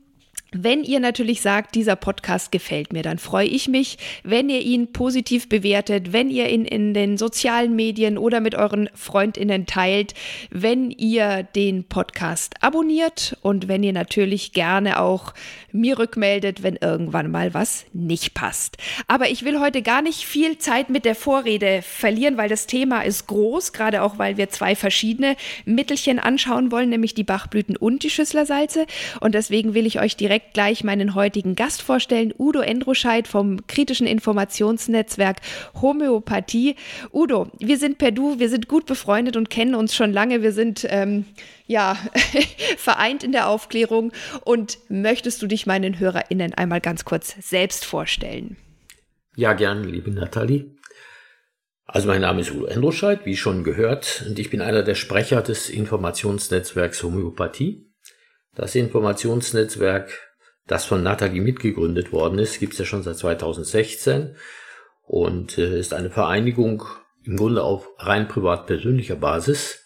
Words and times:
wenn 0.52 0.82
ihr 0.82 0.98
natürlich 0.98 1.42
sagt, 1.42 1.74
dieser 1.74 1.96
Podcast 1.96 2.50
gefällt 2.52 2.92
mir, 2.92 3.02
dann 3.02 3.18
freue 3.18 3.46
ich 3.46 3.68
mich, 3.68 3.98
wenn 4.22 4.48
ihr 4.48 4.60
ihn 4.60 4.92
positiv 4.92 5.48
bewertet, 5.48 6.12
wenn 6.12 6.30
ihr 6.30 6.48
ihn 6.48 6.64
in 6.64 6.94
den 6.94 7.18
sozialen 7.18 7.76
Medien 7.76 8.16
oder 8.16 8.40
mit 8.40 8.54
euren 8.54 8.88
Freundinnen 8.94 9.66
teilt, 9.66 10.14
wenn 10.50 10.90
ihr 10.90 11.42
den 11.42 11.84
Podcast 11.84 12.54
abonniert 12.62 13.36
und 13.42 13.68
wenn 13.68 13.82
ihr 13.82 13.92
natürlich 13.92 14.52
gerne 14.52 15.00
auch 15.00 15.34
mir 15.70 15.98
rückmeldet, 15.98 16.62
wenn 16.62 16.76
irgendwann 16.76 17.30
mal 17.30 17.52
was 17.52 17.84
nicht 17.92 18.32
passt. 18.32 18.78
Aber 19.06 19.28
ich 19.28 19.44
will 19.44 19.60
heute 19.60 19.82
gar 19.82 20.00
nicht 20.00 20.24
viel 20.24 20.56
Zeit 20.56 20.88
mit 20.88 21.04
der 21.04 21.14
Vorrede 21.14 21.82
verlieren, 21.82 22.38
weil 22.38 22.48
das 22.48 22.66
Thema 22.66 23.02
ist 23.02 23.26
groß, 23.26 23.74
gerade 23.74 24.02
auch 24.02 24.18
weil 24.18 24.38
wir 24.38 24.48
zwei 24.48 24.74
verschiedene 24.74 25.36
Mittelchen 25.66 26.18
anschauen 26.18 26.72
wollen, 26.72 26.88
nämlich 26.88 27.12
die 27.12 27.24
Bachblüten 27.24 27.76
und 27.76 28.02
die 28.02 28.10
Schüsslersalze. 28.10 28.86
Und 29.20 29.34
deswegen 29.34 29.74
will 29.74 29.86
ich 29.86 30.00
euch 30.00 30.16
direkt 30.16 30.37
direkt 30.38 30.54
gleich 30.54 30.84
meinen 30.84 31.14
heutigen 31.14 31.56
Gast 31.56 31.82
vorstellen, 31.82 32.32
Udo 32.38 32.60
Endruscheid 32.60 33.26
vom 33.26 33.66
kritischen 33.66 34.06
Informationsnetzwerk 34.06 35.38
Homöopathie. 35.80 36.76
Udo, 37.12 37.50
wir 37.58 37.76
sind 37.76 37.98
per 37.98 38.12
Du, 38.12 38.38
wir 38.38 38.48
sind 38.48 38.68
gut 38.68 38.86
befreundet 38.86 39.36
und 39.36 39.50
kennen 39.50 39.74
uns 39.74 39.96
schon 39.96 40.12
lange. 40.12 40.42
Wir 40.42 40.52
sind 40.52 40.86
ähm, 40.88 41.24
ja 41.66 41.96
vereint 42.76 43.24
in 43.24 43.32
der 43.32 43.48
Aufklärung. 43.48 44.12
Und 44.44 44.78
möchtest 44.88 45.42
du 45.42 45.48
dich 45.48 45.66
meinen 45.66 45.98
HörerInnen 45.98 46.54
einmal 46.54 46.80
ganz 46.80 47.04
kurz 47.04 47.34
selbst 47.40 47.84
vorstellen? 47.84 48.56
Ja, 49.34 49.54
gern, 49.54 49.84
liebe 49.84 50.10
Nathalie. 50.10 50.76
Also 51.84 52.06
mein 52.06 52.20
Name 52.20 52.42
ist 52.42 52.52
Udo 52.52 52.66
Endroscheid, 52.66 53.24
wie 53.24 53.36
schon 53.36 53.64
gehört, 53.64 54.24
und 54.28 54.38
ich 54.38 54.50
bin 54.50 54.60
einer 54.60 54.82
der 54.82 54.94
Sprecher 54.94 55.40
des 55.42 55.70
Informationsnetzwerks 55.70 57.02
Homöopathie. 57.02 57.90
Das 58.54 58.74
Informationsnetzwerk 58.74 60.27
das 60.68 60.84
von 60.84 61.02
Nathalie 61.02 61.40
mitgegründet 61.40 62.12
worden 62.12 62.38
ist, 62.38 62.60
gibt 62.60 62.74
es 62.74 62.78
ja 62.78 62.84
schon 62.84 63.02
seit 63.02 63.16
2016 63.16 64.36
und 65.02 65.58
äh, 65.58 65.80
ist 65.80 65.94
eine 65.94 66.10
Vereinigung 66.10 66.84
im 67.24 67.36
Grunde 67.36 67.64
auf 67.64 67.88
rein 67.98 68.28
privat 68.28 68.66
persönlicher 68.66 69.16
Basis 69.16 69.84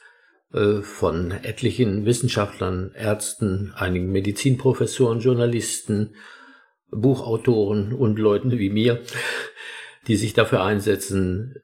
äh, 0.52 0.82
von 0.82 1.30
etlichen 1.30 2.04
Wissenschaftlern, 2.04 2.92
Ärzten, 2.94 3.72
einigen 3.74 4.10
Medizinprofessoren, 4.10 5.20
Journalisten, 5.20 6.16
Buchautoren 6.90 7.92
und 7.94 8.18
Leuten 8.18 8.58
wie 8.58 8.70
mir, 8.70 9.00
die 10.08 10.16
sich 10.16 10.34
dafür 10.34 10.64
einsetzen, 10.64 11.54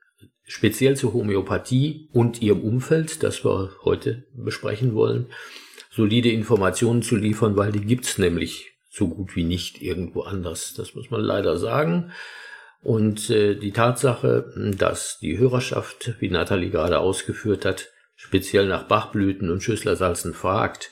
speziell 0.45 0.97
zur 0.97 1.13
Homöopathie 1.13 2.09
und 2.13 2.41
ihrem 2.41 2.63
Umfeld, 2.63 3.23
das 3.23 3.45
wir 3.45 3.73
heute 3.85 4.25
besprechen 4.33 4.95
wollen, 4.95 5.27
solide 5.91 6.31
Informationen 6.31 7.03
zu 7.03 7.17
liefern, 7.17 7.57
weil 7.57 7.73
die 7.73 7.85
gibt's 7.85 8.17
nämlich 8.17 8.78
so 8.99 9.09
gut 9.09 9.37
wie 9.37 9.45
nicht 9.45 9.81
irgendwo 9.81 10.23
anders. 10.23 10.75
Das 10.75 10.95
muss 10.95 11.11
man 11.11 11.23
leider 11.23 11.57
sagen. 11.57 12.13
Und 12.83 13.31
äh, 13.31 13.55
die 13.55 13.73
Tatsache, 13.73 14.53
dass 14.77 15.19
die 15.21 15.39
Hörerschaft, 15.39 16.15
wie 16.21 16.31
Nathalie 16.31 16.71
gerade 16.71 16.99
ausgeführt 16.99 17.65
hat, 17.65 17.89
speziell 18.15 18.67
nach 18.69 18.85
Bachblüten 18.85 19.51
und 19.51 19.63
Schüsslersalzen 19.63 20.35
fragt, 20.35 20.91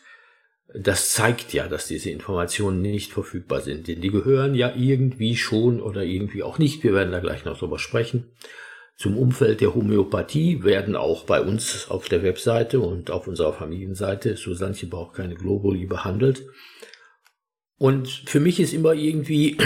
das 0.75 1.13
zeigt 1.13 1.53
ja, 1.53 1.69
dass 1.69 1.87
diese 1.87 2.11
Informationen 2.11 2.83
nicht 2.83 3.13
verfügbar 3.13 3.61
sind. 3.61 3.89
Denn 3.89 4.01
die 4.01 4.11
gehören 4.11 4.55
ja 4.55 4.75
irgendwie 4.75 5.37
schon 5.37 5.81
oder 5.81 6.03
irgendwie 6.03 6.43
auch 6.43 6.59
nicht. 6.59 6.83
Wir 6.83 6.93
werden 6.93 7.13
da 7.13 7.21
gleich 7.21 7.45
noch 7.45 7.59
drüber 7.59 7.79
sprechen. 7.79 8.31
Zum 8.97 9.19
Umfeld 9.19 9.61
der 9.61 9.75
Homöopathie 9.75 10.65
werden 10.65 10.97
auch 10.97 11.25
bei 11.25 11.41
uns 11.43 11.91
auf 11.91 12.09
der 12.09 12.23
Webseite 12.23 12.81
und 12.81 13.11
auf 13.11 13.29
unserer 13.29 13.53
Familienseite 13.53 14.37
Susanne 14.37 14.75
braucht 14.89 15.17
keine 15.17 15.35
Globuli 15.35 15.87
behandelt. 15.87 16.45
Und 17.79 18.09
für 18.09 18.41
mich 18.41 18.61
ist 18.61 18.73
immer 18.73 18.95
irgendwie 18.95 19.59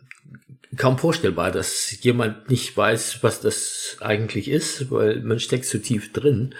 kaum 0.76 0.98
vorstellbar, 0.98 1.50
dass 1.50 2.02
jemand 2.02 2.50
nicht 2.50 2.76
weiß, 2.76 3.22
was 3.22 3.40
das 3.40 3.96
eigentlich 4.00 4.48
ist, 4.48 4.90
weil 4.90 5.22
man 5.22 5.40
steckt 5.40 5.64
zu 5.64 5.80
tief 5.80 6.12
drin. 6.12 6.54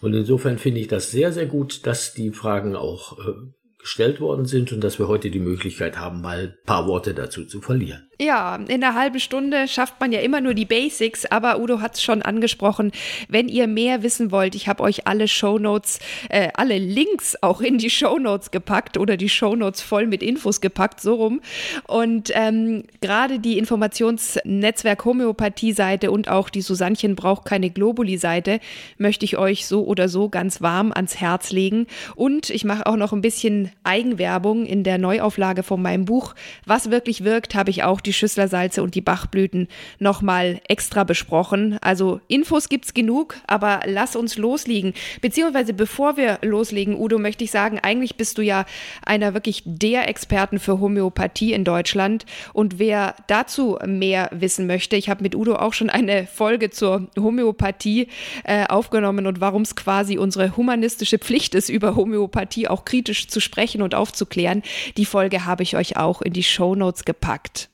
Und 0.00 0.14
insofern 0.14 0.58
finde 0.58 0.80
ich 0.80 0.88
das 0.88 1.10
sehr, 1.10 1.32
sehr 1.32 1.46
gut, 1.46 1.86
dass 1.86 2.14
die 2.14 2.30
Fragen 2.30 2.76
auch 2.76 3.18
äh, 3.18 3.32
gestellt 3.78 4.20
worden 4.20 4.44
sind 4.44 4.72
und 4.72 4.82
dass 4.82 4.98
wir 4.98 5.08
heute 5.08 5.30
die 5.30 5.40
Möglichkeit 5.40 5.98
haben, 5.98 6.20
mal 6.20 6.38
ein 6.38 6.66
paar 6.66 6.86
Worte 6.86 7.14
dazu 7.14 7.44
zu 7.44 7.60
verlieren. 7.60 8.07
Ja, 8.20 8.56
in 8.56 8.82
einer 8.82 8.96
halben 8.96 9.20
Stunde 9.20 9.68
schafft 9.68 10.00
man 10.00 10.10
ja 10.10 10.18
immer 10.18 10.40
nur 10.40 10.52
die 10.54 10.64
Basics, 10.64 11.24
aber 11.24 11.60
Udo 11.60 11.80
hat 11.80 11.94
es 11.94 12.02
schon 12.02 12.20
angesprochen. 12.20 12.90
Wenn 13.28 13.48
ihr 13.48 13.68
mehr 13.68 14.02
wissen 14.02 14.32
wollt, 14.32 14.56
ich 14.56 14.66
habe 14.66 14.82
euch 14.82 15.06
alle 15.06 15.28
Shownotes, 15.28 16.00
äh, 16.28 16.48
alle 16.54 16.78
Links 16.78 17.36
auch 17.42 17.60
in 17.60 17.78
die 17.78 17.90
Shownotes 17.90 18.50
gepackt 18.50 18.96
oder 18.96 19.16
die 19.16 19.28
Shownotes 19.28 19.82
voll 19.82 20.08
mit 20.08 20.24
Infos 20.24 20.60
gepackt, 20.60 21.00
so 21.00 21.14
rum. 21.14 21.40
Und 21.86 22.32
ähm, 22.34 22.82
gerade 23.00 23.38
die 23.38 23.56
Informationsnetzwerk 23.56 25.04
Homöopathie-Seite 25.04 26.10
und 26.10 26.28
auch 26.28 26.48
die 26.48 26.62
Susannchen 26.62 27.14
braucht 27.14 27.44
keine 27.44 27.70
Globuli-Seite 27.70 28.58
möchte 28.96 29.26
ich 29.26 29.38
euch 29.38 29.68
so 29.68 29.84
oder 29.84 30.08
so 30.08 30.28
ganz 30.28 30.60
warm 30.60 30.90
ans 30.92 31.20
Herz 31.20 31.52
legen. 31.52 31.86
Und 32.16 32.50
ich 32.50 32.64
mache 32.64 32.86
auch 32.86 32.96
noch 32.96 33.12
ein 33.12 33.20
bisschen 33.20 33.70
Eigenwerbung 33.84 34.66
in 34.66 34.82
der 34.82 34.98
Neuauflage 34.98 35.62
von 35.62 35.80
meinem 35.80 36.04
Buch. 36.04 36.34
Was 36.66 36.90
wirklich 36.90 37.22
wirkt, 37.22 37.54
habe 37.54 37.70
ich 37.70 37.84
auch 37.84 38.00
die 38.00 38.07
Schüsslersalze 38.12 38.82
und 38.82 38.94
die 38.94 39.00
Bachblüten 39.00 39.68
nochmal 39.98 40.60
extra 40.68 41.04
besprochen. 41.04 41.78
Also 41.80 42.20
Infos 42.28 42.68
gibt's 42.68 42.94
genug, 42.94 43.36
aber 43.46 43.80
lass 43.86 44.16
uns 44.16 44.36
loslegen. 44.36 44.94
Beziehungsweise 45.20 45.72
bevor 45.74 46.16
wir 46.16 46.38
loslegen, 46.42 46.98
Udo, 46.98 47.18
möchte 47.18 47.44
ich 47.44 47.50
sagen, 47.50 47.78
eigentlich 47.80 48.16
bist 48.16 48.38
du 48.38 48.42
ja 48.42 48.66
einer 49.04 49.34
wirklich 49.34 49.62
der 49.64 50.08
Experten 50.08 50.58
für 50.58 50.80
Homöopathie 50.80 51.52
in 51.52 51.64
Deutschland. 51.64 52.26
Und 52.52 52.78
wer 52.78 53.14
dazu 53.26 53.78
mehr 53.86 54.28
wissen 54.32 54.66
möchte, 54.66 54.96
ich 54.96 55.08
habe 55.08 55.22
mit 55.22 55.34
Udo 55.34 55.56
auch 55.56 55.72
schon 55.72 55.90
eine 55.90 56.26
Folge 56.26 56.70
zur 56.70 57.08
Homöopathie 57.16 58.08
äh, 58.44 58.66
aufgenommen 58.66 59.26
und 59.26 59.40
warum 59.40 59.62
es 59.62 59.76
quasi 59.76 60.18
unsere 60.18 60.56
humanistische 60.56 61.18
Pflicht 61.18 61.54
ist, 61.54 61.68
über 61.68 61.96
Homöopathie 61.96 62.68
auch 62.68 62.84
kritisch 62.84 63.28
zu 63.28 63.40
sprechen 63.40 63.82
und 63.82 63.94
aufzuklären. 63.94 64.62
Die 64.96 65.04
Folge 65.04 65.44
habe 65.44 65.62
ich 65.62 65.76
euch 65.76 65.96
auch 65.96 66.22
in 66.22 66.32
die 66.32 66.42
Show 66.42 66.74
Notes 66.74 67.04
gepackt. 67.04 67.70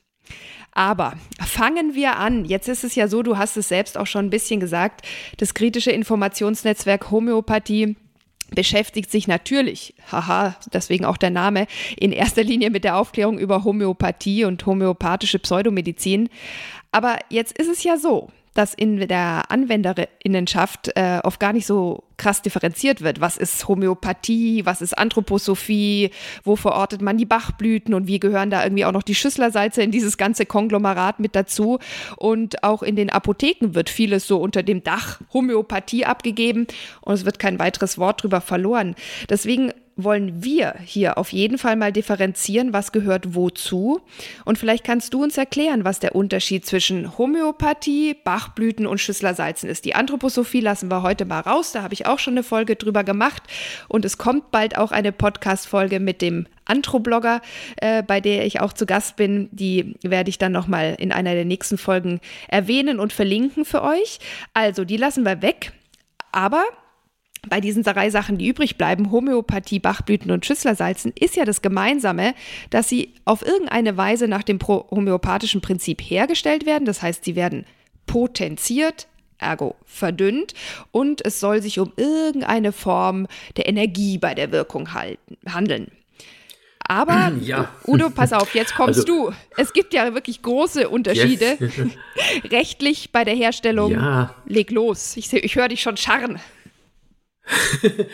Aber 0.75 1.13
fangen 1.39 1.95
wir 1.95 2.17
an. 2.17 2.43
Jetzt 2.43 2.67
ist 2.67 2.83
es 2.83 2.95
ja 2.95 3.07
so, 3.07 3.23
du 3.23 3.37
hast 3.37 3.55
es 3.55 3.69
selbst 3.69 3.97
auch 3.97 4.07
schon 4.07 4.25
ein 4.25 4.29
bisschen 4.29 4.59
gesagt, 4.59 5.07
das 5.37 5.53
kritische 5.53 5.91
Informationsnetzwerk 5.91 7.09
Homöopathie 7.11 7.95
beschäftigt 8.53 9.09
sich 9.09 9.27
natürlich, 9.27 9.95
haha, 10.11 10.55
deswegen 10.71 11.05
auch 11.05 11.17
der 11.17 11.31
Name, 11.31 11.65
in 11.97 12.11
erster 12.11 12.43
Linie 12.43 12.69
mit 12.69 12.83
der 12.83 12.97
Aufklärung 12.97 13.39
über 13.39 13.63
Homöopathie 13.63 14.45
und 14.45 14.65
homöopathische 14.65 15.39
Pseudomedizin. 15.39 16.29
Aber 16.91 17.17
jetzt 17.29 17.57
ist 17.57 17.69
es 17.69 17.83
ja 17.83 17.97
so, 17.97 18.29
dass 18.55 18.73
in 18.73 19.07
der 19.07 19.51
Anwenderinnenschaft 19.51 20.91
äh, 20.95 21.19
oft 21.23 21.39
gar 21.39 21.53
nicht 21.53 21.67
so 21.67 22.05
krass 22.17 22.41
differenziert 22.41 23.01
wird. 23.01 23.19
Was 23.19 23.35
ist 23.35 23.67
Homöopathie, 23.67 24.65
was 24.65 24.81
ist 24.81 24.97
Anthroposophie, 24.97 26.09
wo 26.43 26.55
verortet 26.55 27.01
man 27.01 27.17
die 27.17 27.25
Bachblüten 27.25 27.93
und 27.93 28.07
wie 28.07 28.19
gehören 28.19 28.49
da 28.49 28.63
irgendwie 28.63 28.85
auch 28.85 28.93
noch 28.93 29.03
die 29.03 29.13
Schüsslersalze 29.13 29.83
in 29.83 29.91
dieses 29.91 30.17
ganze 30.17 30.45
Konglomerat 30.45 31.19
mit 31.19 31.35
dazu. 31.35 31.79
Und 32.15 32.63
auch 32.63 32.81
in 32.81 32.95
den 32.95 33.09
Apotheken 33.09 33.75
wird 33.75 33.89
vieles 33.89 34.25
so 34.25 34.39
unter 34.39 34.63
dem 34.63 34.83
Dach 34.83 35.19
Homöopathie 35.33 36.05
abgegeben 36.05 36.65
und 37.01 37.13
es 37.13 37.25
wird 37.25 37.37
kein 37.37 37.59
weiteres 37.59 37.97
Wort 37.97 38.23
drüber 38.23 38.39
verloren. 38.39 38.95
Deswegen 39.29 39.73
wollen 39.97 40.43
wir 40.43 40.75
hier 40.83 41.17
auf 41.17 41.31
jeden 41.31 41.57
Fall 41.57 41.75
mal 41.75 41.91
differenzieren, 41.91 42.73
was 42.73 42.91
gehört 42.91 43.33
wozu. 43.33 44.01
Und 44.43 44.57
vielleicht 44.57 44.83
kannst 44.83 45.13
du 45.13 45.23
uns 45.23 45.37
erklären, 45.37 45.85
was 45.85 45.99
der 45.99 46.15
Unterschied 46.15 46.65
zwischen 46.65 47.17
Homöopathie, 47.17 48.13
Bachblüten 48.13 48.87
und 48.87 48.99
Schüsslersalzen 48.99 49.69
ist. 49.69 49.85
Die 49.85 49.95
Anthroposophie 49.95 50.59
lassen 50.59 50.91
wir 50.91 51.01
heute 51.01 51.25
mal 51.25 51.39
raus, 51.39 51.71
da 51.71 51.81
habe 51.81 51.93
ich 51.93 52.07
auch 52.07 52.19
schon 52.19 52.33
eine 52.33 52.43
Folge 52.43 52.75
drüber 52.75 53.03
gemacht. 53.03 53.43
Und 53.87 54.03
es 54.03 54.17
kommt 54.17 54.51
bald 54.51 54.77
auch 54.77 54.91
eine 54.91 55.11
Podcast-Folge 55.11 55.99
mit 55.99 56.21
dem 56.21 56.47
Anthroblogger, 56.65 57.41
äh, 57.77 58.03
bei 58.03 58.19
der 58.19 58.45
ich 58.45 58.59
auch 58.59 58.73
zu 58.73 58.85
Gast 58.85 59.15
bin. 59.15 59.49
Die 59.51 59.95
werde 60.03 60.29
ich 60.29 60.37
dann 60.37 60.51
nochmal 60.51 60.95
in 60.99 61.11
einer 61.11 61.35
der 61.35 61.45
nächsten 61.45 61.77
Folgen 61.77 62.19
erwähnen 62.49 62.99
und 62.99 63.13
verlinken 63.13 63.63
für 63.63 63.83
euch. 63.83 64.19
Also, 64.53 64.83
die 64.83 64.97
lassen 64.97 65.23
wir 65.23 65.41
weg. 65.41 65.71
Aber 66.31 66.65
bei 67.49 67.61
diesen 67.61 67.83
drei 67.83 68.09
Sachen, 68.09 68.37
die 68.37 68.47
übrig 68.47 68.77
bleiben, 68.77 69.11
Homöopathie, 69.11 69.79
Bachblüten 69.79 70.31
und 70.31 70.45
Schüsslersalzen, 70.45 71.13
ist 71.19 71.35
ja 71.35 71.45
das 71.45 71.61
Gemeinsame, 71.61 72.33
dass 72.69 72.89
sie 72.89 73.13
auf 73.25 73.45
irgendeine 73.45 73.97
Weise 73.97 74.27
nach 74.27 74.43
dem 74.43 74.59
homöopathischen 74.59 75.61
Prinzip 75.61 76.01
hergestellt 76.01 76.65
werden. 76.65 76.85
Das 76.85 77.01
heißt, 77.01 77.25
sie 77.25 77.35
werden 77.35 77.65
potenziert, 78.07 79.07
ergo 79.37 79.75
verdünnt 79.85 80.53
und 80.91 81.25
es 81.25 81.39
soll 81.39 81.61
sich 81.61 81.79
um 81.79 81.91
irgendeine 81.97 82.71
Form 82.71 83.27
der 83.57 83.67
Energie 83.67 84.17
bei 84.17 84.33
der 84.33 84.51
Wirkung 84.51 84.93
halten, 84.93 85.37
handeln. 85.47 85.91
Aber 86.87 87.31
ja. 87.41 87.69
Udo, 87.85 88.09
pass 88.09 88.33
auf, 88.33 88.53
jetzt 88.53 88.75
kommst 88.75 89.01
also, 89.01 89.29
du. 89.29 89.33
Es 89.57 89.73
gibt 89.73 89.93
ja 89.93 90.13
wirklich 90.13 90.41
große 90.41 90.87
Unterschiede 90.87 91.57
yes. 91.59 91.73
rechtlich 92.51 93.11
bei 93.11 93.23
der 93.23 93.35
Herstellung. 93.35 93.91
Ja. 93.91 94.35
Leg 94.45 94.71
los. 94.71 95.17
Ich, 95.17 95.31
ich 95.33 95.55
höre 95.55 95.67
dich 95.67 95.81
schon 95.81 95.97
scharren. 95.97 96.39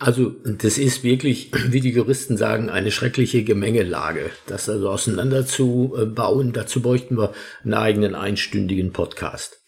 Also 0.00 0.30
das 0.44 0.78
ist 0.78 1.02
wirklich, 1.02 1.50
wie 1.70 1.80
die 1.80 1.90
Juristen 1.90 2.36
sagen, 2.36 2.70
eine 2.70 2.92
schreckliche 2.92 3.42
Gemengelage. 3.42 4.30
Das 4.46 4.68
also 4.68 4.90
auseinanderzubauen, 4.90 6.52
dazu 6.52 6.80
bräuchten 6.80 7.18
wir 7.18 7.32
einen 7.64 7.74
eigenen 7.74 8.14
einstündigen 8.14 8.92
Podcast. 8.92 9.60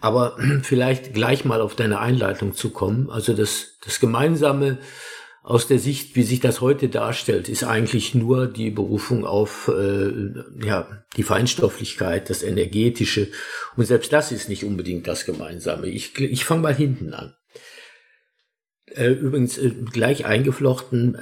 Aber 0.00 0.38
vielleicht 0.62 1.12
gleich 1.12 1.44
mal 1.44 1.60
auf 1.60 1.76
deine 1.76 2.00
Einleitung 2.00 2.54
zu 2.54 2.70
kommen. 2.70 3.10
Also 3.10 3.34
das, 3.34 3.76
das 3.84 4.00
Gemeinsame 4.00 4.78
aus 5.42 5.68
der 5.68 5.78
Sicht, 5.78 6.16
wie 6.16 6.24
sich 6.24 6.40
das 6.40 6.62
heute 6.62 6.88
darstellt, 6.88 7.48
ist 7.48 7.62
eigentlich 7.62 8.14
nur 8.14 8.46
die 8.46 8.70
Berufung 8.70 9.26
auf 9.26 9.68
äh, 9.68 10.10
ja, 10.64 11.04
die 11.16 11.22
Feinstofflichkeit, 11.22 12.30
das 12.30 12.42
Energetische. 12.42 13.28
Und 13.76 13.84
selbst 13.84 14.12
das 14.12 14.32
ist 14.32 14.48
nicht 14.48 14.64
unbedingt 14.64 15.06
das 15.06 15.26
Gemeinsame. 15.26 15.86
Ich, 15.86 16.18
ich 16.18 16.44
fange 16.46 16.62
mal 16.62 16.74
hinten 16.74 17.12
an. 17.12 17.35
Äh, 18.94 19.10
übrigens 19.10 19.58
äh, 19.58 19.70
gleich 19.92 20.26
eingeflochten, 20.26 21.18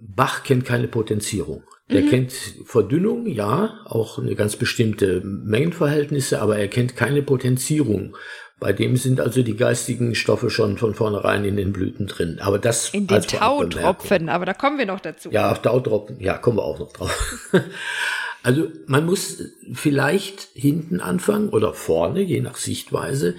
Bach 0.00 0.44
kennt 0.44 0.64
keine 0.64 0.88
Potenzierung. 0.88 1.64
Der 1.90 2.02
mhm. 2.02 2.10
kennt 2.10 2.32
Verdünnung, 2.64 3.26
ja, 3.26 3.80
auch 3.84 4.18
eine 4.18 4.34
ganz 4.34 4.56
bestimmte 4.56 5.20
Mengenverhältnisse, 5.22 6.40
aber 6.40 6.58
er 6.58 6.68
kennt 6.68 6.96
keine 6.96 7.22
Potenzierung. 7.22 8.16
Bei 8.60 8.72
dem 8.72 8.96
sind 8.96 9.20
also 9.20 9.42
die 9.42 9.56
geistigen 9.56 10.14
Stoffe 10.14 10.48
schon 10.48 10.78
von 10.78 10.94
vornherein 10.94 11.44
in 11.44 11.56
den 11.56 11.72
Blüten 11.72 12.06
drin. 12.06 12.38
Aber 12.40 12.58
das 12.58 12.90
in 12.94 13.06
den 13.06 13.20
Tautropfen, 13.20 14.28
aber 14.28 14.46
da 14.46 14.54
kommen 14.54 14.78
wir 14.78 14.86
noch 14.86 15.00
dazu. 15.00 15.30
Ja, 15.30 15.52
Tautropfen, 15.54 16.20
ja, 16.20 16.38
kommen 16.38 16.56
wir 16.56 16.64
auch 16.64 16.78
noch 16.78 16.92
drauf. 16.92 17.50
also 18.42 18.68
man 18.86 19.04
muss 19.04 19.42
vielleicht 19.74 20.48
hinten 20.54 21.00
anfangen 21.00 21.50
oder 21.50 21.74
vorne, 21.74 22.22
je 22.22 22.40
nach 22.40 22.56
Sichtweise. 22.56 23.34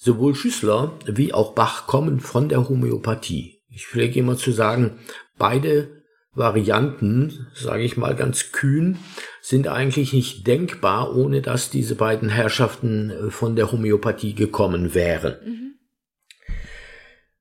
Sowohl 0.00 0.36
Schüssler 0.36 0.92
wie 1.06 1.34
auch 1.34 1.54
Bach 1.54 1.88
kommen 1.88 2.20
von 2.20 2.48
der 2.48 2.68
Homöopathie. 2.68 3.60
Ich 3.68 3.88
pflege 3.88 4.20
immer 4.20 4.36
zu 4.36 4.52
sagen, 4.52 5.00
beide 5.36 5.98
Varianten, 6.32 7.48
sage 7.52 7.82
ich 7.82 7.96
mal 7.96 8.14
ganz 8.14 8.52
kühn, 8.52 8.98
sind 9.42 9.66
eigentlich 9.66 10.12
nicht 10.12 10.46
denkbar, 10.46 11.16
ohne 11.16 11.42
dass 11.42 11.70
diese 11.70 11.96
beiden 11.96 12.28
Herrschaften 12.28 13.10
äh, 13.10 13.30
von 13.30 13.56
der 13.56 13.72
Homöopathie 13.72 14.34
gekommen 14.34 14.94
wären. 14.94 15.36
Mhm. 15.44 15.74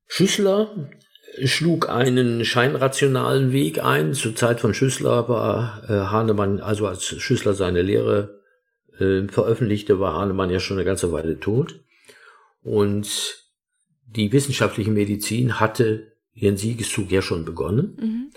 Schüssler 0.07 0.89
schlug 1.43 1.89
einen 1.89 2.43
scheinrationalen 2.43 3.51
Weg 3.51 3.83
ein. 3.83 4.15
Zur 4.15 4.35
Zeit 4.35 4.61
von 4.61 4.73
Schüssler 4.73 5.29
war 5.29 5.83
äh, 5.87 5.93
Hahnemann, 5.93 6.59
also 6.59 6.87
als 6.87 7.03
Schüssler 7.05 7.53
seine 7.53 7.83
Lehre 7.83 8.41
äh, 8.97 9.27
veröffentlichte, 9.27 9.99
war 9.99 10.15
Hahnemann 10.15 10.49
ja 10.49 10.59
schon 10.59 10.77
eine 10.77 10.85
ganze 10.85 11.11
Weile 11.11 11.39
tot. 11.39 11.81
Und 12.67 13.45
die 14.07 14.33
wissenschaftliche 14.33 14.91
Medizin 14.91 15.57
hatte 15.61 16.11
ihren 16.33 16.57
Siegeszug 16.57 17.09
ja 17.11 17.21
schon 17.21 17.45
begonnen. 17.45 17.97
Mhm. 17.97 18.29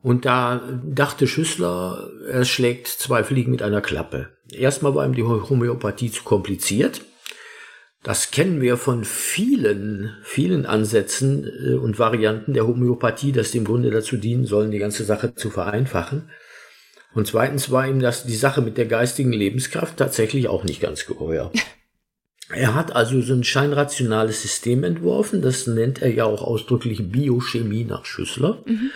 Und 0.00 0.24
da 0.24 0.80
dachte 0.82 1.26
Schüssler, 1.26 2.10
er 2.26 2.46
schlägt 2.46 2.88
zwei 2.88 3.22
Fliegen 3.22 3.50
mit 3.50 3.62
einer 3.62 3.82
Klappe. 3.82 4.30
Erstmal 4.50 4.94
war 4.94 5.04
ihm 5.04 5.14
die 5.14 5.24
Homöopathie 5.24 6.10
zu 6.10 6.24
kompliziert. 6.24 7.02
Das 8.02 8.30
kennen 8.30 8.62
wir 8.62 8.78
von 8.78 9.04
vielen, 9.04 10.16
vielen 10.22 10.64
Ansätzen 10.64 11.44
äh, 11.44 11.74
und 11.74 11.98
Varianten 11.98 12.54
der 12.54 12.66
Homöopathie, 12.66 13.32
dass 13.32 13.50
die 13.50 13.58
im 13.58 13.64
Grunde 13.64 13.90
dazu 13.90 14.16
dienen 14.16 14.46
sollen, 14.46 14.70
die 14.70 14.78
ganze 14.78 15.04
Sache 15.04 15.34
zu 15.34 15.50
vereinfachen. 15.50 16.30
Und 17.14 17.26
zweitens 17.26 17.70
war 17.70 17.86
ihm 17.86 18.00
das 18.00 18.24
die 18.24 18.34
Sache 18.34 18.62
mit 18.62 18.78
der 18.78 18.86
geistigen 18.86 19.34
Lebenskraft 19.34 19.98
tatsächlich 19.98 20.48
auch 20.48 20.64
nicht 20.64 20.80
ganz 20.80 21.04
geheuer. 21.04 21.52
Er 22.50 22.74
hat 22.74 22.94
also 22.94 23.20
so 23.20 23.32
ein 23.32 23.44
scheinrationales 23.44 24.42
System 24.42 24.84
entworfen, 24.84 25.42
das 25.42 25.66
nennt 25.66 26.02
er 26.02 26.12
ja 26.12 26.24
auch 26.24 26.42
ausdrücklich 26.42 27.10
Biochemie 27.10 27.84
nach 27.84 28.04
Schüssler. 28.04 28.62
Mhm. 28.66 28.90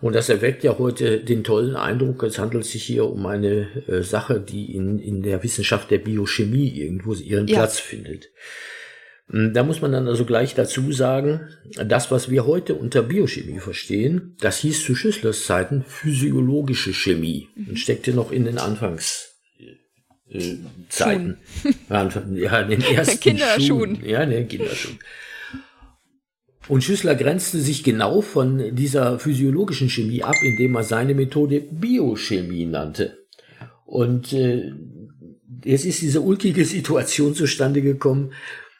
Und 0.00 0.14
das 0.14 0.30
erweckt 0.30 0.64
ja 0.64 0.78
heute 0.78 1.20
den 1.20 1.44
tollen 1.44 1.76
Eindruck, 1.76 2.22
es 2.22 2.38
handelt 2.38 2.64
sich 2.64 2.82
hier 2.82 3.04
um 3.04 3.26
eine 3.26 3.68
äh, 3.86 4.02
Sache, 4.02 4.40
die 4.40 4.74
in, 4.74 4.98
in 4.98 5.22
der 5.22 5.42
Wissenschaft 5.42 5.90
der 5.90 5.98
Biochemie 5.98 6.70
irgendwo 6.70 7.12
ihren 7.14 7.46
ja. 7.46 7.58
Platz 7.58 7.78
findet. 7.78 8.30
Hm, 9.28 9.52
da 9.52 9.62
muss 9.62 9.82
man 9.82 9.92
dann 9.92 10.08
also 10.08 10.24
gleich 10.24 10.54
dazu 10.54 10.90
sagen, 10.92 11.48
das, 11.84 12.10
was 12.10 12.30
wir 12.30 12.46
heute 12.46 12.74
unter 12.74 13.02
Biochemie 13.02 13.60
verstehen, 13.60 14.36
das 14.40 14.58
hieß 14.58 14.84
zu 14.84 14.94
Schüsslers 14.94 15.44
Zeiten 15.44 15.84
physiologische 15.86 16.94
Chemie 16.94 17.48
mhm. 17.54 17.68
und 17.70 17.78
steckte 17.78 18.14
noch 18.14 18.32
in 18.32 18.46
den 18.46 18.58
Anfangs 18.58 19.29
äh, 20.30 20.56
Zeiten. 20.88 21.38
ja, 21.88 22.60
in 22.60 22.70
den 22.70 22.82
ersten 22.82 23.20
Kinderschuhen. 23.20 23.96
Schuhen. 23.96 24.08
Ja, 24.08 24.26
ne, 24.26 24.44
Kinderschuhen. 24.46 24.98
Und 26.68 26.84
Schüssler 26.84 27.16
grenzte 27.16 27.58
sich 27.58 27.82
genau 27.82 28.20
von 28.20 28.76
dieser 28.76 29.18
physiologischen 29.18 29.90
Chemie 29.90 30.22
ab, 30.22 30.36
indem 30.42 30.76
er 30.76 30.84
seine 30.84 31.14
Methode 31.14 31.60
Biochemie 31.60 32.66
nannte. 32.66 33.18
Und 33.86 34.32
äh, 34.32 34.72
es 35.64 35.84
ist 35.84 36.00
diese 36.00 36.20
ulkige 36.20 36.64
Situation 36.64 37.34
zustande 37.34 37.82
gekommen, 37.82 38.32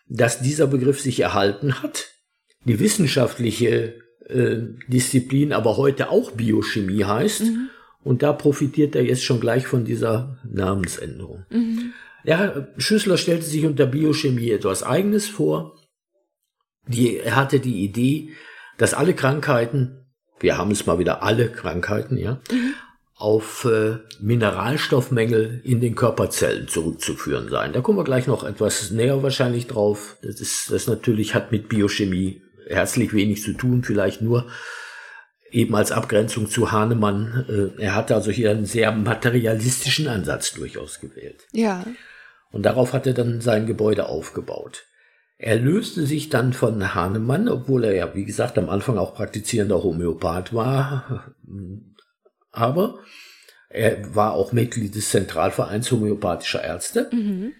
dass 0.08 0.40
dieser 0.40 0.68
Begriff 0.68 1.00
sich 1.00 1.18
erhalten 1.20 1.82
hat. 1.82 2.10
Die 2.64 2.78
wissenschaftliche 2.78 3.94
äh, 4.28 4.58
Disziplin 4.86 5.52
aber 5.52 5.76
heute 5.76 6.10
auch 6.10 6.30
Biochemie 6.32 7.04
heißt. 7.04 7.42
Mhm. 7.42 7.70
Und 8.02 8.22
da 8.22 8.32
profitiert 8.32 8.96
er 8.96 9.04
jetzt 9.04 9.24
schon 9.24 9.40
gleich 9.40 9.66
von 9.66 9.84
dieser 9.84 10.38
Namensänderung. 10.44 11.44
Mhm. 11.50 11.92
Ja, 12.24 12.68
Schüssler 12.76 13.16
stellte 13.16 13.44
sich 13.44 13.64
unter 13.64 13.86
Biochemie 13.86 14.50
etwas 14.50 14.82
Eigenes 14.82 15.28
vor. 15.28 15.76
Die, 16.86 17.18
er 17.18 17.36
hatte 17.36 17.60
die 17.60 17.84
Idee, 17.84 18.30
dass 18.78 18.94
alle 18.94 19.14
Krankheiten, 19.14 20.06
wir 20.38 20.56
haben 20.56 20.70
es 20.70 20.86
mal 20.86 20.98
wieder 20.98 21.22
alle 21.22 21.50
Krankheiten, 21.50 22.16
ja, 22.16 22.40
mhm. 22.50 22.74
auf 23.14 23.66
äh, 23.66 23.98
Mineralstoffmängel 24.20 25.60
in 25.64 25.80
den 25.80 25.94
Körperzellen 25.94 26.68
zurückzuführen 26.68 27.48
seien. 27.48 27.72
Da 27.72 27.80
kommen 27.80 27.98
wir 27.98 28.04
gleich 28.04 28.26
noch 28.26 28.44
etwas 28.44 28.90
näher 28.90 29.22
wahrscheinlich 29.22 29.66
drauf. 29.66 30.16
Das 30.22 30.40
ist, 30.40 30.70
das 30.70 30.86
natürlich 30.86 31.34
hat 31.34 31.52
mit 31.52 31.68
Biochemie 31.68 32.42
herzlich 32.66 33.12
wenig 33.12 33.42
zu 33.42 33.52
tun, 33.52 33.82
vielleicht 33.82 34.22
nur 34.22 34.46
eben 35.50 35.74
als 35.74 35.92
Abgrenzung 35.92 36.48
zu 36.48 36.72
Hahnemann. 36.72 37.72
Äh, 37.78 37.82
er 37.82 37.94
hatte 37.94 38.14
also 38.14 38.30
hier 38.30 38.50
einen 38.50 38.66
sehr 38.66 38.92
materialistischen 38.92 40.08
Ansatz 40.08 40.52
durchaus 40.52 41.00
gewählt. 41.00 41.46
Ja. 41.52 41.84
Und 42.50 42.64
darauf 42.64 42.92
hat 42.92 43.06
er 43.06 43.14
dann 43.14 43.40
sein 43.40 43.66
Gebäude 43.66 44.06
aufgebaut. 44.08 44.84
Er 45.38 45.56
löste 45.56 46.04
sich 46.04 46.28
dann 46.28 46.52
von 46.52 46.94
Hahnemann, 46.94 47.48
obwohl 47.48 47.84
er 47.84 47.94
ja, 47.94 48.14
wie 48.14 48.24
gesagt, 48.24 48.58
am 48.58 48.68
Anfang 48.68 48.98
auch 48.98 49.14
praktizierender 49.14 49.82
Homöopath 49.82 50.52
war. 50.52 51.32
Aber 52.52 52.98
er 53.68 54.14
war 54.14 54.32
auch 54.32 54.52
Mitglied 54.52 54.94
des 54.94 55.10
Zentralvereins 55.10 55.90
homöopathischer 55.90 56.62
Ärzte. 56.62 57.08
Mhm. 57.12 57.52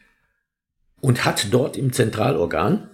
und 1.00 1.24
hat 1.24 1.46
dort 1.52 1.76
im 1.76 1.92
Zentralorgan 1.92 2.90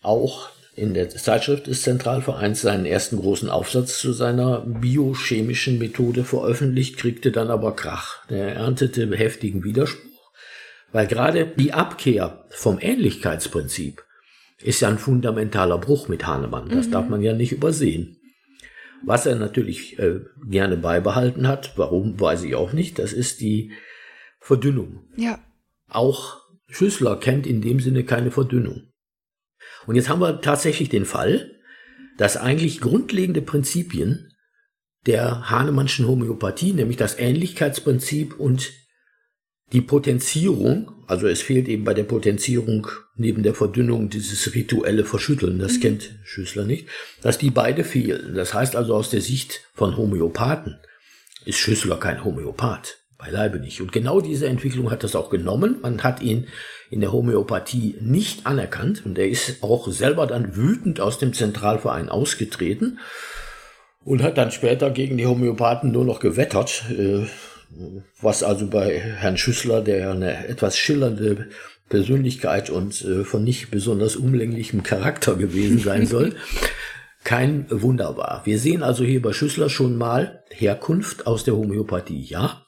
auch 0.00 0.50
in 0.78 0.94
der 0.94 1.08
Zeitschrift 1.08 1.66
des 1.66 1.82
Zentralvereins 1.82 2.62
seinen 2.62 2.86
ersten 2.86 3.18
großen 3.18 3.50
Aufsatz 3.50 3.98
zu 3.98 4.12
seiner 4.12 4.60
biochemischen 4.60 5.78
Methode 5.78 6.24
veröffentlicht, 6.24 6.96
kriegte 6.96 7.32
dann 7.32 7.50
aber 7.50 7.74
Krach. 7.74 8.24
Er 8.28 8.54
erntete 8.54 9.14
heftigen 9.16 9.64
Widerspruch, 9.64 10.32
weil 10.92 11.06
gerade 11.06 11.46
die 11.46 11.72
Abkehr 11.72 12.44
vom 12.50 12.78
Ähnlichkeitsprinzip 12.80 14.04
ist 14.62 14.80
ja 14.80 14.88
ein 14.88 14.98
fundamentaler 14.98 15.78
Bruch 15.78 16.08
mit 16.08 16.26
Hahnemann. 16.26 16.68
Das 16.68 16.86
mhm. 16.86 16.92
darf 16.92 17.08
man 17.08 17.22
ja 17.22 17.34
nicht 17.34 17.52
übersehen. 17.52 18.16
Was 19.04 19.26
er 19.26 19.36
natürlich 19.36 19.98
äh, 19.98 20.20
gerne 20.48 20.76
beibehalten 20.76 21.46
hat, 21.46 21.72
warum 21.76 22.18
weiß 22.18 22.42
ich 22.44 22.54
auch 22.54 22.72
nicht, 22.72 22.98
das 22.98 23.12
ist 23.12 23.40
die 23.40 23.72
Verdünnung. 24.40 25.04
Ja. 25.16 25.38
Auch 25.88 26.38
Schüssler 26.68 27.16
kennt 27.16 27.46
in 27.46 27.60
dem 27.60 27.80
Sinne 27.80 28.04
keine 28.04 28.30
Verdünnung. 28.30 28.88
Und 29.86 29.94
jetzt 29.96 30.08
haben 30.08 30.20
wir 30.20 30.40
tatsächlich 30.40 30.88
den 30.88 31.04
Fall, 31.04 31.52
dass 32.16 32.36
eigentlich 32.36 32.80
grundlegende 32.80 33.42
Prinzipien 33.42 34.32
der 35.06 35.50
Hahnemannschen 35.50 36.06
Homöopathie, 36.06 36.72
nämlich 36.72 36.96
das 36.96 37.18
Ähnlichkeitsprinzip 37.18 38.38
und 38.38 38.72
die 39.72 39.80
Potenzierung, 39.80 41.04
also 41.06 41.28
es 41.28 41.42
fehlt 41.42 41.68
eben 41.68 41.84
bei 41.84 41.94
der 41.94 42.04
Potenzierung 42.04 42.88
neben 43.16 43.42
der 43.42 43.54
Verdünnung 43.54 44.08
dieses 44.08 44.54
rituelle 44.54 45.04
Verschütteln, 45.04 45.58
das 45.58 45.74
mhm. 45.74 45.80
kennt 45.80 46.18
Schüssler 46.24 46.64
nicht, 46.64 46.88
dass 47.20 47.38
die 47.38 47.50
beide 47.50 47.84
fehlen. 47.84 48.34
Das 48.34 48.54
heißt 48.54 48.76
also 48.76 48.94
aus 48.94 49.10
der 49.10 49.20
Sicht 49.20 49.62
von 49.74 49.96
Homöopathen 49.96 50.78
ist 51.44 51.58
Schüssler 51.58 51.98
kein 51.98 52.24
Homöopath. 52.24 52.98
Beileibe 53.18 53.58
nicht. 53.58 53.80
Und 53.80 53.90
genau 53.90 54.20
diese 54.20 54.46
Entwicklung 54.46 54.90
hat 54.90 55.02
das 55.02 55.16
auch 55.16 55.28
genommen. 55.28 55.78
Man 55.82 56.02
hat 56.04 56.22
ihn 56.22 56.46
in 56.90 57.00
der 57.00 57.12
Homöopathie 57.12 57.96
nicht 58.00 58.46
anerkannt 58.46 59.04
und 59.04 59.18
er 59.18 59.28
ist 59.28 59.62
auch 59.62 59.90
selber 59.90 60.26
dann 60.26 60.56
wütend 60.56 61.00
aus 61.00 61.18
dem 61.18 61.32
Zentralverein 61.32 62.08
ausgetreten 62.08 62.98
und 64.04 64.22
hat 64.22 64.38
dann 64.38 64.50
später 64.50 64.90
gegen 64.90 65.18
die 65.18 65.26
Homöopathen 65.26 65.92
nur 65.92 66.04
noch 66.04 66.20
gewettert, 66.20 66.84
äh, 66.90 67.26
was 68.22 68.42
also 68.42 68.68
bei 68.68 68.98
Herrn 68.98 69.36
Schüssler, 69.36 69.82
der 69.82 70.12
eine 70.12 70.48
etwas 70.48 70.78
schillernde 70.78 71.50
Persönlichkeit 71.88 72.70
und 72.70 73.04
äh, 73.04 73.24
von 73.24 73.44
nicht 73.44 73.70
besonders 73.70 74.16
umlänglichem 74.16 74.82
Charakter 74.82 75.36
gewesen 75.36 75.78
sein 75.78 76.06
soll, 76.06 76.36
kein 77.24 77.66
Wunder 77.68 78.16
war. 78.16 78.42
Wir 78.44 78.58
sehen 78.58 78.82
also 78.82 79.04
hier 79.04 79.20
bei 79.20 79.32
Schüssler 79.32 79.68
schon 79.68 79.96
mal 79.96 80.42
Herkunft 80.50 81.26
aus 81.26 81.44
der 81.44 81.56
Homöopathie, 81.56 82.22
ja, 82.22 82.64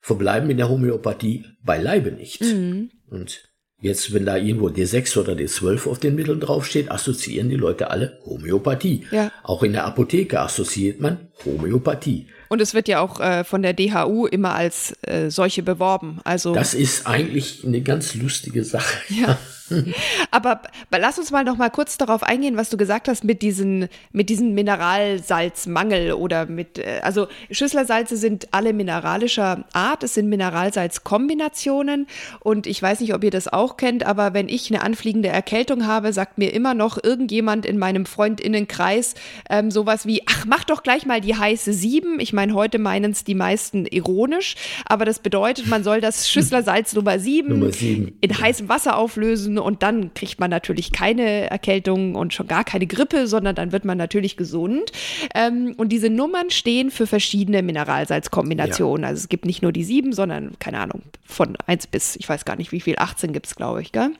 verbleiben 0.00 0.50
in 0.50 0.56
der 0.56 0.68
Homöopathie 0.68 1.44
beileibe 1.62 2.12
nicht. 2.12 2.40
Mhm. 2.42 2.90
Und 3.10 3.48
jetzt, 3.80 4.12
wenn 4.12 4.26
da 4.26 4.36
irgendwo 4.36 4.68
D6 4.68 5.18
oder 5.18 5.34
D12 5.34 5.88
auf 5.88 5.98
den 5.98 6.14
Mitteln 6.14 6.40
draufsteht, 6.40 6.90
assoziieren 6.90 7.48
die 7.48 7.56
Leute 7.56 7.90
alle 7.90 8.18
Homöopathie. 8.24 9.06
Ja. 9.10 9.30
Auch 9.42 9.62
in 9.62 9.72
der 9.72 9.84
Apotheke 9.84 10.40
assoziiert 10.40 11.00
man 11.00 11.28
Homöopathie. 11.44 12.26
Und 12.48 12.60
es 12.60 12.74
wird 12.74 12.88
ja 12.88 13.00
auch 13.00 13.20
äh, 13.20 13.44
von 13.44 13.62
der 13.62 13.72
DHU 13.72 14.26
immer 14.26 14.54
als 14.54 14.94
äh, 15.02 15.30
solche 15.30 15.62
beworben. 15.62 16.20
Also 16.24 16.54
das 16.54 16.74
ist 16.74 17.06
eigentlich 17.06 17.64
eine 17.64 17.80
ganz 17.80 18.14
lustige 18.14 18.64
Sache. 18.64 18.98
Ja. 19.08 19.38
Aber 20.30 20.62
lass 20.90 21.18
uns 21.18 21.30
mal 21.30 21.44
noch 21.44 21.56
mal 21.56 21.70
kurz 21.70 21.98
darauf 21.98 22.22
eingehen, 22.22 22.56
was 22.56 22.70
du 22.70 22.76
gesagt 22.76 23.08
hast 23.08 23.24
mit 23.24 23.42
diesen, 23.42 23.88
mit 24.12 24.28
diesen 24.28 24.54
Mineralsalzmangel 24.54 26.12
oder 26.12 26.46
mit, 26.46 26.78
äh, 26.78 27.00
also 27.02 27.28
Schüsslersalze 27.50 28.16
sind 28.16 28.52
alle 28.52 28.72
mineralischer 28.72 29.64
Art. 29.72 30.02
Es 30.02 30.14
sind 30.14 30.28
Mineralsalzkombinationen 30.28 32.06
und 32.40 32.66
ich 32.66 32.80
weiß 32.80 33.00
nicht, 33.00 33.14
ob 33.14 33.24
ihr 33.24 33.30
das 33.30 33.48
auch 33.48 33.76
kennt, 33.76 34.04
aber 34.04 34.34
wenn 34.34 34.48
ich 34.48 34.70
eine 34.70 34.82
anfliegende 34.82 35.28
Erkältung 35.28 35.86
habe, 35.86 36.12
sagt 36.12 36.38
mir 36.38 36.52
immer 36.52 36.74
noch 36.74 37.02
irgendjemand 37.02 37.66
in 37.66 37.78
meinem 37.78 38.06
Freundinnenkreis 38.06 39.14
ähm, 39.50 39.70
sowas 39.70 40.06
wie, 40.06 40.22
ach, 40.26 40.44
mach 40.46 40.64
doch 40.64 40.82
gleich 40.82 41.06
mal 41.06 41.20
die 41.20 41.34
heiße 41.34 41.72
Sieben. 41.72 42.20
Ich 42.20 42.32
meine, 42.32 42.54
heute 42.54 42.78
meinen 42.78 43.12
es 43.12 43.24
die 43.24 43.34
meisten 43.34 43.86
ironisch, 43.86 44.56
aber 44.84 45.04
das 45.04 45.18
bedeutet, 45.18 45.66
man 45.66 45.82
soll 45.84 46.00
das 46.00 46.28
Schüsslersalz 46.30 46.94
Nummer 46.94 47.18
sieben, 47.18 47.48
Nummer 47.60 47.72
sieben. 47.72 48.16
in 48.20 48.38
heißem 48.38 48.68
Wasser 48.68 48.96
auflösen 48.96 49.55
und 49.58 49.82
dann 49.82 50.14
kriegt 50.14 50.40
man 50.40 50.50
natürlich 50.50 50.92
keine 50.92 51.50
Erkältung 51.50 52.14
und 52.14 52.34
schon 52.34 52.46
gar 52.46 52.64
keine 52.64 52.86
Grippe, 52.86 53.26
sondern 53.26 53.54
dann 53.54 53.72
wird 53.72 53.84
man 53.84 53.98
natürlich 53.98 54.36
gesund. 54.36 54.92
Ähm, 55.34 55.74
und 55.76 55.90
diese 55.90 56.10
Nummern 56.10 56.50
stehen 56.50 56.90
für 56.90 57.06
verschiedene 57.06 57.62
Mineralsalzkombinationen. 57.62 59.02
Ja. 59.02 59.08
Also 59.08 59.20
es 59.20 59.28
gibt 59.28 59.44
nicht 59.44 59.62
nur 59.62 59.72
die 59.72 59.84
sieben, 59.84 60.12
sondern 60.12 60.58
keine 60.58 60.78
Ahnung, 60.78 61.02
von 61.24 61.56
eins 61.66 61.86
bis, 61.86 62.16
ich 62.16 62.28
weiß 62.28 62.44
gar 62.44 62.56
nicht 62.56 62.72
wie 62.72 62.80
viel, 62.80 62.96
18 62.98 63.32
gibt 63.32 63.46
es, 63.46 63.56
glaube 63.56 63.82
ich, 63.82 63.92
gell? 63.92 64.10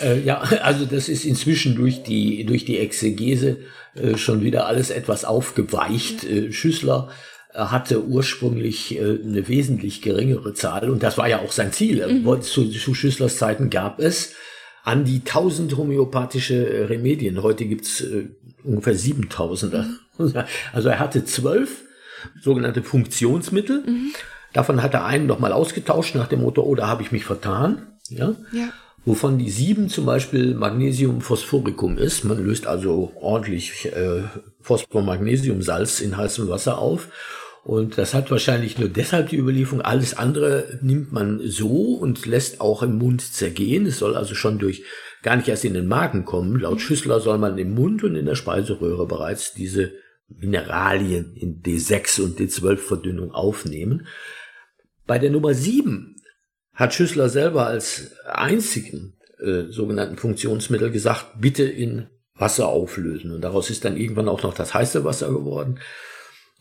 Äh, 0.00 0.20
ja, 0.20 0.38
also 0.62 0.84
das 0.84 1.08
ist 1.08 1.24
inzwischen 1.24 1.74
durch 1.74 2.02
die, 2.02 2.44
durch 2.44 2.64
die 2.64 2.78
Exegese 2.78 3.58
äh, 3.94 4.16
schon 4.16 4.42
wieder 4.42 4.66
alles 4.66 4.90
etwas 4.90 5.24
aufgeweicht. 5.24 6.24
Äh, 6.24 6.52
Schüssler 6.52 7.10
hatte 7.54 8.04
ursprünglich 8.04 8.96
äh, 8.96 9.18
eine 9.22 9.48
wesentlich 9.48 10.02
geringere 10.02 10.54
Zahl 10.54 10.90
und 10.90 11.02
das 11.02 11.18
war 11.18 11.28
ja 11.28 11.40
auch 11.40 11.52
sein 11.52 11.72
Ziel. 11.72 12.06
Mhm. 12.06 12.42
Zu, 12.42 12.68
zu 12.70 12.94
Schüsslers 12.94 13.36
Zeiten 13.36 13.70
gab 13.70 14.00
es 14.00 14.34
an 14.84 15.04
die 15.04 15.18
1000 15.18 15.76
homöopathische 15.76 16.88
Remedien. 16.88 17.42
Heute 17.42 17.64
gibt's 17.64 18.00
äh, 18.00 18.28
ungefähr 18.64 18.94
7000. 18.94 19.72
Mhm. 19.74 19.98
Also 20.72 20.90
er 20.90 20.98
hatte 20.98 21.24
zwölf 21.24 21.82
sogenannte 22.42 22.82
Funktionsmittel. 22.82 23.82
Mhm. 23.86 24.12
Davon 24.52 24.82
hat 24.82 24.94
er 24.94 25.06
einen 25.06 25.26
nochmal 25.26 25.52
ausgetauscht 25.52 26.14
nach 26.14 26.28
dem 26.28 26.42
Motto, 26.42 26.62
oh, 26.62 26.74
da 26.74 26.88
habe 26.88 27.02
ich 27.02 27.12
mich 27.12 27.24
vertan. 27.24 27.86
Ja? 28.08 28.34
ja. 28.52 28.68
Wovon 29.04 29.38
die 29.38 29.50
sieben 29.50 29.88
zum 29.88 30.04
Beispiel 30.04 30.54
Magnesium 30.54 31.22
Phosphoricum 31.22 31.96
ist. 31.96 32.24
Man 32.24 32.44
löst 32.44 32.66
also 32.66 33.12
ordentlich 33.18 33.86
äh, 33.86 34.24
Phosphor-Magnesium-Salz 34.60 36.00
in 36.00 36.16
heißem 36.16 36.48
Wasser 36.48 36.78
auf 36.78 37.08
und 37.62 37.98
das 37.98 38.14
hat 38.14 38.30
wahrscheinlich 38.30 38.78
nur 38.78 38.88
deshalb 38.88 39.28
die 39.28 39.36
Überlieferung. 39.36 39.82
Alles 39.82 40.16
andere 40.16 40.78
nimmt 40.80 41.12
man 41.12 41.40
so 41.44 41.94
und 41.94 42.24
lässt 42.26 42.60
auch 42.60 42.82
im 42.82 42.96
Mund 42.96 43.20
zergehen. 43.20 43.86
Es 43.86 43.98
soll 43.98 44.16
also 44.16 44.34
schon 44.34 44.58
durch 44.58 44.84
gar 45.22 45.36
nicht 45.36 45.48
erst 45.48 45.64
in 45.64 45.74
den 45.74 45.86
Magen 45.86 46.24
kommen. 46.24 46.58
Laut 46.58 46.76
mhm. 46.76 46.80
Schüssler 46.80 47.20
soll 47.20 47.38
man 47.38 47.58
im 47.58 47.74
Mund 47.74 48.02
und 48.02 48.16
in 48.16 48.24
der 48.24 48.34
Speiseröhre 48.34 49.06
bereits 49.06 49.52
diese 49.52 49.92
Mineralien 50.28 51.34
in 51.34 51.62
D6 51.62 52.22
und 52.22 52.38
D12 52.40 52.76
Verdünnung 52.76 53.32
aufnehmen. 53.32 54.06
Bei 55.06 55.18
der 55.18 55.30
Nummer 55.30 55.52
7 55.52 56.16
hat 56.80 56.94
Schüssler 56.94 57.28
selber 57.28 57.66
als 57.66 58.12
einzigen 58.24 59.12
äh, 59.38 59.64
sogenannten 59.70 60.16
Funktionsmittel 60.16 60.90
gesagt, 60.90 61.26
bitte 61.38 61.62
in 61.64 62.06
Wasser 62.34 62.68
auflösen. 62.68 63.32
Und 63.32 63.42
daraus 63.42 63.68
ist 63.68 63.84
dann 63.84 63.98
irgendwann 63.98 64.30
auch 64.30 64.42
noch 64.42 64.54
das 64.54 64.72
heiße 64.72 65.04
Wasser 65.04 65.28
geworden. 65.28 65.78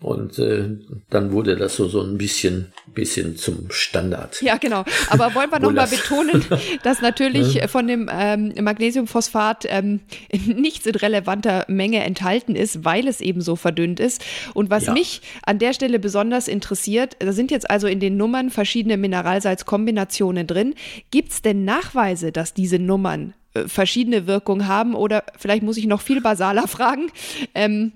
Und 0.01 0.39
äh, 0.39 0.77
dann 1.09 1.33
wurde 1.33 1.57
das 1.57 1.75
so, 1.75 1.89
so 1.89 2.01
ein 2.01 2.17
bisschen, 2.17 2.71
bisschen 2.93 3.35
zum 3.35 3.69
Standard. 3.69 4.41
Ja, 4.41 4.55
genau. 4.55 4.85
Aber 5.09 5.35
wollen 5.35 5.51
wir 5.51 5.59
nochmal 5.59 5.87
betonen, 5.89 6.45
dass 6.83 7.01
natürlich 7.01 7.61
von 7.67 7.85
dem 7.85 8.09
ähm, 8.11 8.53
Magnesiumphosphat 8.61 9.65
ähm, 9.67 9.99
nichts 10.45 10.85
in 10.85 10.95
relevanter 10.95 11.65
Menge 11.67 12.01
enthalten 12.03 12.55
ist, 12.55 12.85
weil 12.85 13.09
es 13.09 13.19
eben 13.19 13.41
so 13.41 13.57
verdünnt 13.57 13.99
ist. 13.99 14.23
Und 14.53 14.69
was 14.69 14.85
ja. 14.85 14.93
mich 14.93 15.21
an 15.43 15.59
der 15.59 15.73
Stelle 15.73 15.99
besonders 15.99 16.47
interessiert, 16.47 17.17
da 17.19 17.33
sind 17.33 17.51
jetzt 17.51 17.69
also 17.69 17.87
in 17.87 17.99
den 17.99 18.15
Nummern 18.15 18.51
verschiedene 18.51 18.95
Mineralsalzkombinationen 18.95 20.47
drin. 20.47 20.75
Gibt 21.11 21.31
es 21.31 21.41
denn 21.41 21.65
Nachweise, 21.65 22.31
dass 22.31 22.53
diese 22.53 22.79
Nummern 22.79 23.33
äh, 23.53 23.67
verschiedene 23.67 24.27
Wirkungen 24.27 24.67
haben? 24.67 24.95
Oder 24.95 25.23
vielleicht 25.37 25.63
muss 25.63 25.77
ich 25.77 25.87
noch 25.87 26.01
viel 26.01 26.21
basaler 26.21 26.67
fragen. 26.69 27.11
Ähm, 27.53 27.91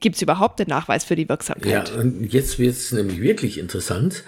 gibt 0.00 0.16
es 0.16 0.22
überhaupt 0.22 0.58
den 0.58 0.68
Nachweis 0.68 1.04
für 1.04 1.16
die 1.16 1.28
Wirksamkeit? 1.28 1.90
Ja, 1.90 2.00
und 2.00 2.32
jetzt 2.32 2.58
wird 2.58 2.72
es 2.72 2.92
nämlich 2.92 3.20
wirklich 3.20 3.58
interessant. 3.58 4.24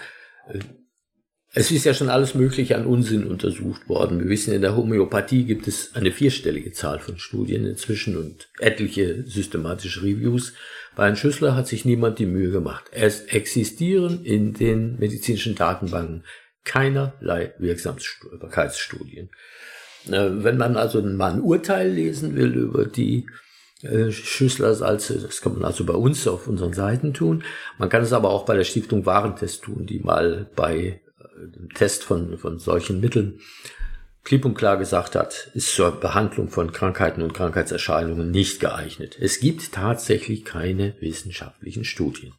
Es 1.53 1.69
ist 1.69 1.83
ja 1.83 1.93
schon 1.93 2.09
alles 2.09 2.33
Mögliche 2.33 2.77
an 2.77 2.85
Unsinn 2.85 3.27
untersucht 3.27 3.89
worden. 3.89 4.19
Wir 4.19 4.29
wissen, 4.29 4.53
in 4.53 4.61
der 4.61 4.75
Homöopathie 4.75 5.43
gibt 5.43 5.67
es 5.67 5.95
eine 5.95 6.11
vierstellige 6.11 6.71
Zahl 6.71 6.99
von 6.99 7.17
Studien 7.17 7.65
inzwischen 7.65 8.15
und 8.15 8.47
etliche 8.59 9.23
systematische 9.27 10.01
Reviews. 10.01 10.53
Bei 10.95 11.05
Herrn 11.05 11.17
Schüssler 11.17 11.55
hat 11.55 11.67
sich 11.67 11.83
niemand 11.83 12.19
die 12.19 12.25
Mühe 12.25 12.51
gemacht. 12.51 12.85
Es 12.91 13.21
existieren 13.21 14.23
in 14.23 14.53
den 14.53 14.97
medizinischen 14.97 15.55
Datenbanken 15.55 16.23
keinerlei 16.63 17.53
Wirksamkeitsstudien. 17.57 19.29
Äh, 20.07 20.29
wenn 20.43 20.57
man 20.57 20.77
also 20.77 21.01
mal 21.01 21.33
ein 21.33 21.41
Urteil 21.41 21.89
lesen 21.89 22.35
will 22.35 22.53
über 22.53 22.85
die 22.85 23.25
Schüsslersalze. 24.11 25.19
Das 25.19 25.41
kann 25.41 25.53
man 25.53 25.65
also 25.65 25.85
bei 25.85 25.93
uns 25.93 26.27
auf 26.27 26.47
unseren 26.47 26.73
Seiten 26.73 27.13
tun. 27.13 27.43
Man 27.77 27.89
kann 27.89 28.03
es 28.03 28.13
aber 28.13 28.29
auch 28.29 28.45
bei 28.45 28.55
der 28.55 28.63
Stiftung 28.63 29.05
Warentest 29.05 29.63
tun, 29.63 29.85
die 29.85 29.99
mal 29.99 30.49
bei 30.55 30.75
äh, 30.77 31.01
dem 31.55 31.69
Test 31.73 32.03
von, 32.03 32.37
von 32.37 32.59
solchen 32.59 32.99
Mitteln 32.99 33.39
klipp 34.23 34.45
und 34.45 34.53
klar 34.53 34.77
gesagt 34.77 35.15
hat, 35.15 35.49
ist 35.53 35.73
zur 35.73 35.99
Behandlung 35.99 36.49
von 36.49 36.71
Krankheiten 36.71 37.21
und 37.21 37.33
Krankheitserscheinungen 37.33 38.29
nicht 38.29 38.59
geeignet. 38.59 39.17
Es 39.19 39.39
gibt 39.39 39.71
tatsächlich 39.71 40.45
keine 40.45 40.95
wissenschaftlichen 40.99 41.83
Studien. 41.83 42.33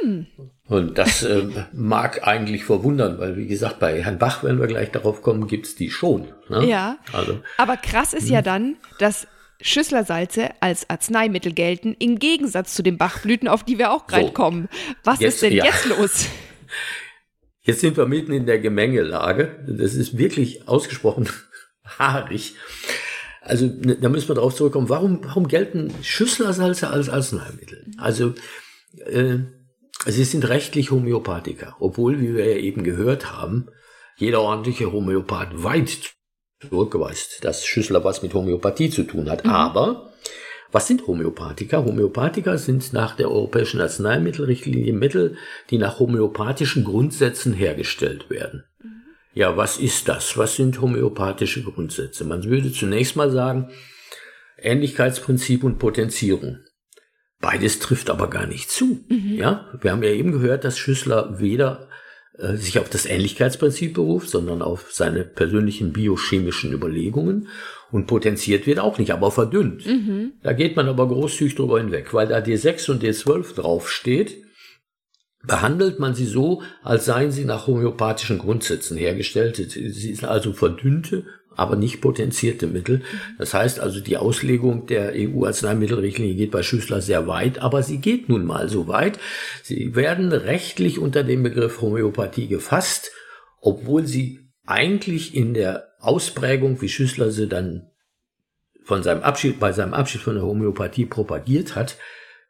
Hm. 0.00 0.26
Und 0.66 0.98
das 0.98 1.22
äh, 1.22 1.46
mag 1.72 2.26
eigentlich 2.26 2.64
verwundern, 2.64 3.18
weil 3.18 3.36
wie 3.36 3.46
gesagt, 3.46 3.78
bei 3.78 4.02
Herrn 4.02 4.18
Bach, 4.18 4.42
wenn 4.42 4.60
wir 4.60 4.66
gleich 4.66 4.90
darauf 4.90 5.22
kommen, 5.22 5.46
gibt 5.46 5.66
es 5.66 5.74
die 5.74 5.90
schon. 5.90 6.28
Ne? 6.48 6.66
Ja. 6.66 6.98
Also, 7.12 7.40
Aber 7.56 7.76
krass 7.76 8.12
ist 8.12 8.28
ja 8.28 8.38
hm. 8.38 8.44
dann, 8.44 8.76
dass 8.98 9.26
Schüsslersalze 9.60 10.50
als 10.60 10.88
Arzneimittel 10.90 11.52
gelten, 11.52 11.96
im 11.98 12.18
Gegensatz 12.18 12.74
zu 12.74 12.82
den 12.82 12.98
Bachblüten, 12.98 13.48
auf 13.48 13.64
die 13.64 13.78
wir 13.78 13.92
auch 13.92 14.06
gerade 14.06 14.26
so, 14.26 14.32
kommen. 14.32 14.68
Was 15.04 15.20
jetzt, 15.20 15.34
ist 15.34 15.42
denn 15.42 15.52
ja. 15.52 15.64
jetzt 15.64 15.86
los? 15.86 16.26
Jetzt 17.62 17.80
sind 17.80 17.96
wir 17.96 18.06
mitten 18.06 18.32
in 18.32 18.46
der 18.46 18.60
Gemengelage. 18.60 19.64
Das 19.66 19.94
ist 19.94 20.16
wirklich 20.16 20.68
ausgesprochen 20.68 21.28
haarig. 21.98 22.54
Also 23.40 23.66
da 23.66 24.08
müssen 24.08 24.28
wir 24.28 24.36
darauf 24.36 24.54
zurückkommen. 24.54 24.88
Warum, 24.88 25.24
warum 25.24 25.48
gelten 25.48 25.92
Schüsslersalze 26.00 26.88
als 26.90 27.08
Arzneimittel? 27.08 27.84
Also 27.98 28.34
äh, 29.04 29.38
sie 30.06 30.24
sind 30.24 30.48
rechtlich 30.48 30.92
Homöopathika, 30.92 31.76
obwohl, 31.80 32.20
wie 32.20 32.34
wir 32.34 32.44
ja 32.44 32.56
eben 32.56 32.84
gehört 32.84 33.32
haben, 33.32 33.66
jeder 34.16 34.42
ordentliche 34.42 34.92
Homöopath 34.92 35.64
weit 35.64 36.15
zurückgeweist, 36.68 37.44
dass 37.44 37.66
Schüssler 37.66 38.04
was 38.04 38.22
mit 38.22 38.34
Homöopathie 38.34 38.90
zu 38.90 39.04
tun 39.04 39.30
hat. 39.30 39.44
Mhm. 39.44 39.50
Aber 39.50 40.12
was 40.72 40.86
sind 40.86 41.06
Homöopathika? 41.06 41.84
Homöopathika 41.84 42.58
sind 42.58 42.92
nach 42.92 43.16
der 43.16 43.30
Europäischen 43.30 43.80
Arzneimittelrichtlinie 43.80 44.92
Mittel, 44.92 45.36
die 45.70 45.78
nach 45.78 45.98
homöopathischen 45.98 46.84
Grundsätzen 46.84 47.52
hergestellt 47.52 48.28
werden. 48.30 48.64
Mhm. 48.82 49.02
Ja, 49.34 49.56
was 49.56 49.78
ist 49.78 50.08
das? 50.08 50.36
Was 50.38 50.56
sind 50.56 50.80
homöopathische 50.80 51.62
Grundsätze? 51.62 52.24
Man 52.24 52.44
würde 52.44 52.72
zunächst 52.72 53.16
mal 53.16 53.30
sagen, 53.30 53.70
Ähnlichkeitsprinzip 54.58 55.64
und 55.64 55.78
Potenzierung. 55.78 56.58
Beides 57.40 57.78
trifft 57.78 58.08
aber 58.08 58.30
gar 58.30 58.46
nicht 58.46 58.70
zu. 58.70 59.04
Mhm. 59.08 59.34
Ja, 59.36 59.70
wir 59.80 59.92
haben 59.92 60.02
ja 60.02 60.10
eben 60.10 60.32
gehört, 60.32 60.64
dass 60.64 60.78
Schüssler 60.78 61.38
weder 61.38 61.88
sich 62.38 62.78
auf 62.78 62.88
das 62.88 63.06
Ähnlichkeitsprinzip 63.06 63.94
beruft, 63.94 64.28
sondern 64.28 64.62
auf 64.62 64.92
seine 64.92 65.24
persönlichen 65.24 65.92
biochemischen 65.92 66.72
Überlegungen 66.72 67.48
und 67.90 68.06
potenziert 68.06 68.66
wird 68.66 68.78
auch 68.78 68.98
nicht, 68.98 69.10
aber 69.12 69.30
verdünnt. 69.30 69.86
Mhm. 69.86 70.32
Da 70.42 70.52
geht 70.52 70.76
man 70.76 70.88
aber 70.88 71.08
großzügig 71.08 71.54
drüber 71.54 71.78
hinweg, 71.78 72.12
weil 72.12 72.28
da 72.28 72.38
D6 72.38 72.90
und 72.90 73.02
D12 73.02 73.54
draufsteht, 73.54 74.42
behandelt 75.46 75.98
man 75.98 76.14
sie 76.14 76.26
so, 76.26 76.62
als 76.82 77.04
seien 77.04 77.30
sie 77.30 77.44
nach 77.44 77.66
homöopathischen 77.66 78.38
Grundsätzen 78.38 78.96
hergestellt. 78.96 79.56
Sie 79.56 79.90
sind 79.90 80.24
also 80.24 80.52
verdünnte 80.52 81.24
aber 81.56 81.76
nicht 81.76 82.00
potenzierte 82.00 82.66
Mittel. 82.66 83.02
Das 83.38 83.54
heißt 83.54 83.80
also, 83.80 84.00
die 84.00 84.16
Auslegung 84.16 84.86
der 84.86 85.12
EU-Arzneimittelrichtlinie 85.14 86.34
geht 86.34 86.50
bei 86.50 86.62
Schüssler 86.62 87.00
sehr 87.00 87.26
weit, 87.26 87.58
aber 87.58 87.82
sie 87.82 87.98
geht 87.98 88.28
nun 88.28 88.44
mal 88.44 88.68
so 88.68 88.88
weit. 88.88 89.18
Sie 89.62 89.94
werden 89.94 90.32
rechtlich 90.32 90.98
unter 90.98 91.24
dem 91.24 91.42
Begriff 91.42 91.80
Homöopathie 91.80 92.46
gefasst, 92.46 93.10
obwohl 93.60 94.06
sie 94.06 94.40
eigentlich 94.66 95.34
in 95.34 95.54
der 95.54 95.88
Ausprägung, 96.00 96.80
wie 96.82 96.88
Schüssler 96.88 97.30
sie 97.30 97.48
dann 97.48 97.88
von 98.84 99.02
seinem 99.02 99.22
Abschied, 99.22 99.58
bei 99.58 99.72
seinem 99.72 99.94
Abschied 99.94 100.20
von 100.20 100.34
der 100.34 100.44
Homöopathie 100.44 101.06
propagiert 101.06 101.74
hat, 101.74 101.96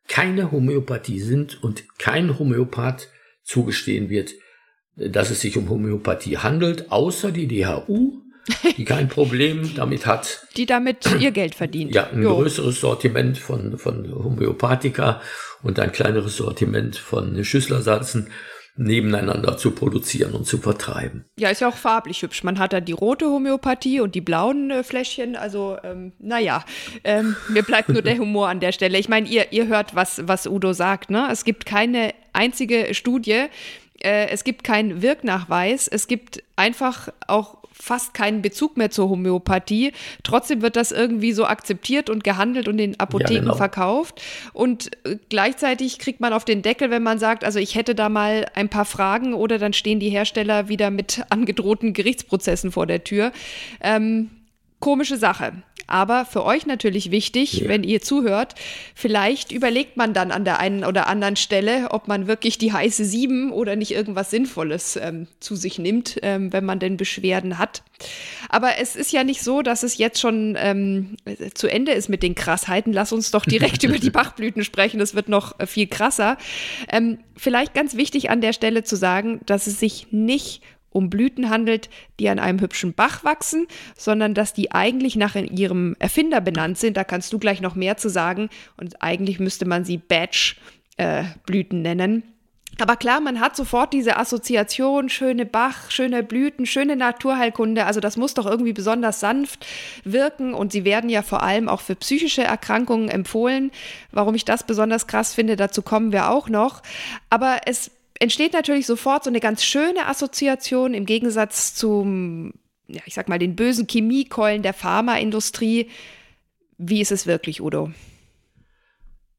keine 0.09 0.53
Homöopathie 0.53 1.21
sind 1.21 1.63
und 1.63 1.99
kein 1.99 2.39
Homöopath 2.39 3.09
zugestehen 3.43 4.11
wird, 4.11 4.33
dass 4.97 5.31
es 5.31 5.41
sich 5.41 5.57
um 5.57 5.69
Homöopathie 5.69 6.39
handelt, 6.39 6.91
außer 6.91 7.33
die 7.33 7.47
DHU 7.49 8.23
die 8.77 8.85
kein 8.85 9.09
Problem 9.09 9.75
damit 9.75 10.07
hat. 10.07 10.47
Die 10.57 10.67
damit 10.67 11.07
ihr 11.21 11.31
Geld 11.31 11.55
verdient. 11.55 11.95
Ja, 11.95 12.09
ein 12.11 12.23
jo. 12.23 12.37
größeres 12.37 12.81
Sortiment 12.81 13.39
von, 13.39 13.79
von 13.79 14.13
Homöopathika 14.13 15.21
und 15.63 15.79
ein 15.79 15.93
kleineres 15.93 16.37
Sortiment 16.37 16.97
von 16.97 17.45
Schüsslersalzen 17.45 18.31
nebeneinander 18.77 19.57
zu 19.57 19.71
produzieren 19.71 20.33
und 20.33 20.47
zu 20.47 20.59
vertreiben. 20.59 21.25
Ja, 21.39 21.49
ist 21.49 21.61
ja 21.61 21.69
auch 21.69 21.77
farblich 21.77 22.23
hübsch. 22.23 22.45
Man 22.45 22.59
hat 22.59 22.73
da 22.73 22.81
die 22.81 22.93
rote 22.93 23.27
Homöopathie 23.27 24.01
und 24.01 24.15
die 24.15 24.21
blauen 24.21 24.71
äh, 24.71 24.83
Fläschchen. 24.85 25.35
Also, 25.35 25.79
ähm, 25.83 26.13
naja, 26.19 26.65
ähm, 27.03 27.37
mir 27.49 27.63
bleibt 27.63 27.89
nur 27.89 28.03
der 28.03 28.19
Humor 28.19 28.49
an 28.49 28.61
der 28.61 28.73
Stelle. 28.73 28.99
Ich 28.99 29.09
meine, 29.09 29.29
ihr, 29.29 29.53
ihr 29.53 29.67
hört, 29.67 29.95
was, 29.95 30.29
was 30.29 30.47
Udo 30.47 30.73
sagt. 30.73 31.11
Ne? 31.11 31.29
Es 31.33 31.45
gibt 31.45 31.65
keine 31.65 32.13
einzige 32.35 32.93
Studie, 32.95 33.47
äh, 34.03 34.29
es 34.29 34.45
gibt 34.45 34.63
keinen 34.63 35.01
Wirknachweis. 35.03 35.89
Es 35.89 36.07
gibt 36.07 36.43
einfach 36.57 37.09
auch 37.27 37.59
fast 37.81 38.15
keinen 38.15 38.43
Bezug 38.43 38.77
mehr 38.77 38.91
zur 38.91 39.09
Homöopathie. 39.09 39.93
Trotzdem 40.23 40.63
wird 40.63 40.77
das 40.77 40.93
irgendwie 40.93 41.33
so 41.33 41.47
akzeptiert 41.47 42.11
und 42.11 42.25
gehandelt 42.25 42.69
und 42.69 42.79
in 42.79 42.99
Apotheken 42.99 43.35
ja, 43.35 43.41
genau. 43.41 43.57
verkauft. 43.57 44.23
Und 44.53 44.91
äh, 45.07 45.17
gleichzeitig 45.29 45.99
kriegt 45.99 46.21
man 46.21 46.33
auf 46.33 46.45
den 46.45 46.63
Deckel, 46.63 46.91
wenn 46.91 47.03
man 47.03 47.19
sagt, 47.19 47.45
also 47.45 47.59
ich 47.59 47.75
hätte 47.75 47.95
da 47.95 48.09
mal 48.09 48.47
ein 48.55 48.69
paar 48.69 48.85
Fragen 48.85 49.35
oder 49.35 49.59
dann 49.59 49.73
stehen 49.73 50.01
die 50.01 50.11
Hersteller 50.11 50.69
wieder 50.69 50.91
mit 50.91 51.23
angedrohten 51.31 51.93
Gerichtsprozessen 51.93 52.73
vor 52.73 52.87
der 52.87 53.05
Tür. 53.05 53.33
Ähm, 53.81 54.31
komische 54.87 55.17
Sache. 55.17 55.53
Aber 55.89 56.25
für 56.25 56.45
euch 56.45 56.65
natürlich 56.65 57.11
wichtig, 57.11 57.55
ja. 57.55 57.69
wenn 57.69 57.83
ihr 57.83 58.01
zuhört, 58.03 58.55
vielleicht 58.95 59.51
überlegt 59.51 59.97
man 59.97 60.13
dann 60.13 60.31
an 60.31 60.45
der 60.45 60.61
einen 60.61 60.85
oder 60.85 61.09
anderen 61.09 61.35
Stelle, 61.35 61.89
ob 61.91 62.07
man 62.07 62.29
wirklich 62.29 62.57
die 62.57 62.73
heiße 62.73 63.05
Sieben 63.05 63.51
oder 63.51 63.75
nicht 63.75 63.91
irgendwas 63.91 64.31
Sinnvolles 64.31 64.95
ähm, 64.95 65.27
zu 65.41 65.57
sich 65.57 65.81
nimmt, 65.81 66.19
ähm, 66.23 66.53
wenn 66.53 66.65
man 66.65 66.79
denn 66.79 66.97
Beschwerden 66.97 67.59
hat. 67.59 67.83
Aber 68.49 68.79
es 68.79 68.95
ist 68.95 69.13
ja 69.13 69.25
nicht 69.25 69.43
so, 69.43 69.63
dass 69.63 69.83
es 69.83 69.99
jetzt 69.99 70.21
schon 70.21 70.57
ähm, 70.57 71.17
zu 71.55 71.67
Ende 71.67 71.91
ist 71.91 72.09
mit 72.09 72.23
den 72.23 72.37
Krassheiten. 72.37 72.93
Lass 72.93 73.13
uns 73.13 73.33
doch 73.33 73.45
direkt 73.45 73.83
über 73.83 73.99
die 73.99 74.11
Bachblüten 74.11 74.63
sprechen. 74.63 75.01
Das 75.01 75.17
wird 75.17 75.29
noch 75.29 75.59
äh, 75.59 75.67
viel 75.67 75.89
krasser. 75.89 76.39
Ähm, 76.89 77.19
vielleicht 77.37 77.75
ganz 77.75 77.97
wichtig 77.97 78.31
an 78.31 78.41
der 78.41 78.53
Stelle 78.53 78.85
zu 78.85 78.95
sagen, 78.95 79.41
dass 79.47 79.67
es 79.67 79.81
sich 79.81 80.09
nicht 80.13 80.63
um 80.97 81.11
Blüten 81.11 81.51
handelt, 81.51 81.91
die 82.19 82.29
an 82.29 82.39
einem 82.39 82.61
hübschen 82.61 82.95
Bach 82.95 83.23
wachsen, 83.23 83.67
sondern 83.97 84.35
dass 84.35 84.55
die 84.55 84.73
eigentlich 84.73 85.15
nach 85.17 85.35
ihrem 85.35 85.95
Erfinder 85.99 86.41
benannt 86.41 86.79
sind. 86.79 86.97
Da 86.97 87.05
kannst 87.05 87.33
du 87.33 87.39
gleich 87.39 87.61
noch 87.61 87.75
mehr 87.75 87.97
zu 87.99 88.09
sagen. 88.09 88.49
Und 88.77 89.03
eigentlich 89.03 89.39
müsste 89.39 89.67
man 89.67 89.85
sie 89.85 89.99
Badge-Blüten 89.99 91.85
äh, 91.85 91.95
nennen. 91.95 92.23
Aber 92.79 92.97
klar, 92.97 93.21
man 93.21 93.41
hat 93.41 93.57
sofort 93.57 93.95
diese 93.95 94.19
Assoziation, 94.19 95.09
schöne 95.09 95.47
Bach, 95.47 95.91
schöne 95.91 96.23
Blüten, 96.23 96.67
schöne 96.67 96.95
Naturheilkunde. 96.95 97.87
Also 97.87 98.01
das 98.01 98.19
muss 98.19 98.35
doch 98.35 98.45
irgendwie 98.45 98.75
besonders 98.75 99.21
sanft 99.21 99.67
wirken 100.05 100.53
und 100.53 100.73
sie 100.73 100.85
werden 100.85 101.09
ja 101.09 101.23
vor 101.23 101.43
allem 101.43 101.71
auch 101.71 101.81
für 101.81 101.95
psychische 101.95 102.43
Erkrankungen 102.43 103.09
empfohlen. 103.09 103.71
Warum 104.13 104.35
ich 104.35 104.45
das 104.45 104.65
besonders 104.65 105.07
krass 105.07 105.35
finde, 105.35 105.57
dazu 105.57 105.81
kommen 105.81 106.13
wir 106.13 106.29
auch 106.29 106.51
noch. 106.51 106.83
Aber 107.31 107.61
es 107.65 107.91
entsteht 108.21 108.53
natürlich 108.53 108.87
sofort 108.87 109.25
so 109.25 109.31
eine 109.31 109.41
ganz 109.41 109.65
schöne 109.65 110.07
Assoziation 110.07 110.95
im 110.95 111.07
Gegensatz 111.07 111.75
zum, 111.75 112.55
ja, 112.89 113.03
ich 113.07 113.15
sag 113.15 113.29
mal, 113.29 113.39
den 113.39 113.57
bösen 113.57 113.87
Chemiekeulen 113.87 114.63
der 114.63 114.75
Pharmaindustrie. 114.75 115.91
Wie 116.79 117.01
ist 117.01 117.13
es 117.13 117.27
wirklich, 117.27 117.61
Udo? 117.61 117.93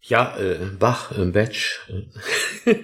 Ja, 0.02 0.38
äh, 0.38 0.58
Bach, 0.80 1.18
äh, 1.18 1.26
Batch. 1.26 1.82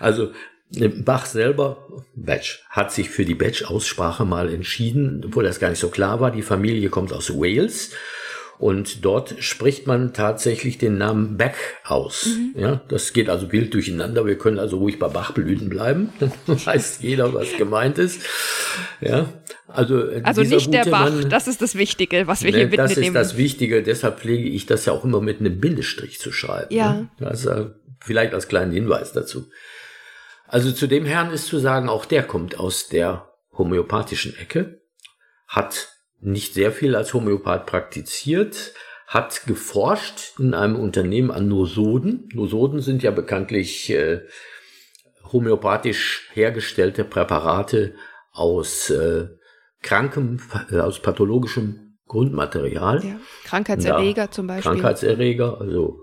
also 0.00 0.32
äh, 0.74 0.88
Bach 0.88 1.26
selber, 1.26 1.86
Batch, 2.14 2.64
hat 2.68 2.92
sich 2.92 3.10
für 3.10 3.24
die 3.24 3.34
Batch-Aussprache 3.34 4.24
mal 4.24 4.52
entschieden, 4.52 5.22
obwohl 5.24 5.44
das 5.44 5.60
gar 5.60 5.70
nicht 5.70 5.78
so 5.78 5.90
klar 5.90 6.20
war. 6.20 6.30
Die 6.30 6.42
Familie 6.42 6.88
kommt 6.88 7.12
aus 7.12 7.30
Wales 7.30 7.92
und 8.62 9.04
dort 9.04 9.34
spricht 9.40 9.88
man 9.88 10.12
tatsächlich 10.12 10.78
den 10.78 10.96
Namen 10.96 11.36
Beck 11.36 11.56
aus. 11.82 12.26
Mhm. 12.26 12.54
Ja, 12.60 12.80
das 12.86 13.12
geht 13.12 13.28
also 13.28 13.50
wild 13.50 13.74
durcheinander. 13.74 14.24
Wir 14.24 14.38
können 14.38 14.60
also 14.60 14.78
ruhig 14.78 15.00
bei 15.00 15.08
Bachblüten 15.08 15.68
bleiben. 15.68 16.12
Dann 16.20 16.32
weiß 16.46 16.98
jeder, 17.02 17.34
was 17.34 17.56
gemeint 17.56 17.98
ist. 17.98 18.22
Ja, 19.00 19.28
also, 19.66 20.08
äh, 20.08 20.20
also 20.22 20.42
nicht 20.42 20.72
der 20.72 20.84
Bach, 20.84 21.10
Mann, 21.10 21.28
das 21.28 21.48
ist 21.48 21.60
das 21.60 21.74
Wichtige, 21.74 22.28
was 22.28 22.44
wir 22.44 22.52
ne, 22.52 22.58
hier 22.58 22.66
mitnehmen. 22.68 22.88
Das 22.88 22.96
ist 22.96 23.14
das 23.14 23.36
Wichtige, 23.36 23.82
deshalb 23.82 24.20
pflege 24.20 24.48
ich 24.48 24.64
das 24.64 24.84
ja 24.84 24.92
auch 24.92 25.04
immer 25.04 25.20
mit 25.20 25.40
einem 25.40 25.58
Bindestrich 25.58 26.20
zu 26.20 26.30
schreiben. 26.30 26.72
Ja. 26.72 26.92
Ne? 26.92 27.08
Das 27.18 27.44
äh, 27.46 27.66
vielleicht 27.98 28.32
als 28.32 28.46
kleinen 28.46 28.70
Hinweis 28.70 29.12
dazu. 29.12 29.48
Also 30.46 30.70
zu 30.70 30.86
dem 30.86 31.04
Herrn 31.04 31.32
ist 31.32 31.46
zu 31.46 31.58
sagen, 31.58 31.88
auch 31.88 32.04
der 32.04 32.22
kommt 32.22 32.60
aus 32.60 32.86
der 32.86 33.28
homöopathischen 33.58 34.36
Ecke, 34.36 34.82
hat 35.48 35.88
nicht 36.22 36.54
sehr 36.54 36.72
viel 36.72 36.94
als 36.94 37.12
Homöopath 37.12 37.66
praktiziert, 37.66 38.72
hat 39.06 39.44
geforscht 39.46 40.38
in 40.38 40.54
einem 40.54 40.76
Unternehmen 40.76 41.30
an 41.30 41.48
Nosoden. 41.48 42.28
Nosoden 42.32 42.80
sind 42.80 43.02
ja 43.02 43.10
bekanntlich 43.10 43.90
äh, 43.90 44.22
homöopathisch 45.32 46.30
hergestellte 46.32 47.04
Präparate 47.04 47.94
aus 48.30 48.88
äh, 48.90 49.28
krankem, 49.82 50.38
äh, 50.70 50.78
aus 50.78 51.00
pathologischem 51.00 51.98
Grundmaterial. 52.06 53.04
Ja, 53.04 53.20
Krankheitserreger 53.44 54.30
zum 54.30 54.46
Beispiel. 54.46 54.72
Krankheitserreger, 54.72 55.60
also 55.60 55.98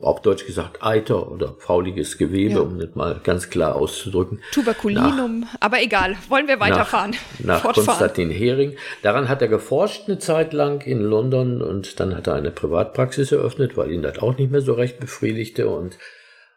auf 0.00 0.22
Deutsch 0.22 0.46
gesagt 0.46 0.82
Eiter 0.82 1.30
oder 1.30 1.54
fauliges 1.58 2.18
Gewebe, 2.18 2.54
ja. 2.54 2.60
um 2.60 2.78
das 2.78 2.94
mal 2.94 3.20
ganz 3.22 3.50
klar 3.50 3.76
auszudrücken. 3.76 4.40
Tuberkulinum, 4.52 5.40
nach, 5.40 5.54
aber 5.60 5.82
egal, 5.82 6.16
wollen 6.28 6.46
wir 6.46 6.60
weiterfahren. 6.60 7.16
Nach, 7.38 7.64
nach 7.64 7.74
Konstantin 7.74 8.30
Hering. 8.30 8.76
Daran 9.02 9.28
hat 9.28 9.42
er 9.42 9.48
geforscht 9.48 10.04
eine 10.06 10.18
Zeit 10.18 10.52
lang 10.52 10.82
in 10.82 11.00
London 11.00 11.62
und 11.62 12.00
dann 12.00 12.14
hat 12.14 12.26
er 12.26 12.34
eine 12.34 12.50
Privatpraxis 12.50 13.32
eröffnet, 13.32 13.76
weil 13.76 13.90
ihn 13.90 14.02
das 14.02 14.18
auch 14.18 14.36
nicht 14.36 14.50
mehr 14.50 14.60
so 14.60 14.74
recht 14.74 15.00
befriedigte 15.00 15.68
und 15.68 15.98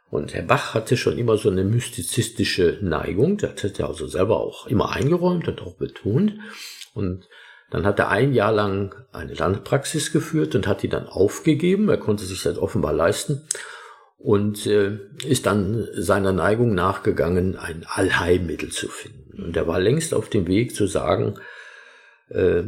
Und 0.10 0.34
Herr 0.34 0.44
Bach 0.44 0.74
hatte 0.74 0.98
schon 0.98 1.17
immer 1.17 1.38
so 1.38 1.50
eine 1.50 1.63
mystizistische 1.63 2.80
Neigung. 2.82 3.38
Das 3.38 3.63
hat 3.63 3.80
er 3.80 3.88
also 3.88 4.08
selber 4.08 4.41
auch 4.41 4.67
immer 4.67 4.91
eingeräumt 4.91 5.48
und 5.48 5.62
auch 5.62 5.76
betont. 5.76 6.34
Und 6.94 7.28
dann 7.71 7.86
hat 7.86 7.97
er 7.99 8.10
ein 8.10 8.34
Jahr 8.34 8.51
lang 8.51 8.93
eine 9.12 9.34
Landpraxis 9.34 10.12
geführt 10.12 10.53
und 10.55 10.67
hat 10.67 10.84
die 10.84 10.89
dann 10.89 11.07
aufgegeben. 11.07 11.89
Er 11.89 11.97
konnte 11.97 12.25
sich 12.25 12.43
das 12.43 12.57
offenbar 12.57 12.93
leisten 12.93 13.41
und 14.17 14.67
äh, 14.67 14.99
ist 15.25 15.47
dann 15.47 15.88
seiner 15.93 16.34
Neigung 16.34 16.75
nachgegangen, 16.75 17.57
ein 17.57 17.86
Allheilmittel 17.88 18.69
zu 18.69 18.88
finden. 18.88 19.41
Und 19.41 19.57
er 19.57 19.67
war 19.67 19.79
längst 19.79 20.13
auf 20.13 20.29
dem 20.29 20.47
Weg 20.47 20.75
zu 20.75 20.86
sagen, 20.86 21.39
äh, 22.29 22.63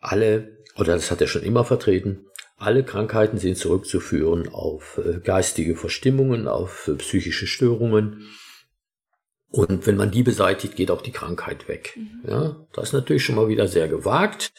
alle, 0.00 0.58
oder 0.76 0.94
das 0.94 1.10
hat 1.10 1.20
er 1.20 1.28
schon 1.28 1.42
immer 1.42 1.64
vertreten, 1.64 2.26
alle 2.58 2.82
Krankheiten 2.82 3.38
sind 3.38 3.56
zurückzuführen 3.56 4.48
auf 4.48 5.00
äh, 5.04 5.20
geistige 5.20 5.76
Verstimmungen, 5.76 6.48
auf 6.48 6.88
äh, 6.88 6.94
psychische 6.94 7.46
Störungen. 7.46 8.26
Und 9.50 9.86
wenn 9.86 9.96
man 9.96 10.10
die 10.10 10.22
beseitigt, 10.22 10.76
geht 10.76 10.90
auch 10.90 11.00
die 11.00 11.12
Krankheit 11.12 11.68
weg. 11.68 11.96
Mhm. 11.96 12.30
Ja, 12.30 12.66
das 12.72 12.88
ist 12.88 12.92
natürlich 12.92 13.24
schon 13.24 13.36
mal 13.36 13.48
wieder 13.48 13.66
sehr 13.66 13.88
gewagt. 13.88 14.52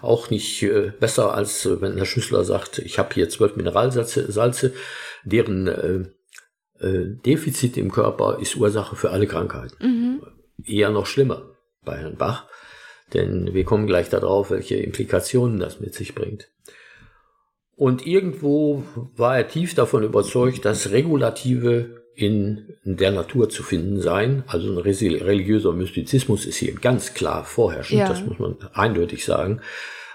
Auch 0.00 0.30
nicht 0.30 0.62
äh, 0.62 0.92
besser 0.98 1.34
als 1.34 1.64
äh, 1.64 1.80
wenn 1.80 1.96
der 1.96 2.04
Schüssler 2.04 2.44
sagt, 2.44 2.78
ich 2.78 2.98
habe 2.98 3.14
hier 3.14 3.28
zwölf 3.28 3.56
Mineralsalze, 3.56 4.30
Salze, 4.30 4.74
deren 5.24 5.66
äh, 5.68 6.84
äh, 6.84 7.16
Defizit 7.24 7.76
im 7.76 7.90
Körper 7.90 8.38
ist 8.40 8.56
Ursache 8.56 8.96
für 8.96 9.10
alle 9.10 9.26
Krankheiten. 9.26 9.76
Mhm. 9.80 10.22
Eher 10.64 10.90
noch 10.90 11.06
schlimmer 11.06 11.50
bei 11.84 11.98
Herrn 11.98 12.16
Bach, 12.16 12.46
denn 13.14 13.54
wir 13.54 13.64
kommen 13.64 13.86
gleich 13.86 14.08
darauf, 14.08 14.50
welche 14.50 14.76
Implikationen 14.76 15.60
das 15.60 15.80
mit 15.80 15.94
sich 15.94 16.14
bringt. 16.14 16.50
Und 17.76 18.06
irgendwo 18.06 18.84
war 19.14 19.36
er 19.36 19.48
tief 19.48 19.74
davon 19.74 20.02
überzeugt, 20.02 20.64
dass 20.64 20.90
Regulative 20.90 22.05
in 22.16 22.74
der 22.84 23.12
Natur 23.12 23.48
zu 23.50 23.62
finden 23.62 24.00
seien. 24.00 24.42
Also 24.46 24.72
ein 24.72 24.78
religiöser 24.78 25.72
Mystizismus 25.72 26.46
ist 26.46 26.56
hier 26.56 26.74
ganz 26.74 27.14
klar 27.14 27.44
vorherrschend, 27.44 28.00
ja. 28.00 28.08
das 28.08 28.24
muss 28.24 28.38
man 28.38 28.56
eindeutig 28.72 29.24
sagen. 29.24 29.60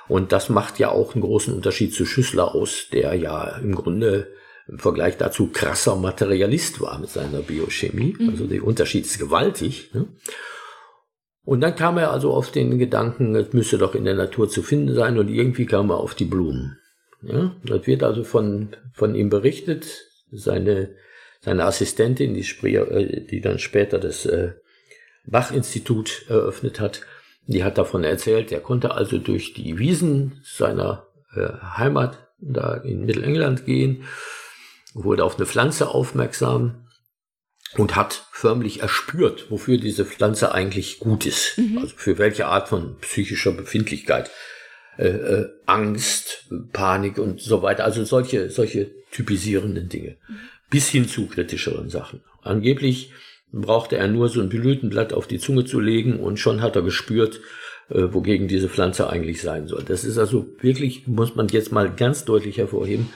Und 0.08 0.32
das 0.32 0.50
macht 0.50 0.80
ja 0.80 0.90
auch 0.90 1.14
einen 1.14 1.22
großen 1.22 1.54
Unterschied 1.54 1.94
zu 1.94 2.06
Schüssler 2.06 2.56
aus, 2.56 2.88
der 2.92 3.14
ja 3.14 3.58
im 3.58 3.76
Grunde 3.76 4.28
im 4.68 4.80
Vergleich 4.80 5.18
dazu 5.18 5.48
krasser 5.48 5.96
Materialist 5.96 6.82
war 6.82 6.98
mit 7.00 7.10
seiner 7.10 7.40
Biochemie. 7.40 8.16
Mhm. 8.18 8.30
Also 8.30 8.48
der 8.48 8.64
Unterschied 8.64 9.06
ist 9.06 9.20
gewaltig. 9.20 9.92
Ne? 9.94 10.08
Und 11.44 11.62
dann 11.62 11.76
kam 11.76 11.98
er 11.98 12.12
also 12.12 12.34
auf 12.34 12.52
den 12.52 12.78
Gedanken, 12.78 13.36
es 13.36 13.54
müsse 13.54 13.78
doch 13.78 13.96
in 13.96 14.06
der 14.06 14.16
Natur 14.16 14.50
zu 14.50 14.64
finden 14.64 14.94
sein 14.96 15.18
und 15.18 15.30
irgendwie 15.30 15.66
kam 15.66 15.90
er 15.90 15.98
auf 15.98 16.16
die 16.16 16.26
Blumen. 16.26 16.78
Ja, 17.24 17.56
das 17.64 17.86
wird 17.86 18.04
also 18.04 18.24
von, 18.24 18.70
von 18.94 19.14
ihm 19.16 19.30
berichtet. 19.30 20.08
Seine, 20.32 20.96
seine 21.42 21.66
Assistentin, 21.66 22.34
die, 22.34 22.42
äh, 22.68 23.26
die 23.26 23.42
dann 23.42 23.60
später 23.60 24.00
das 24.00 24.26
äh, 24.26 24.54
Bach-Institut 25.26 26.26
eröffnet 26.30 26.80
hat, 26.80 27.02
die 27.48 27.64
hat 27.64 27.78
davon 27.78 28.04
erzählt, 28.04 28.52
er 28.52 28.60
konnte 28.60 28.92
also 28.92 29.18
durch 29.18 29.54
die 29.54 29.78
Wiesen 29.78 30.42
seiner 30.44 31.08
äh, 31.36 31.48
Heimat 31.78 32.28
da 32.40 32.76
in 32.76 33.06
Mittelengland 33.06 33.66
gehen, 33.66 34.04
wurde 34.94 35.24
auf 35.24 35.38
eine 35.38 35.46
Pflanze 35.46 35.90
aufmerksam 35.90 36.88
und 37.78 37.96
hat 37.96 38.28
förmlich 38.32 38.82
erspürt, 38.82 39.50
wofür 39.50 39.78
diese 39.78 40.06
Pflanze 40.06 40.54
eigentlich 40.54 41.00
gut 41.00 41.26
ist. 41.26 41.58
Mhm. 41.58 41.78
Also 41.80 41.96
für 41.96 42.18
welche 42.18 42.48
Art 42.48 42.68
von 42.68 42.98
psychischer 43.00 43.52
Befindlichkeit 43.52 44.30
äh, 44.98 45.08
äh, 45.08 45.50
Angst, 45.66 46.50
Panik 46.74 47.18
und 47.18 47.40
so 47.40 47.62
weiter. 47.62 47.86
Also 47.86 48.04
solche, 48.04 48.50
solche 48.50 48.92
typisierenden 49.12 49.88
Dinge. 49.88 50.18
Bis 50.72 50.90
hin 50.90 51.08
zu 51.08 51.28
kritischeren 51.28 51.90
Sachen. 51.90 52.22
Angeblich 52.42 53.12
brauchte 53.52 53.98
er 53.98 54.08
nur 54.08 54.30
so 54.30 54.42
ein 54.42 54.50
Blütenblatt 54.50 55.14
auf 55.14 55.28
die 55.28 55.38
Zunge 55.38 55.66
zu 55.66 55.80
legen 55.80 56.20
und 56.20 56.40
schon 56.40 56.62
hat 56.62 56.76
er 56.76 56.82
gespürt, 56.82 57.42
äh, 57.90 58.14
wogegen 58.14 58.48
diese 58.48 58.70
Pflanze 58.70 59.10
eigentlich 59.10 59.42
sein 59.42 59.68
soll. 59.68 59.84
Das 59.84 60.04
ist 60.04 60.18
also 60.18 60.48
wirklich, 60.60 61.08
muss 61.08 61.36
man 61.36 61.48
jetzt 61.50 61.72
mal 61.72 61.94
ganz 61.94 62.26
deutlich 62.26 62.58
hervorheben, 62.58 63.10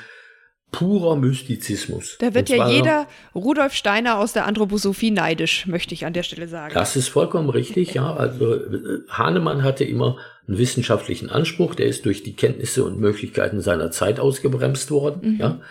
purer 0.71 1.15
Mystizismus. 1.15 2.17
Da 2.19 2.33
wird 2.33 2.49
ja 2.49 2.67
jeder 2.67 3.07
Rudolf 3.33 3.73
Steiner 3.73 4.19
aus 4.19 4.33
der 4.33 4.45
Anthroposophie 4.45 5.11
neidisch, 5.11 5.67
möchte 5.67 5.93
ich 5.93 6.05
an 6.05 6.11
der 6.11 6.23
Stelle 6.23 6.49
sagen. 6.49 6.73
Das 6.73 6.97
ist 6.97 7.07
vollkommen 7.07 7.49
richtig, 7.49 7.93
ja. 7.93 8.13
Also 8.13 8.55
äh, 8.55 8.99
Hahnemann 9.09 9.63
hatte 9.63 9.85
immer 9.85 10.17
einen 10.47 10.57
wissenschaftlichen 10.57 11.29
Anspruch, 11.29 11.75
der 11.75 11.85
ist 11.85 12.05
durch 12.05 12.23
die 12.23 12.35
Kenntnisse 12.35 12.83
und 12.83 12.99
Möglichkeiten 12.99 13.61
seiner 13.61 13.91
Zeit 13.91 14.19
ausgebremst 14.19 14.91
worden, 14.91 15.35
mhm. 15.35 15.39
ja. 15.39 15.61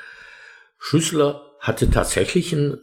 Schüssler 0.79 1.54
hatte 1.65 1.91
tatsächlich 1.91 2.53
einen, 2.53 2.79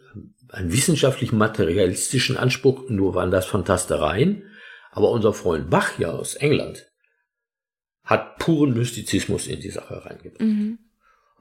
einen 0.49 0.73
wissenschaftlichen 0.73 1.37
materialistischen 1.37 2.35
Anspruch, 2.35 2.89
nur 2.89 3.13
waren 3.13 3.29
das 3.29 3.45
Fantastereien. 3.45 4.43
Aber 4.91 5.11
unser 5.11 5.33
Freund 5.33 5.69
Bach 5.69 5.99
ja 5.99 6.09
aus 6.09 6.33
England 6.33 6.87
hat 8.03 8.39
puren 8.39 8.73
Mystizismus 8.73 9.45
in 9.45 9.59
die 9.59 9.69
Sache 9.69 10.03
reingebracht. 10.03 10.41
Mhm. 10.41 10.79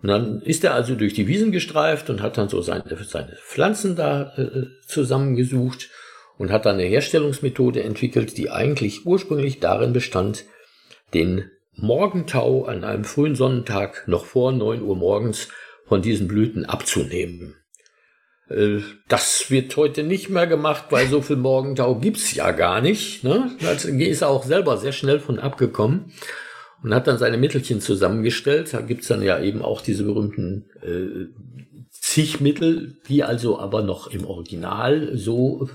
Und 0.02 0.08
dann 0.08 0.42
ist 0.42 0.64
er 0.64 0.74
also 0.74 0.94
durch 0.94 1.14
die 1.14 1.26
Wiesen 1.26 1.50
gestreift 1.50 2.10
und 2.10 2.20
hat 2.20 2.36
dann 2.36 2.50
so 2.50 2.60
seine, 2.60 2.84
seine 3.04 3.36
Pflanzen 3.42 3.96
da 3.96 4.34
äh, 4.36 4.66
zusammengesucht 4.86 5.88
und 6.36 6.52
hat 6.52 6.66
dann 6.66 6.74
eine 6.74 6.84
Herstellungsmethode 6.84 7.82
entwickelt, 7.82 8.36
die 8.36 8.50
eigentlich 8.50 9.06
ursprünglich 9.06 9.60
darin 9.60 9.94
bestand, 9.94 10.44
den 11.14 11.50
Morgentau 11.72 12.64
an 12.66 12.84
einem 12.84 13.04
frühen 13.04 13.34
Sonnentag 13.34 14.06
noch 14.06 14.26
vor 14.26 14.52
neun 14.52 14.82
Uhr 14.82 14.96
morgens 14.96 15.48
von 15.90 16.02
diesen 16.02 16.28
Blüten 16.28 16.64
abzunehmen. 16.64 17.56
Äh, 18.48 18.78
das 19.08 19.50
wird 19.50 19.76
heute 19.76 20.04
nicht 20.04 20.30
mehr 20.30 20.46
gemacht, 20.46 20.84
weil 20.90 21.08
so 21.08 21.20
viel 21.20 21.34
Morgentau 21.34 21.96
gibt's 21.96 22.32
ja 22.32 22.52
gar 22.52 22.80
nicht. 22.80 23.24
Ne? 23.24 23.50
Da 23.60 23.72
ist 23.72 24.22
er 24.22 24.28
auch 24.28 24.44
selber 24.44 24.76
sehr 24.76 24.92
schnell 24.92 25.18
von 25.18 25.40
abgekommen 25.40 26.12
und 26.84 26.94
hat 26.94 27.08
dann 27.08 27.18
seine 27.18 27.38
Mittelchen 27.38 27.80
zusammengestellt. 27.80 28.72
Da 28.72 28.82
gibt's 28.82 29.08
dann 29.08 29.20
ja 29.20 29.42
eben 29.42 29.62
auch 29.62 29.80
diese 29.80 30.04
berühmten 30.04 30.66
äh, 30.80 31.26
Zigmittel, 31.90 32.98
die 33.08 33.24
also 33.24 33.58
aber 33.58 33.82
noch 33.82 34.12
im 34.12 34.24
Original 34.24 35.16
so 35.16 35.68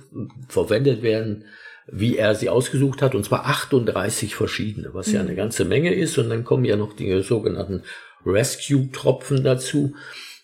verwendet 0.48 1.02
werden, 1.02 1.44
wie 1.88 2.16
er 2.16 2.36
sie 2.36 2.48
ausgesucht 2.48 3.02
hat, 3.02 3.16
und 3.16 3.26
zwar 3.26 3.48
38 3.48 4.34
verschiedene, 4.34 4.94
was 4.94 5.12
ja 5.12 5.22
mhm. 5.22 5.28
eine 5.28 5.36
ganze 5.36 5.66
Menge 5.66 5.94
ist. 5.94 6.18
Und 6.18 6.30
dann 6.30 6.46
kommen 6.46 6.64
ja 6.64 6.78
noch 6.78 6.94
die 6.94 7.22
sogenannten 7.22 7.84
Rescue-Tropfen 8.26 9.44
dazu. 9.44 9.96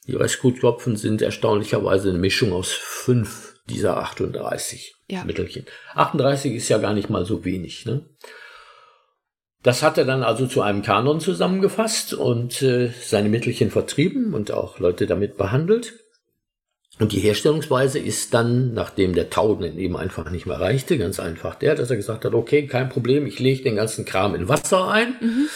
Die 0.07 0.15
Rescue-Tropfen 0.15 0.95
sind 0.95 1.21
erstaunlicherweise 1.21 2.09
eine 2.09 2.19
Mischung 2.19 2.53
aus 2.53 2.71
fünf 2.71 3.55
dieser 3.69 3.97
38 3.97 4.95
ja. 5.07 5.23
Mittelchen. 5.23 5.65
38 5.93 6.53
ist 6.53 6.69
ja 6.69 6.77
gar 6.77 6.93
nicht 6.93 7.09
mal 7.09 7.25
so 7.25 7.45
wenig. 7.45 7.85
Ne? 7.85 8.05
Das 9.63 9.83
hat 9.83 9.97
er 9.97 10.05
dann 10.05 10.23
also 10.23 10.47
zu 10.47 10.61
einem 10.61 10.81
Kanon 10.81 11.19
zusammengefasst 11.19 12.13
und 12.13 12.61
äh, 12.61 12.91
seine 13.01 13.29
Mittelchen 13.29 13.69
vertrieben 13.69 14.33
und 14.33 14.51
auch 14.51 14.79
Leute 14.79 15.05
damit 15.05 15.37
behandelt. 15.37 15.93
Und 16.99 17.13
die 17.13 17.19
Herstellungsweise 17.19 17.99
ist 17.99 18.33
dann, 18.33 18.73
nachdem 18.73 19.15
der 19.15 19.29
Tauden 19.29 19.77
eben 19.77 19.97
einfach 19.97 20.29
nicht 20.29 20.45
mehr 20.45 20.59
reichte, 20.59 20.97
ganz 20.97 21.19
einfach 21.19 21.55
der, 21.55 21.75
dass 21.75 21.89
er 21.89 21.95
gesagt 21.95 22.25
hat, 22.25 22.33
okay, 22.33 22.67
kein 22.67 22.89
Problem, 22.89 23.25
ich 23.25 23.39
lege 23.39 23.63
den 23.63 23.75
ganzen 23.75 24.05
Kram 24.05 24.35
in 24.35 24.47
Wasser 24.47 24.87
ein. 24.87 25.15
Mhm. 25.19 25.47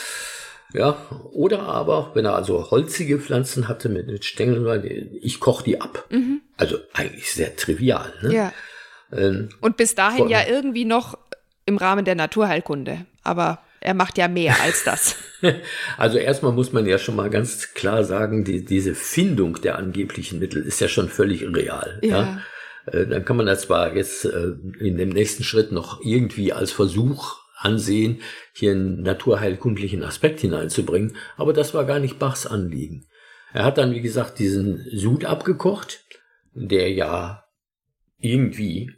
Ja, 0.74 0.98
oder 1.32 1.64
aber, 1.64 2.12
wenn 2.16 2.26
er 2.26 2.36
also 2.36 2.70
holzige 2.72 3.20
Pflanzen 3.20 3.68
hatte 3.68 3.88
mit, 3.88 4.08
mit 4.08 4.26
Stängeln, 4.26 5.10
ich 5.22 5.40
koche 5.40 5.64
die 5.64 5.80
ab. 5.80 6.06
Mhm. 6.10 6.42
Also 6.58 6.78
eigentlich 6.94 7.32
sehr 7.32 7.56
trivial. 7.56 8.14
Ne? 8.22 8.34
Ja. 8.34 8.54
Ähm, 9.12 9.50
und 9.62 9.78
bis 9.78 9.96
dahin 9.96 10.18
vor, 10.18 10.30
ja 10.30 10.46
irgendwie 10.48 10.86
noch 10.86 11.18
im 11.66 11.78
Rahmen 11.78 12.04
der 12.04 12.16
Naturheilkunde. 12.16 13.06
Aber 13.24 13.60
er 13.80 13.94
macht 13.94 14.18
ja 14.18 14.28
mehr 14.28 14.60
als 14.62 14.84
das. 14.84 15.16
Also 15.98 16.18
erstmal 16.18 16.52
muss 16.52 16.74
man 16.74 16.86
ja 16.86 16.98
schon 16.98 17.16
mal 17.16 17.30
ganz 17.30 17.74
klar 17.74 18.04
sagen, 18.04 18.44
die, 18.44 18.64
diese 18.66 18.96
Findung 18.96 19.62
der 19.62 19.78
angeblichen 19.78 20.40
Mittel 20.40 20.64
ist 20.64 20.82
ja 20.82 20.88
schon 20.88 21.10
völlig 21.10 21.44
real. 21.44 22.00
Ja. 22.02 22.10
ja? 22.10 22.42
Äh, 22.92 23.08
dann 23.08 23.26
kann 23.26 23.38
man 23.38 23.46
das 23.46 23.64
zwar 23.64 23.96
jetzt 23.96 24.26
äh, 24.26 24.54
in 24.80 24.98
dem 24.98 25.10
nächsten 25.10 25.44
Schritt 25.44 25.72
noch 25.72 26.02
irgendwie 26.04 26.54
als 26.54 26.72
Versuch 26.72 27.45
ansehen, 27.66 28.22
hier 28.54 28.72
einen 28.72 29.02
naturheilkundlichen 29.02 30.04
Aspekt 30.04 30.40
hineinzubringen, 30.40 31.18
aber 31.36 31.52
das 31.52 31.74
war 31.74 31.86
gar 31.86 32.00
nicht 32.00 32.20
Bachs 32.20 32.46
Anliegen. 32.46 33.06
Er 33.54 33.66
hat 33.66 33.78
dann, 33.78 33.94
wie 33.94 34.02
gesagt, 34.02 34.40
diesen 34.40 34.86
Sud 34.92 35.26
abgekocht, 35.26 36.06
der 36.54 36.92
ja 36.92 37.44
irgendwie 38.20 38.92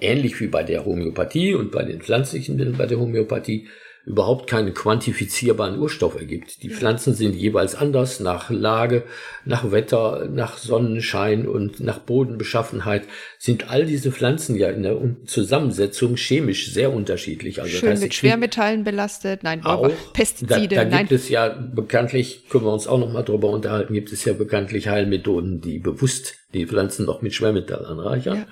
ähnlich 0.00 0.40
wie 0.40 0.46
bei 0.46 0.62
der 0.62 0.84
Homöopathie 0.84 1.54
und 1.54 1.72
bei 1.72 1.84
den 1.84 2.00
pflanzlichen 2.00 2.56
Mitteln 2.56 2.76
bei 2.76 2.86
der 2.86 2.98
Homöopathie 2.98 3.68
überhaupt 4.08 4.48
keinen 4.48 4.72
quantifizierbaren 4.72 5.78
Urstoff 5.78 6.16
ergibt. 6.16 6.62
Die 6.62 6.70
Pflanzen 6.70 7.12
sind 7.12 7.36
jeweils 7.36 7.74
anders 7.74 8.20
nach 8.20 8.48
Lage, 8.48 9.02
nach 9.44 9.70
Wetter, 9.70 10.28
nach 10.32 10.56
Sonnenschein 10.56 11.46
und 11.46 11.80
nach 11.80 11.98
Bodenbeschaffenheit 11.98 13.02
sind 13.38 13.70
all 13.70 13.84
diese 13.84 14.10
Pflanzen 14.10 14.56
ja 14.56 14.70
in 14.70 14.82
der 14.82 14.98
Zusammensetzung 15.26 16.16
chemisch 16.16 16.72
sehr 16.72 16.90
unterschiedlich. 16.92 17.60
Also 17.60 17.76
Schön 17.76 17.80
das 17.82 17.90
heißt, 17.90 18.02
mit 18.02 18.14
Schwermetallen 18.14 18.82
belastet, 18.82 19.42
nein, 19.42 19.62
auch, 19.64 19.90
Pestizide. 20.14 20.76
Da, 20.76 20.84
da 20.84 20.90
nein. 20.90 21.00
gibt 21.00 21.12
es 21.12 21.28
ja 21.28 21.48
bekanntlich, 21.50 22.48
können 22.48 22.64
wir 22.64 22.72
uns 22.72 22.86
auch 22.86 22.98
noch 22.98 23.12
mal 23.12 23.22
drüber 23.22 23.50
unterhalten, 23.50 23.92
gibt 23.92 24.10
es 24.10 24.24
ja 24.24 24.32
bekanntlich 24.32 24.88
Heilmethoden, 24.88 25.60
die 25.60 25.78
bewusst 25.78 26.36
die 26.54 26.66
Pflanzen 26.66 27.04
noch 27.04 27.20
mit 27.20 27.34
Schwermetall 27.34 27.84
anreichern. 27.84 28.46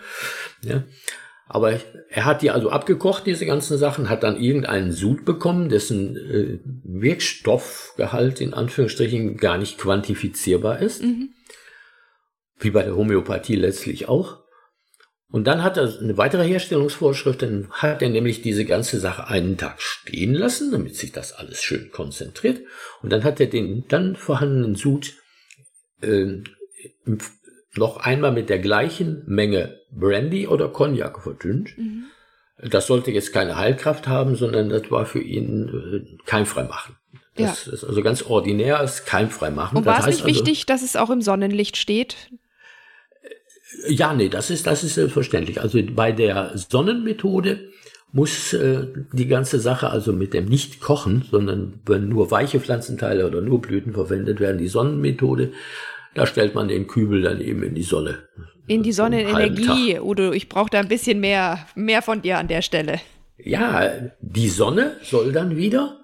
Ja. 0.63 0.71
ja. 0.71 0.83
Aber 1.49 1.79
er 2.09 2.25
hat 2.25 2.43
die 2.43 2.51
also 2.51 2.71
abgekocht, 2.71 3.27
diese 3.27 3.47
ganzen 3.47 3.79
Sachen, 3.79 4.09
hat 4.11 4.25
dann 4.25 4.41
irgendeinen 4.41 4.91
Sud 4.91 5.25
bekommen, 5.25 5.69
dessen 5.69 6.17
äh, 6.17 6.59
Wirkstoffgehalt 6.85 8.41
in 8.41 8.53
Anführungsstrichen 8.53 9.37
gar 9.37 9.57
nicht 9.57 9.79
quantifizierbar 9.79 10.81
ist. 10.81 11.03
Mhm. 11.03 11.31
Wie 12.59 12.71
bei 12.71 12.83
der 12.83 12.97
Homöopathie 12.97 13.55
letztlich 13.55 14.09
auch. 14.09 14.41
Und 15.29 15.47
dann 15.47 15.63
hat 15.63 15.77
er 15.77 15.99
eine 16.01 16.17
weitere 16.17 16.47
Herstellungsvorschrift, 16.47 17.43
dann 17.43 17.69
hat 17.71 18.01
er 18.01 18.09
nämlich 18.09 18.43
diese 18.43 18.65
ganze 18.65 18.99
Sache 18.99 19.27
einen 19.27 19.57
Tag 19.57 19.83
stehen 19.83 20.35
lassen, 20.35 20.71
damit 20.73 20.97
sich 20.97 21.13
das 21.13 21.33
alles 21.33 21.63
schön 21.63 21.91
konzentriert. 21.91 22.61
Und 23.03 23.13
dann 23.13 23.25
hat 23.25 23.41
er 23.41 23.47
den 23.47 23.87
dann 23.89 24.17
vorhandenen 24.17 24.77
Sud 24.77 25.15
äh, 26.01 26.43
noch 27.77 27.99
einmal 27.99 28.33
mit 28.33 28.49
der 28.49 28.59
gleichen 28.59 29.23
Menge 29.27 29.81
Brandy 29.91 30.47
oder 30.47 30.69
Cognac 30.69 31.23
verdünnt. 31.23 31.77
Mhm. 31.77 32.05
Das 32.59 32.87
sollte 32.87 33.11
jetzt 33.11 33.33
keine 33.33 33.57
Heilkraft 33.57 34.09
haben, 34.09 34.35
sondern 34.35 34.71
das 34.71 34.91
war 34.91 35.05
für 35.05 35.21
ihn 35.21 35.69
äh, 35.69 36.25
keimfrei 36.25 36.65
machen. 36.65 36.97
Das 37.35 37.67
ja. 37.67 37.73
ist 37.73 37.85
also 37.85 38.03
ganz 38.03 38.23
ordinär, 38.23 38.83
ist 38.83 39.05
keimfrei 39.05 39.51
machen. 39.51 39.77
Und 39.77 39.85
war 39.85 40.01
es 40.01 40.07
nicht 40.07 40.25
also, 40.25 40.27
wichtig, 40.27 40.65
dass 40.65 40.83
es 40.83 40.97
auch 40.97 41.11
im 41.11 41.21
Sonnenlicht 41.21 41.77
steht? 41.77 42.17
Äh, 43.85 43.93
ja, 43.93 44.15
nee, 44.15 44.31
das 44.31 44.49
ist, 44.49 44.67
das 44.67 44.85
ist 44.85 44.95
selbstverständlich. 44.95 45.61
Also 45.61 45.79
bei 45.95 46.13
der 46.13 46.53
Sonnenmethode 46.55 47.71
muss 48.13 48.55
äh, 48.55 48.87
die 49.13 49.27
ganze 49.27 49.61
Sache 49.61 49.91
also 49.91 50.15
mit 50.15 50.33
dem 50.33 50.47
Nicht-Kochen, 50.47 51.27
sondern 51.31 51.81
wenn 51.85 52.09
nur 52.09 52.31
weiche 52.31 52.61
Pflanzenteile 52.61 53.27
oder 53.27 53.43
nur 53.43 53.61
Blüten 53.61 53.93
verwendet 53.93 54.41
werden, 54.41 54.57
die 54.57 54.69
Sonnenmethode, 54.69 55.53
da 56.17 56.27
stellt 56.27 56.55
man 56.55 56.69
den 56.69 56.87
Kübel 56.87 57.23
dann 57.23 57.41
eben 57.41 57.63
in 57.63 57.75
die 57.75 57.83
Sonne. 57.83 58.27
In 58.67 58.83
die 58.83 58.93
Sonnenenergie, 58.93 60.01
Udo. 60.01 60.33
Ich 60.33 60.49
brauche 60.49 60.71
da 60.71 60.81
ein 60.81 60.89
bisschen 60.89 61.21
mehr, 61.21 61.67
mehr 61.75 62.03
von 62.03 62.23
dir 62.23 62.39
an 62.39 62.49
der 62.49 62.63
Stelle. 62.63 63.01
Ja, 63.39 63.93
die 64.21 64.49
Sonne 64.49 64.97
soll 65.03 65.33
dann 65.33 65.57
wieder 65.57 66.01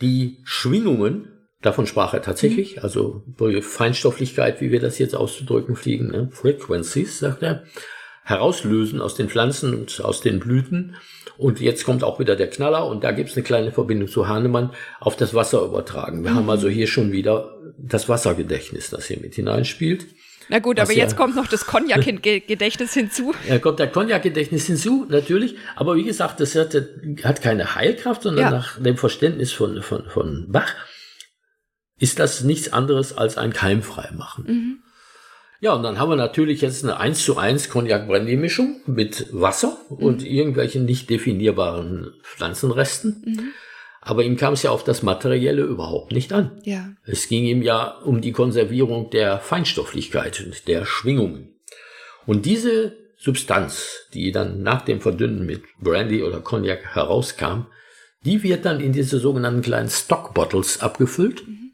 die 0.00 0.42
Schwingungen, 0.44 1.28
davon 1.62 1.86
sprach 1.86 2.14
er 2.14 2.20
tatsächlich, 2.20 2.76
mhm. 2.76 2.82
also 2.82 3.22
Feinstofflichkeit, 3.62 4.60
wie 4.60 4.72
wir 4.72 4.80
das 4.80 4.98
jetzt 4.98 5.14
auszudrücken 5.14 5.76
fliegen, 5.76 6.08
ne? 6.08 6.28
Frequencies, 6.32 7.20
sagt 7.20 7.42
er, 7.42 7.64
herauslösen 8.26 9.00
aus 9.00 9.14
den 9.14 9.28
Pflanzen 9.28 9.72
und 9.72 10.00
aus 10.04 10.20
den 10.20 10.40
Blüten. 10.40 10.96
Und 11.38 11.60
jetzt 11.60 11.84
kommt 11.84 12.02
auch 12.02 12.18
wieder 12.18 12.34
der 12.34 12.50
Knaller 12.50 12.86
und 12.86 13.04
da 13.04 13.12
gibt 13.12 13.30
es 13.30 13.36
eine 13.36 13.44
kleine 13.44 13.70
Verbindung 13.70 14.08
zu 14.08 14.26
Hahnemann 14.26 14.72
auf 14.98 15.14
das 15.16 15.32
Wasser 15.32 15.62
übertragen. 15.62 16.24
Wir 16.24 16.32
mhm. 16.32 16.36
haben 16.36 16.50
also 16.50 16.68
hier 16.68 16.88
schon 16.88 17.12
wieder 17.12 17.56
das 17.78 18.08
Wassergedächtnis, 18.08 18.90
das 18.90 19.06
hier 19.06 19.20
mit 19.20 19.36
hineinspielt. 19.36 20.06
Na 20.48 20.58
gut, 20.58 20.80
aber 20.80 20.92
jetzt 20.92 21.16
kommt 21.16 21.36
noch 21.36 21.46
das 21.46 21.66
Cognac-Gedächtnis 21.66 22.94
hinzu. 22.94 23.32
Ja, 23.48 23.60
kommt 23.60 23.78
der 23.78 23.90
Cognac-Gedächtnis 23.90 24.66
hinzu, 24.66 25.06
natürlich. 25.08 25.56
Aber 25.76 25.94
wie 25.94 26.04
gesagt, 26.04 26.40
das 26.40 26.56
hat, 26.56 26.76
hat 27.22 27.42
keine 27.42 27.76
Heilkraft, 27.76 28.22
sondern 28.22 28.44
ja. 28.44 28.50
nach 28.50 28.80
dem 28.80 28.96
Verständnis 28.96 29.52
von, 29.52 29.82
von, 29.82 30.08
von 30.08 30.46
Bach 30.48 30.74
ist 31.98 32.18
das 32.18 32.42
nichts 32.42 32.72
anderes 32.72 33.16
als 33.16 33.38
ein 33.38 33.52
Keimfreimachen. 33.52 34.44
Mhm. 34.46 34.78
Ja, 35.60 35.72
und 35.72 35.82
dann 35.82 35.98
haben 35.98 36.10
wir 36.10 36.16
natürlich 36.16 36.60
jetzt 36.60 36.84
eine 36.84 36.98
1 36.98 37.24
zu 37.24 37.38
1 37.38 37.70
Cognac-Brandy-Mischung 37.70 38.82
mit 38.86 39.26
Wasser 39.32 39.78
mhm. 39.88 39.96
und 39.96 40.24
irgendwelchen 40.24 40.84
nicht 40.84 41.08
definierbaren 41.08 42.12
Pflanzenresten. 42.22 43.22
Mhm. 43.24 43.52
Aber 44.00 44.22
ihm 44.22 44.36
kam 44.36 44.52
es 44.52 44.62
ja 44.62 44.70
auf 44.70 44.84
das 44.84 45.02
Materielle 45.02 45.62
überhaupt 45.62 46.12
nicht 46.12 46.32
an. 46.32 46.60
Ja. 46.62 46.90
Es 47.04 47.28
ging 47.28 47.44
ihm 47.44 47.62
ja 47.62 47.88
um 47.88 48.20
die 48.20 48.32
Konservierung 48.32 49.10
der 49.10 49.40
Feinstofflichkeit 49.40 50.40
und 50.44 50.68
der 50.68 50.84
Schwingungen. 50.84 51.56
Und 52.24 52.46
diese 52.46 52.96
Substanz, 53.16 54.06
die 54.14 54.30
dann 54.30 54.62
nach 54.62 54.82
dem 54.82 55.00
Verdünnen 55.00 55.46
mit 55.46 55.62
Brandy 55.80 56.22
oder 56.22 56.40
Cognac 56.40 56.94
herauskam, 56.94 57.66
die 58.24 58.42
wird 58.42 58.64
dann 58.64 58.80
in 58.80 58.92
diese 58.92 59.18
sogenannten 59.18 59.62
kleinen 59.62 59.88
Stock-Bottles 59.88 60.82
abgefüllt, 60.82 61.46
mhm. 61.46 61.72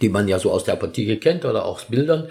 die 0.00 0.08
man 0.08 0.28
ja 0.28 0.38
so 0.38 0.52
aus 0.52 0.64
der 0.64 0.74
Apotheke 0.74 1.16
kennt 1.16 1.44
oder 1.44 1.64
aus 1.64 1.86
Bildern. 1.86 2.28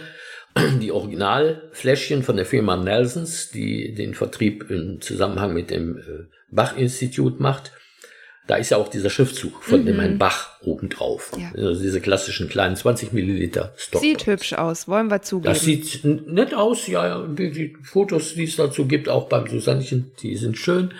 Die 0.82 0.92
Originalfläschchen 0.92 2.24
von 2.24 2.36
der 2.36 2.46
Firma 2.46 2.76
Nelsons, 2.76 3.52
die 3.52 3.94
den 3.94 4.14
Vertrieb 4.14 4.70
im 4.70 5.02
Zusammenhang 5.02 5.54
mit 5.54 5.70
dem 5.70 5.98
äh, 5.98 6.02
Bach-Institut 6.50 7.40
macht, 7.40 7.72
da 8.50 8.56
ist 8.56 8.72
ja 8.72 8.78
auch 8.78 8.88
dieser 8.88 9.12
Schriftzug 9.12 9.64
von 9.64 9.82
mhm. 9.82 9.86
dem 9.86 10.00
Herrn 10.00 10.18
Bach 10.18 10.60
obendrauf. 10.62 11.32
Ja. 11.38 11.52
Also 11.56 11.84
diese 11.84 12.02
klassischen 12.02 12.50
kleinen 12.50 12.76
20 12.76 13.14
Milliliter 13.14 13.74
Stock. 13.78 14.02
Sieht 14.02 14.26
hübsch 14.26 14.54
aus, 14.54 14.88
wollen 14.88 15.10
wir 15.12 15.22
zugeben. 15.22 15.54
Das 15.54 15.62
sieht 15.62 16.04
nett 16.04 16.56
aus, 16.56 16.88
ja, 16.88 17.28
die 17.28 17.78
Fotos, 17.84 18.34
die 18.34 18.46
es 18.46 18.56
dazu 18.56 18.88
gibt, 18.88 19.08
auch 19.08 19.30
beim 19.30 19.48
Susannchen, 19.48 20.12
die 20.24 20.36
sind 20.36 20.58
schön. 20.58 20.96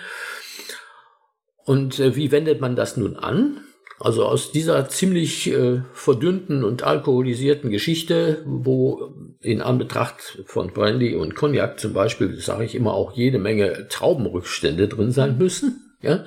Und 1.64 1.98
äh, 1.98 2.14
wie 2.14 2.30
wendet 2.30 2.60
man 2.60 2.76
das 2.76 2.96
nun 2.96 3.16
an? 3.16 3.64
Also 4.00 4.24
aus 4.24 4.50
dieser 4.50 4.88
ziemlich 4.88 5.52
äh, 5.52 5.82
verdünnten 5.92 6.64
und 6.64 6.82
alkoholisierten 6.82 7.70
Geschichte, 7.70 8.42
wo 8.46 9.12
in 9.40 9.60
Anbetracht 9.60 10.42
von 10.46 10.72
Brandy 10.72 11.14
und 11.14 11.34
Cognac 11.34 11.78
zum 11.78 11.92
Beispiel, 11.92 12.40
sage 12.40 12.64
ich 12.64 12.74
immer, 12.74 12.94
auch 12.94 13.12
jede 13.12 13.38
Menge 13.38 13.88
Traubenrückstände 13.88 14.88
drin 14.88 15.12
sein 15.12 15.36
müssen, 15.36 15.96
ja, 16.00 16.24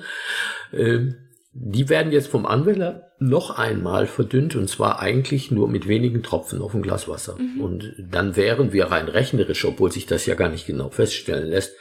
ähm, 0.72 1.16
die 1.52 1.88
werden 1.88 2.12
jetzt 2.12 2.28
vom 2.28 2.46
Anwender 2.46 3.12
noch 3.18 3.50
einmal 3.58 4.06
verdünnt 4.06 4.54
und 4.54 4.68
zwar 4.68 5.00
eigentlich 5.00 5.50
nur 5.50 5.68
mit 5.68 5.88
wenigen 5.88 6.22
Tropfen 6.22 6.62
auf 6.62 6.74
ein 6.74 6.82
Glas 6.82 7.08
Wasser. 7.08 7.36
Mhm. 7.38 7.60
Und 7.60 7.94
dann 7.98 8.36
wären 8.36 8.72
wir 8.72 8.86
rein 8.86 9.08
rechnerisch, 9.08 9.64
obwohl 9.64 9.90
sich 9.90 10.06
das 10.06 10.26
ja 10.26 10.36
gar 10.36 10.48
nicht 10.48 10.66
genau 10.66 10.90
feststellen 10.90 11.50
lässt, 11.50 11.74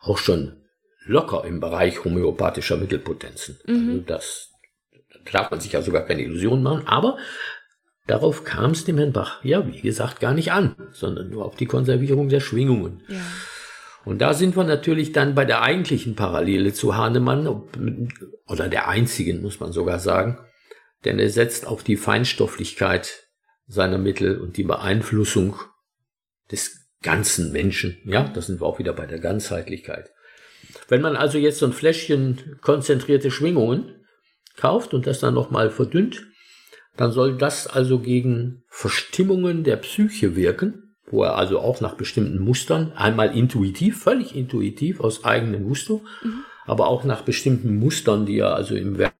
auch 0.00 0.18
schon 0.18 0.56
locker 1.04 1.44
im 1.46 1.60
Bereich 1.60 2.04
homöopathischer 2.04 2.76
Mittelpotenzen. 2.76 3.58
Mhm. 3.66 3.88
Also 3.90 4.00
das 4.06 4.48
darf 5.32 5.50
man 5.50 5.60
sich 5.60 5.72
ja 5.72 5.82
sogar 5.82 6.02
keine 6.02 6.22
Illusionen 6.22 6.62
machen, 6.62 6.86
aber 6.86 7.18
darauf 8.06 8.44
kam 8.44 8.72
es 8.72 8.84
dem 8.84 8.98
Herrn 8.98 9.12
Bach, 9.12 9.44
ja, 9.44 9.66
wie 9.66 9.80
gesagt, 9.80 10.20
gar 10.20 10.34
nicht 10.34 10.52
an, 10.52 10.76
sondern 10.92 11.30
nur 11.30 11.44
auf 11.44 11.56
die 11.56 11.66
Konservierung 11.66 12.28
der 12.28 12.40
Schwingungen. 12.40 13.02
Ja. 13.08 13.20
Und 14.04 14.20
da 14.20 14.32
sind 14.32 14.56
wir 14.56 14.64
natürlich 14.64 15.12
dann 15.12 15.34
bei 15.34 15.44
der 15.44 15.62
eigentlichen 15.62 16.14
Parallele 16.14 16.72
zu 16.72 16.96
Hahnemann, 16.96 17.46
oder 18.46 18.68
der 18.68 18.88
einzigen, 18.88 19.42
muss 19.42 19.60
man 19.60 19.72
sogar 19.72 19.98
sagen, 19.98 20.38
denn 21.04 21.18
er 21.18 21.30
setzt 21.30 21.66
auf 21.66 21.82
die 21.82 21.96
Feinstofflichkeit 21.96 23.28
seiner 23.66 23.98
Mittel 23.98 24.40
und 24.40 24.56
die 24.56 24.64
Beeinflussung 24.64 25.56
des 26.50 26.88
ganzen 27.02 27.52
Menschen. 27.52 27.98
Ja, 28.04 28.22
da 28.22 28.40
sind 28.40 28.60
wir 28.60 28.66
auch 28.66 28.78
wieder 28.78 28.94
bei 28.94 29.06
der 29.06 29.18
Ganzheitlichkeit. 29.18 30.10
Wenn 30.88 31.02
man 31.02 31.16
also 31.16 31.38
jetzt 31.38 31.58
so 31.58 31.66
ein 31.66 31.72
Fläschchen 31.72 32.58
konzentrierte 32.62 33.30
Schwingungen 33.30 33.97
kauft 34.58 34.92
und 34.92 35.06
das 35.06 35.20
dann 35.20 35.34
nochmal 35.34 35.70
verdünnt, 35.70 36.26
dann 36.96 37.12
soll 37.12 37.38
das 37.38 37.66
also 37.66 38.00
gegen 38.00 38.64
Verstimmungen 38.68 39.64
der 39.64 39.76
Psyche 39.76 40.36
wirken 40.36 40.88
wo 41.10 41.22
er 41.22 41.36
also 41.36 41.60
auch 41.60 41.80
nach 41.80 41.94
bestimmten 41.94 42.38
Mustern, 42.38 42.92
einmal 42.94 43.36
intuitiv, 43.36 44.02
völlig 44.02 44.34
intuitiv 44.34 45.00
aus 45.00 45.24
eigenem 45.24 45.64
Gusto, 45.64 46.02
mhm. 46.22 46.44
aber 46.66 46.88
auch 46.88 47.04
nach 47.04 47.22
bestimmten 47.22 47.76
Mustern, 47.76 48.26
die 48.26 48.38
er 48.38 48.54
also 48.54 48.74
im 48.74 48.98
Werk 48.98 49.14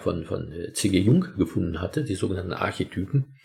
von, 0.00 0.24
von 0.24 0.52
äh, 0.52 0.72
C.G. 0.72 0.98
Jung 0.98 1.26
gefunden 1.36 1.80
hatte, 1.80 2.04
die 2.04 2.14
sogenannten 2.14 2.52
Archetypen, 2.52 3.36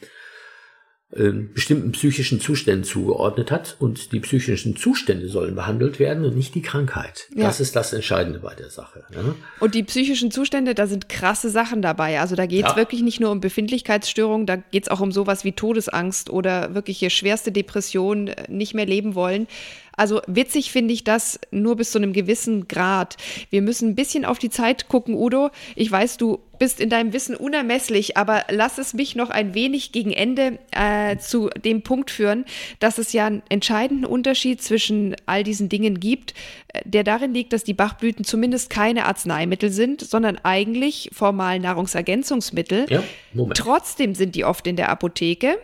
ähm, 1.16 1.52
bestimmten 1.54 1.92
psychischen 1.92 2.40
Zuständen 2.40 2.84
zugeordnet 2.84 3.52
hat. 3.52 3.76
Und 3.80 4.12
die 4.12 4.20
psychischen 4.20 4.76
Zustände 4.76 5.28
sollen 5.28 5.56
behandelt 5.56 6.00
werden 6.00 6.26
und 6.26 6.36
nicht 6.36 6.56
die 6.56 6.62
Krankheit. 6.62 7.28
Ja. 7.36 7.46
Das 7.46 7.60
ist 7.60 7.76
das 7.76 7.94
Entscheidende 7.94 8.40
bei 8.40 8.56
der 8.56 8.70
Sache. 8.70 9.04
Ja. 9.14 9.36
Und 9.60 9.76
die 9.76 9.84
psychischen 9.84 10.32
Zustände, 10.32 10.74
da 10.74 10.88
sind 10.88 11.10
krasse 11.10 11.50
Sachen 11.50 11.82
dabei. 11.82 12.20
Also 12.20 12.36
da 12.36 12.46
geht 12.46 12.66
es 12.66 12.72
ja. 12.72 12.78
wirklich 12.78 13.02
nicht 13.02 13.20
nur 13.20 13.32
um 13.32 13.42
Befindlichkeitsstörungen, 13.42 14.46
da 14.46 14.56
geht 14.56 14.84
es 14.84 14.90
auch 14.90 15.02
um 15.02 15.12
sowas 15.12 15.44
wie 15.44 15.52
Todesangst 15.52 16.30
oder 16.30 16.74
wirkliche 16.76 17.10
schwerste 17.10 17.52
Depression, 17.52 18.28
äh, 18.28 18.46
nicht 18.50 18.74
mehr 18.74 18.86
leben 18.86 19.16
wollen. 19.16 19.48
Also 19.96 20.22
witzig 20.28 20.72
finde 20.72 20.94
ich 20.94 21.04
das 21.04 21.40
nur 21.52 21.76
bis 21.76 21.92
zu 21.92 21.98
einem 21.98 22.14
gewissen 22.14 22.68
Grad. 22.68 23.18
Wir 23.50 23.62
müssen 23.62 23.90
ein 23.90 23.96
bisschen 23.96 24.26
auf 24.26 24.40
die 24.40 24.50
Zeit 24.50 24.88
gucken, 24.88 25.16
Udo. 25.16 25.50
Ich 25.76 25.92
weiß, 25.92 26.18
du 26.18 26.40
bist 26.60 26.80
in 26.80 26.90
deinem 26.90 27.12
Wissen 27.12 27.36
unermesslich, 27.36 28.18
aber 28.18 28.46
lass 28.50 28.78
es 28.78 28.94
mich 28.94 29.16
noch 29.16 29.32
ein 29.32 29.56
wenig 29.56 29.92
gegen 29.92 30.12
Ende 30.12 30.60
äh, 30.72 31.18
zu 31.18 31.50
dem 31.50 31.82
Punkt 31.82 32.12
führen, 32.12 32.46
dass 32.80 33.00
es 33.00 33.14
ja 33.14 33.26
einen 33.26 33.42
entscheidenden 33.50 34.06
Unterschied 34.06 34.62
zwischen 34.62 35.16
all 35.26 35.44
diesen 35.44 35.70
Dingen 35.70 36.00
gibt, 36.00 36.36
äh, 36.68 36.82
der 36.86 37.04
darin 37.04 37.34
liegt, 37.34 37.52
dass 37.52 37.64
die 37.64 37.74
Bachblüten 37.74 38.24
zumindest 38.26 38.70
keine 38.70 39.06
Arzneimittel 39.06 39.72
sind, 39.72 40.02
sondern 40.02 40.38
eigentlich 40.44 41.10
formal 41.14 41.60
Nahrungsergänzungsmittel. 41.60 42.86
Ja, 42.90 43.04
Moment. 43.34 43.58
Trotzdem 43.58 44.14
sind 44.14 44.36
die 44.36 44.46
oft 44.46 44.68
in 44.68 44.76
der 44.76 44.90
Apotheke. 44.90 45.58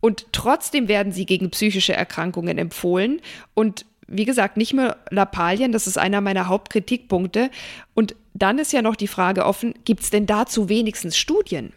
Und 0.00 0.26
trotzdem 0.32 0.88
werden 0.88 1.12
sie 1.12 1.26
gegen 1.26 1.50
psychische 1.50 1.92
Erkrankungen 1.92 2.58
empfohlen. 2.58 3.20
Und 3.54 3.84
wie 4.06 4.24
gesagt, 4.24 4.56
nicht 4.56 4.74
mehr 4.74 4.96
Lappalien, 5.10 5.72
das 5.72 5.86
ist 5.86 5.98
einer 5.98 6.20
meiner 6.20 6.48
Hauptkritikpunkte. 6.48 7.50
Und 7.94 8.16
dann 8.34 8.58
ist 8.58 8.72
ja 8.72 8.82
noch 8.82 8.96
die 8.96 9.06
Frage 9.06 9.44
offen, 9.44 9.74
gibt 9.84 10.02
es 10.02 10.10
denn 10.10 10.26
dazu 10.26 10.68
wenigstens 10.68 11.16
Studien? 11.16 11.72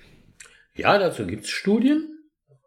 Ja, 0.76 0.98
dazu 0.98 1.28
gibt 1.28 1.44
es 1.44 1.52
Studien, 1.52 2.18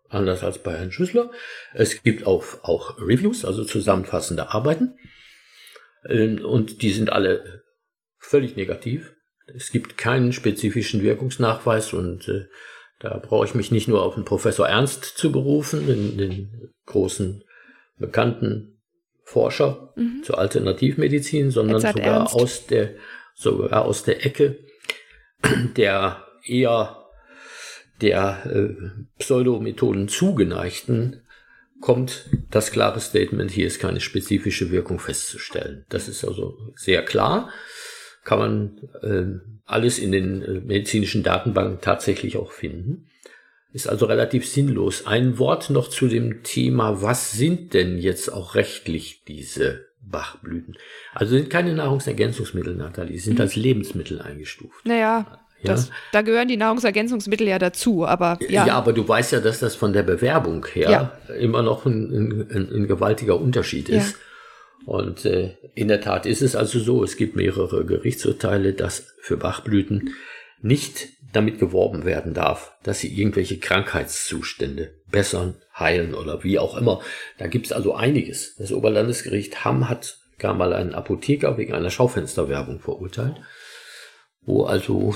anders 0.08 0.44
als 0.44 0.62
bei 0.62 0.76
Herrn 0.76 0.92
Schüssler. 0.92 1.30
Es 1.74 2.02
gibt 2.02 2.26
auch, 2.26 2.44
auch 2.62 2.98
Reviews, 3.00 3.44
also 3.44 3.64
zusammenfassende 3.64 4.50
Arbeiten. 4.50 4.96
Ähm, 6.08 6.44
und 6.44 6.82
die 6.82 6.92
sind 6.92 7.10
alle 7.10 7.64
völlig 8.18 8.56
negativ. 8.56 9.14
Es 9.46 9.70
gibt 9.70 9.96
keinen 9.96 10.32
spezifischen 10.32 11.02
Wirkungsnachweis 11.02 11.92
und 11.92 12.28
äh, 12.28 12.46
da 12.98 13.18
brauche 13.18 13.44
ich 13.44 13.54
mich 13.54 13.70
nicht 13.70 13.88
nur 13.88 14.02
auf 14.02 14.14
den 14.14 14.24
Professor 14.24 14.68
Ernst 14.68 15.04
zu 15.04 15.30
berufen, 15.30 15.86
den, 15.86 16.16
den 16.16 16.70
großen 16.86 17.44
bekannten 17.98 18.80
Forscher 19.22 19.92
mhm. 19.96 20.22
zur 20.22 20.38
Alternativmedizin, 20.38 21.50
sondern 21.50 21.80
sogar 21.80 21.98
Ernst. 21.98 22.34
aus 22.34 22.66
der 22.66 22.94
sogar 23.34 23.84
aus 23.84 24.04
der 24.04 24.24
Ecke 24.24 24.58
der 25.76 26.24
eher 26.44 27.04
der 28.00 28.46
äh, 28.46 28.74
Pseudomethoden 29.18 30.08
zugeneigten 30.08 31.22
kommt 31.80 32.30
das 32.50 32.70
klare 32.70 33.00
Statement, 33.00 33.50
hier 33.50 33.66
ist 33.66 33.80
keine 33.80 34.00
spezifische 34.00 34.70
Wirkung 34.70 34.98
festzustellen. 34.98 35.84
Das 35.88 36.08
ist 36.08 36.24
also 36.24 36.56
sehr 36.74 37.04
klar 37.04 37.50
kann 38.26 38.38
man 38.40 38.78
äh, 39.02 39.40
alles 39.64 39.98
in 39.98 40.12
den 40.12 40.42
äh, 40.42 40.60
medizinischen 40.60 41.22
Datenbanken 41.22 41.80
tatsächlich 41.80 42.36
auch 42.36 42.50
finden. 42.50 43.06
Ist 43.72 43.88
also 43.88 44.06
relativ 44.06 44.48
sinnlos. 44.48 45.06
Ein 45.06 45.38
Wort 45.38 45.70
noch 45.70 45.88
zu 45.88 46.08
dem 46.08 46.42
Thema, 46.42 47.02
was 47.02 47.32
sind 47.32 47.72
denn 47.72 47.98
jetzt 47.98 48.32
auch 48.32 48.54
rechtlich 48.54 49.22
diese 49.28 49.86
Bachblüten? 50.00 50.76
Also 51.14 51.36
sind 51.36 51.50
keine 51.50 51.72
Nahrungsergänzungsmittel, 51.74 52.74
Nathalie, 52.74 53.18
sind 53.18 53.34
mhm. 53.34 53.42
als 53.42 53.54
Lebensmittel 53.54 54.20
eingestuft. 54.20 54.84
Naja, 54.84 55.26
ja. 55.62 55.72
Das, 55.72 55.90
da 56.12 56.22
gehören 56.22 56.48
die 56.48 56.56
Nahrungsergänzungsmittel 56.56 57.46
ja 57.46 57.58
dazu, 57.60 58.06
aber 58.06 58.38
ja. 58.48 58.66
Ja, 58.66 58.74
aber 58.74 58.92
du 58.92 59.06
weißt 59.06 59.32
ja, 59.32 59.40
dass 59.40 59.60
das 59.60 59.76
von 59.76 59.92
der 59.92 60.02
Bewerbung 60.02 60.66
her 60.72 60.90
ja. 61.28 61.34
immer 61.34 61.62
noch 61.62 61.86
ein, 61.86 62.48
ein, 62.50 62.74
ein, 62.74 62.86
gewaltiger 62.88 63.40
Unterschied 63.40 63.88
ist. 63.88 64.12
Ja. 64.12 64.18
Und 64.84 65.24
äh, 65.24 65.56
in 65.74 65.88
der 65.88 66.00
Tat 66.00 66.26
ist 66.26 66.42
es 66.42 66.54
also 66.54 66.78
so, 66.78 67.02
es 67.02 67.16
gibt 67.16 67.34
mehrere 67.34 67.84
Gerichtsurteile, 67.84 68.72
dass 68.72 69.14
für 69.20 69.36
Bachblüten 69.36 70.14
nicht 70.60 71.08
damit 71.32 71.58
geworben 71.58 72.04
werden 72.04 72.34
darf, 72.34 72.72
dass 72.82 73.00
sie 73.00 73.12
irgendwelche 73.14 73.58
Krankheitszustände 73.58 74.94
bessern, 75.10 75.56
heilen 75.78 76.14
oder 76.14 76.44
wie 76.44 76.58
auch 76.58 76.76
immer. 76.76 77.00
Da 77.38 77.46
gibt 77.46 77.66
es 77.66 77.72
also 77.72 77.94
einiges. 77.94 78.56
Das 78.56 78.72
Oberlandesgericht 78.72 79.64
Hamm 79.64 79.88
hat 79.88 80.18
gar 80.38 80.54
mal 80.54 80.72
einen 80.72 80.94
Apotheker 80.94 81.58
wegen 81.58 81.74
einer 81.74 81.90
Schaufensterwerbung 81.90 82.80
verurteilt, 82.80 83.36
wo 84.42 84.64
also 84.64 85.14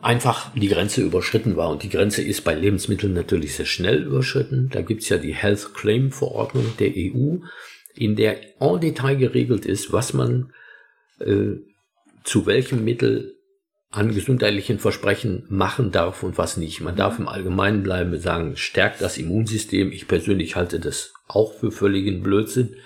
einfach 0.00 0.52
die 0.54 0.68
Grenze 0.68 1.02
überschritten 1.02 1.56
war. 1.56 1.70
Und 1.70 1.82
die 1.82 1.90
Grenze 1.90 2.22
ist 2.22 2.42
bei 2.42 2.54
Lebensmitteln 2.54 3.12
natürlich 3.12 3.54
sehr 3.56 3.66
schnell 3.66 4.02
überschritten. 4.02 4.68
Da 4.72 4.82
gibt's 4.82 5.08
ja 5.08 5.18
die 5.18 5.34
Health 5.34 5.74
Claim 5.74 6.12
Verordnung 6.12 6.72
der 6.78 6.92
EU 6.96 7.38
in 7.94 8.16
der 8.16 8.38
en 8.60 8.80
Detail 8.80 9.16
geregelt 9.16 9.66
ist, 9.66 9.92
was 9.92 10.12
man 10.12 10.52
äh, 11.20 11.56
zu 12.24 12.46
welchem 12.46 12.84
Mittel 12.84 13.36
an 13.90 14.14
gesundheitlichen 14.14 14.78
Versprechen 14.78 15.44
machen 15.48 15.92
darf 15.92 16.22
und 16.22 16.38
was 16.38 16.56
nicht. 16.56 16.80
Man 16.80 16.96
darf 16.96 17.18
im 17.18 17.28
Allgemeinen 17.28 17.82
bleiben 17.82 18.18
sagen, 18.18 18.56
stärkt 18.56 19.02
das 19.02 19.18
Immunsystem. 19.18 19.92
Ich 19.92 20.08
persönlich 20.08 20.56
halte 20.56 20.80
das 20.80 21.12
auch 21.28 21.52
für 21.52 21.70
völligen 21.70 22.22
Blödsinn. 22.22 22.76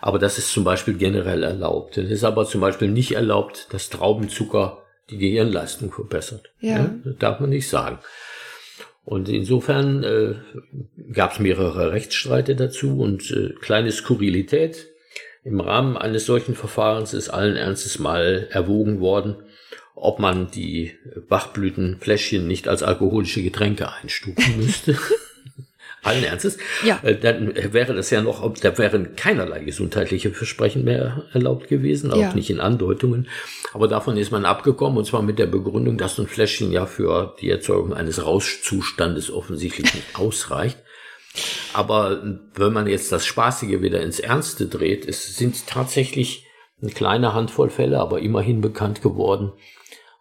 Aber 0.00 0.20
das 0.20 0.38
ist 0.38 0.52
zum 0.52 0.62
Beispiel 0.62 0.94
generell 0.94 1.42
erlaubt. 1.42 1.98
Es 1.98 2.10
ist 2.10 2.22
aber 2.22 2.46
zum 2.46 2.60
Beispiel 2.60 2.88
nicht 2.88 3.12
erlaubt, 3.12 3.66
dass 3.70 3.90
Traubenzucker 3.90 4.84
die 5.10 5.18
Gehirnleistung 5.18 5.92
verbessert. 5.92 6.52
Ja. 6.60 6.76
ja 6.76 6.94
das 7.04 7.16
darf 7.18 7.40
man 7.40 7.50
nicht 7.50 7.68
sagen. 7.68 7.98
Und 9.06 9.28
insofern 9.28 10.02
äh, 10.02 10.34
gab 11.12 11.32
es 11.32 11.38
mehrere 11.38 11.92
Rechtsstreite 11.92 12.56
dazu 12.56 12.98
und 12.98 13.30
äh, 13.30 13.54
kleine 13.60 13.92
Skurrilität. 13.92 14.88
Im 15.44 15.60
Rahmen 15.60 15.96
eines 15.96 16.26
solchen 16.26 16.56
Verfahrens 16.56 17.14
ist 17.14 17.28
allen 17.28 17.54
Ernstes 17.54 18.00
mal 18.00 18.48
erwogen 18.50 18.98
worden, 18.98 19.36
ob 19.94 20.18
man 20.18 20.50
die 20.50 20.94
Bachblütenfläschchen 21.28 22.48
nicht 22.48 22.66
als 22.66 22.82
alkoholische 22.82 23.44
Getränke 23.44 23.92
einstufen 23.92 24.56
müsste. 24.56 24.98
allen 26.02 26.24
Ernstes, 26.24 26.58
ja. 26.84 27.00
Äh, 27.02 27.18
dann 27.18 27.54
wäre 27.72 27.94
das 27.94 28.10
ja 28.10 28.22
noch, 28.22 28.54
da 28.54 28.78
wären 28.78 29.16
keinerlei 29.16 29.64
gesundheitliche 29.64 30.30
Versprechen 30.30 30.84
mehr 30.84 31.24
erlaubt 31.32 31.68
gewesen, 31.68 32.12
auch 32.12 32.16
ja. 32.16 32.32
nicht 32.32 32.50
in 32.50 32.60
Andeutungen. 32.60 33.28
Aber 33.72 33.88
davon 33.88 34.16
ist 34.16 34.30
man 34.30 34.44
abgekommen 34.44 34.98
und 34.98 35.04
zwar 35.04 35.22
mit 35.22 35.38
der 35.38 35.46
Begründung, 35.46 35.98
dass 35.98 36.18
ein 36.18 36.28
Fläschchen 36.28 36.70
ja 36.70 36.86
für 36.86 37.34
die 37.40 37.50
Erzeugung 37.50 37.92
eines 37.92 38.24
Rauschzustandes 38.24 39.30
offensichtlich 39.30 39.92
nicht 39.94 40.14
ausreicht. 40.18 40.78
Aber 41.74 42.22
wenn 42.54 42.72
man 42.72 42.86
jetzt 42.86 43.12
das 43.12 43.26
Spaßige 43.26 43.82
wieder 43.82 44.00
ins 44.00 44.20
Ernste 44.20 44.66
dreht, 44.66 45.06
es 45.06 45.36
sind 45.36 45.66
tatsächlich 45.66 46.46
eine 46.80 46.92
kleine 46.92 47.34
Handvoll 47.34 47.68
Fälle, 47.68 48.00
aber 48.00 48.20
immerhin 48.20 48.60
bekannt 48.60 49.02
geworden, 49.02 49.52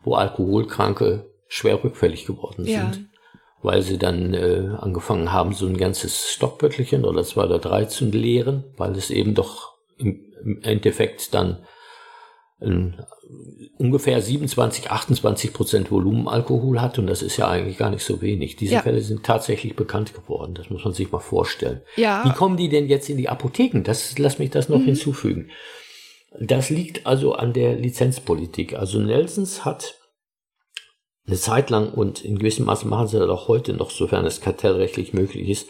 wo 0.03 0.15
Alkoholkranke 0.15 1.31
schwer 1.47 1.83
rückfällig 1.83 2.25
geworden 2.25 2.65
ja. 2.65 2.91
sind 2.91 3.07
weil 3.65 3.81
sie 3.81 3.97
dann 3.97 4.33
äh, 4.33 4.69
angefangen 4.79 5.33
haben, 5.33 5.53
so 5.53 5.65
ein 5.65 5.77
ganzes 5.77 6.31
Stockböttelchen 6.31 7.03
oder 7.03 7.23
zwei 7.23 7.45
oder 7.45 7.59
drei 7.59 7.85
zu 7.85 8.05
leeren, 8.05 8.63
weil 8.77 8.91
es 8.95 9.09
eben 9.09 9.33
doch 9.33 9.73
im, 9.97 10.21
im 10.43 10.61
Endeffekt 10.61 11.33
dann 11.33 11.65
ein, 12.61 13.03
ungefähr 13.77 14.21
27, 14.21 14.91
28 14.91 15.51
Prozent 15.51 15.91
Volumenalkohol 15.91 16.79
hat 16.79 16.99
und 16.99 17.07
das 17.07 17.21
ist 17.21 17.37
ja 17.37 17.49
eigentlich 17.49 17.77
gar 17.77 17.89
nicht 17.89 18.03
so 18.03 18.21
wenig. 18.21 18.55
Diese 18.55 18.75
ja. 18.75 18.81
Fälle 18.81 19.01
sind 19.01 19.23
tatsächlich 19.23 19.75
bekannt 19.75 20.13
geworden, 20.13 20.53
das 20.53 20.69
muss 20.69 20.85
man 20.85 20.93
sich 20.93 21.11
mal 21.11 21.19
vorstellen. 21.19 21.81
Ja. 21.95 22.23
Wie 22.23 22.31
kommen 22.31 22.57
die 22.57 22.69
denn 22.69 22.87
jetzt 22.87 23.09
in 23.09 23.17
die 23.17 23.29
Apotheken? 23.29 23.81
Das, 23.83 24.17
lass 24.17 24.39
mich 24.39 24.51
das 24.51 24.69
noch 24.69 24.79
mhm. 24.79 24.85
hinzufügen. 24.85 25.49
Das 26.39 26.69
liegt 26.69 27.07
also 27.07 27.33
an 27.33 27.53
der 27.53 27.75
Lizenzpolitik. 27.75 28.75
Also 28.75 28.99
Nelsons 28.99 29.65
hat 29.65 29.95
eine 31.27 31.37
Zeit 31.37 31.69
lang 31.69 31.91
und 31.91 32.23
in 32.23 32.37
gewissem 32.37 32.65
Maße 32.65 32.87
machen 32.87 33.07
sie 33.07 33.19
das 33.19 33.29
auch 33.29 33.47
heute 33.47 33.73
noch, 33.73 33.89
sofern 33.89 34.25
es 34.25 34.41
kartellrechtlich 34.41 35.13
möglich 35.13 35.49
ist, 35.49 35.69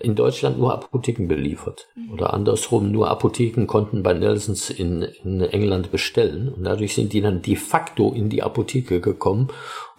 in 0.00 0.16
Deutschland 0.16 0.58
nur 0.58 0.72
Apotheken 0.72 1.28
beliefert. 1.28 1.86
Mhm. 1.94 2.12
Oder 2.12 2.34
andersrum, 2.34 2.90
nur 2.90 3.08
Apotheken 3.08 3.66
konnten 3.66 4.02
bei 4.02 4.12
Nelsons 4.12 4.70
in, 4.70 5.02
in 5.02 5.40
England 5.40 5.92
bestellen. 5.92 6.48
Und 6.48 6.64
dadurch 6.64 6.94
sind 6.94 7.12
die 7.12 7.20
dann 7.20 7.42
de 7.42 7.56
facto 7.56 8.12
in 8.12 8.28
die 8.28 8.42
Apotheke 8.42 9.00
gekommen, 9.00 9.48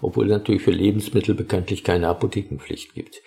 obwohl 0.01 0.27
natürlich 0.27 0.63
für 0.63 0.71
Lebensmittel 0.71 1.35
bekanntlich 1.35 1.83
keine 1.83 2.09
Apothekenpflicht 2.09 2.93
gibt. 2.93 3.21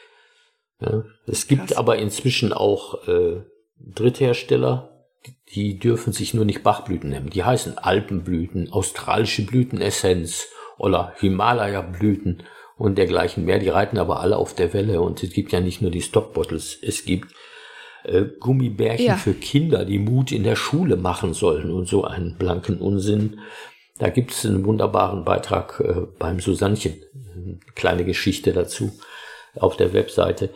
Ja, 0.80 1.04
es 1.26 1.46
gibt 1.46 1.68
Krass. 1.68 1.78
aber 1.78 1.96
inzwischen 1.96 2.52
auch 2.52 3.08
äh, 3.08 3.40
Dritthersteller, 3.78 5.06
die 5.54 5.78
dürfen 5.78 6.12
sich 6.12 6.34
nur 6.34 6.44
nicht 6.44 6.62
Bachblüten 6.62 7.10
nennen. 7.10 7.30
Die 7.30 7.44
heißen 7.44 7.78
Alpenblüten, 7.78 8.70
australische 8.70 9.46
Blütenessenz 9.46 10.48
oder 10.78 11.12
Himalaya-Blüten 11.18 12.42
und 12.76 12.98
dergleichen 12.98 13.44
mehr. 13.44 13.58
Die 13.58 13.68
reiten 13.68 13.98
aber 13.98 14.20
alle 14.20 14.36
auf 14.36 14.54
der 14.54 14.72
Welle 14.72 15.00
und 15.00 15.22
es 15.22 15.30
gibt 15.30 15.52
ja 15.52 15.60
nicht 15.60 15.82
nur 15.82 15.90
die 15.90 16.02
Stockbottles, 16.02 16.78
es 16.82 17.04
gibt 17.04 17.34
äh, 18.04 18.24
Gummibärchen 18.38 19.06
ja. 19.06 19.16
für 19.16 19.34
Kinder, 19.34 19.84
die 19.84 19.98
Mut 19.98 20.32
in 20.32 20.44
der 20.44 20.56
Schule 20.56 20.96
machen 20.96 21.34
sollen 21.34 21.70
und 21.70 21.88
so 21.88 22.04
einen 22.04 22.36
blanken 22.36 22.78
Unsinn. 22.78 23.40
Da 23.98 24.10
gibt 24.10 24.32
es 24.32 24.44
einen 24.44 24.64
wunderbaren 24.64 25.24
Beitrag 25.24 25.80
äh, 25.80 26.02
beim 26.18 26.40
Susannchen, 26.40 27.02
eine 27.34 27.58
kleine 27.74 28.04
Geschichte 28.04 28.52
dazu 28.52 28.92
auf 29.54 29.76
der 29.76 29.92
Webseite. 29.92 30.50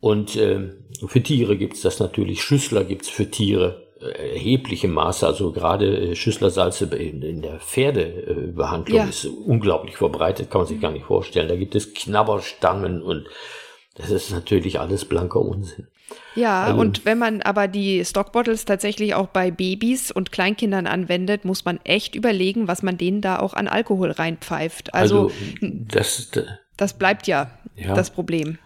Und 0.00 0.36
äh, 0.36 0.72
für 1.06 1.22
Tiere 1.22 1.56
gibt's 1.56 1.82
das 1.82 2.00
natürlich, 2.00 2.42
Schüssler 2.42 2.84
gibt's 2.84 3.08
für 3.08 3.30
Tiere 3.30 3.85
erheblichem 4.00 4.92
Maße, 4.92 5.26
also 5.26 5.52
gerade 5.52 6.10
äh, 6.10 6.16
Schüsslersalze 6.16 6.84
in 6.94 7.42
der 7.42 7.60
Pferdebehandlung 7.60 8.98
ja. 8.98 9.04
ist 9.04 9.26
unglaublich 9.26 9.96
verbreitet, 9.96 10.50
kann 10.50 10.60
man 10.60 10.68
sich 10.68 10.80
gar 10.80 10.92
nicht 10.92 11.06
vorstellen. 11.06 11.48
Da 11.48 11.56
gibt 11.56 11.74
es 11.74 11.94
Knabberstangen 11.94 13.02
und 13.02 13.26
Das 13.96 14.10
ist 14.10 14.30
natürlich 14.30 14.78
alles 14.78 15.06
blanker 15.06 15.40
Unsinn. 15.40 15.88
Ja, 16.34 16.64
also, 16.64 16.80
und 16.80 17.04
wenn 17.04 17.18
man 17.18 17.42
aber 17.42 17.66
die 17.66 18.04
Stockbottles 18.04 18.64
tatsächlich 18.64 19.14
auch 19.14 19.28
bei 19.28 19.50
Babys 19.50 20.12
und 20.12 20.30
Kleinkindern 20.30 20.86
anwendet, 20.86 21.44
muss 21.44 21.64
man 21.64 21.80
echt 21.82 22.14
überlegen, 22.14 22.68
was 22.68 22.82
man 22.82 22.98
denen 22.98 23.22
da 23.22 23.38
auch 23.38 23.54
an 23.54 23.66
Alkohol 23.66 24.10
reinpfeift. 24.10 24.94
Also, 24.94 25.30
also 25.30 25.34
das, 25.62 26.30
das 26.76 26.92
bleibt 26.92 27.26
ja, 27.26 27.50
ja 27.74 27.94
das 27.94 28.10
Problem. 28.10 28.58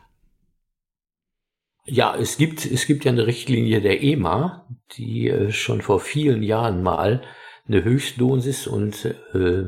Ja, 1.93 2.15
es 2.15 2.37
gibt, 2.37 2.65
es 2.65 2.87
gibt 2.87 3.05
ja 3.05 3.11
eine 3.11 3.27
Richtlinie 3.27 3.81
der 3.81 4.01
EMA, 4.01 4.65
die 4.93 5.29
äh, 5.29 5.51
schon 5.51 5.83
vor 5.83 5.99
vielen 5.99 6.45
Jahren 6.45 6.85
mal 6.85 7.21
eine 7.67 7.83
Höchstdosis 7.83 8.69
und 8.69 9.13
äh, 9.35 9.65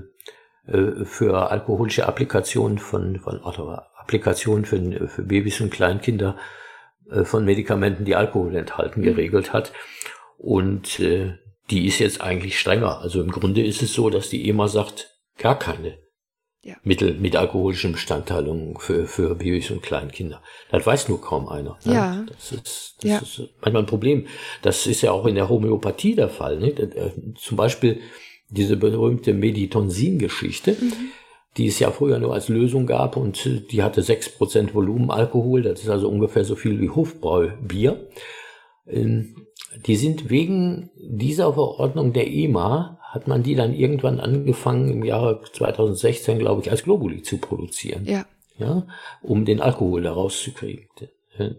äh, 0.71 1.05
für 1.05 1.51
alkoholische 1.51 2.07
Applikationen 2.07 2.79
von, 2.79 3.19
von 3.19 3.41
oder 3.41 3.89
Applikationen 3.97 4.65
für, 4.65 5.09
für 5.09 5.23
Babys 5.23 5.61
und 5.61 5.73
Kleinkinder 5.73 6.37
äh, 7.11 7.25
von 7.25 7.45
Medikamenten, 7.45 8.05
die 8.05 8.15
Alkohol 8.15 8.55
enthalten, 8.55 9.01
mhm. 9.01 9.05
geregelt 9.05 9.53
hat. 9.53 9.73
Und 10.39 11.01
äh, 11.01 11.39
die 11.71 11.89
ist 11.89 11.99
jetzt 11.99 12.21
eigentlich 12.21 12.57
strenger. 12.57 13.01
Also 13.01 13.21
im 13.21 13.33
Grunde 13.33 13.67
ist 13.67 13.83
es 13.83 13.95
so, 13.95 14.11
dass 14.11 14.29
die 14.29 14.49
EMA 14.49 14.69
sagt, 14.69 15.11
gar 15.39 15.59
keine 15.59 15.99
ja. 16.63 16.75
Mittel 16.85 17.15
mit 17.15 17.37
alkoholischen 17.37 17.93
Bestandteilungen 17.93 18.77
für, 18.79 19.07
für 19.07 19.35
Babys 19.35 19.71
und 19.71 19.83
Kleinkinder. 19.83 20.43
Das 20.71 20.87
weiß 20.87 21.09
nur 21.09 21.21
kaum 21.21 21.49
einer. 21.49 21.79
Ne? 21.85 21.95
Ja. 21.95 22.25
Das, 22.29 22.53
ist, 22.53 22.97
das 23.01 23.11
ja. 23.11 23.19
ist 23.19 23.51
manchmal 23.61 23.83
ein 23.83 23.87
Problem. 23.87 24.27
Das 24.63 24.87
ist 24.87 25.03
ja 25.03 25.13
auch 25.13 25.27
in 25.27 25.35
der 25.35 25.49
Homöopathie 25.49 26.15
der 26.15 26.29
Fall. 26.29 26.59
Ne? 26.59 26.75
Zum 27.37 27.57
Beispiel 27.57 28.01
diese 28.49 28.77
berühmte 28.77 29.35
Meditonsin-Geschichte. 29.35 30.77
Mhm 30.81 31.11
die 31.57 31.67
es 31.67 31.79
ja 31.79 31.91
früher 31.91 32.19
nur 32.19 32.33
als 32.33 32.49
Lösung 32.49 32.87
gab 32.87 33.17
und 33.17 33.71
die 33.71 33.83
hatte 33.83 34.03
sechs 34.03 34.29
Prozent 34.29 34.75
Volumenalkohol, 34.75 35.63
das 35.63 35.83
ist 35.83 35.89
also 35.89 36.09
ungefähr 36.09 36.45
so 36.45 36.57
viel 36.57 36.81
wie 36.81 36.91
Hofbräubier. 36.91 38.09
Ähm, 38.87 39.47
die 39.87 39.97
sind 39.97 40.31
wegen 40.31 40.91
dieser 40.97 41.53
Verordnung 41.53 42.13
der 42.13 42.31
EMA, 42.31 42.99
hat 43.13 43.29
man 43.29 43.43
die 43.43 43.55
dann 43.55 43.75
irgendwann 43.75 44.21
angefangen 44.21 44.91
im 44.91 45.05
Jahre 45.05 45.43
2016, 45.53 46.39
glaube 46.39 46.63
ich, 46.63 46.71
als 46.71 46.83
Globuli 46.83 47.23
zu 47.23 47.37
produzieren. 47.37 48.07
Ja. 48.07 48.25
Ja, 48.59 48.87
um 49.23 49.45
den 49.45 49.61
Alkohol 49.61 50.03
daraus 50.03 50.43
zu 50.43 50.53
kriegen. 50.53 50.89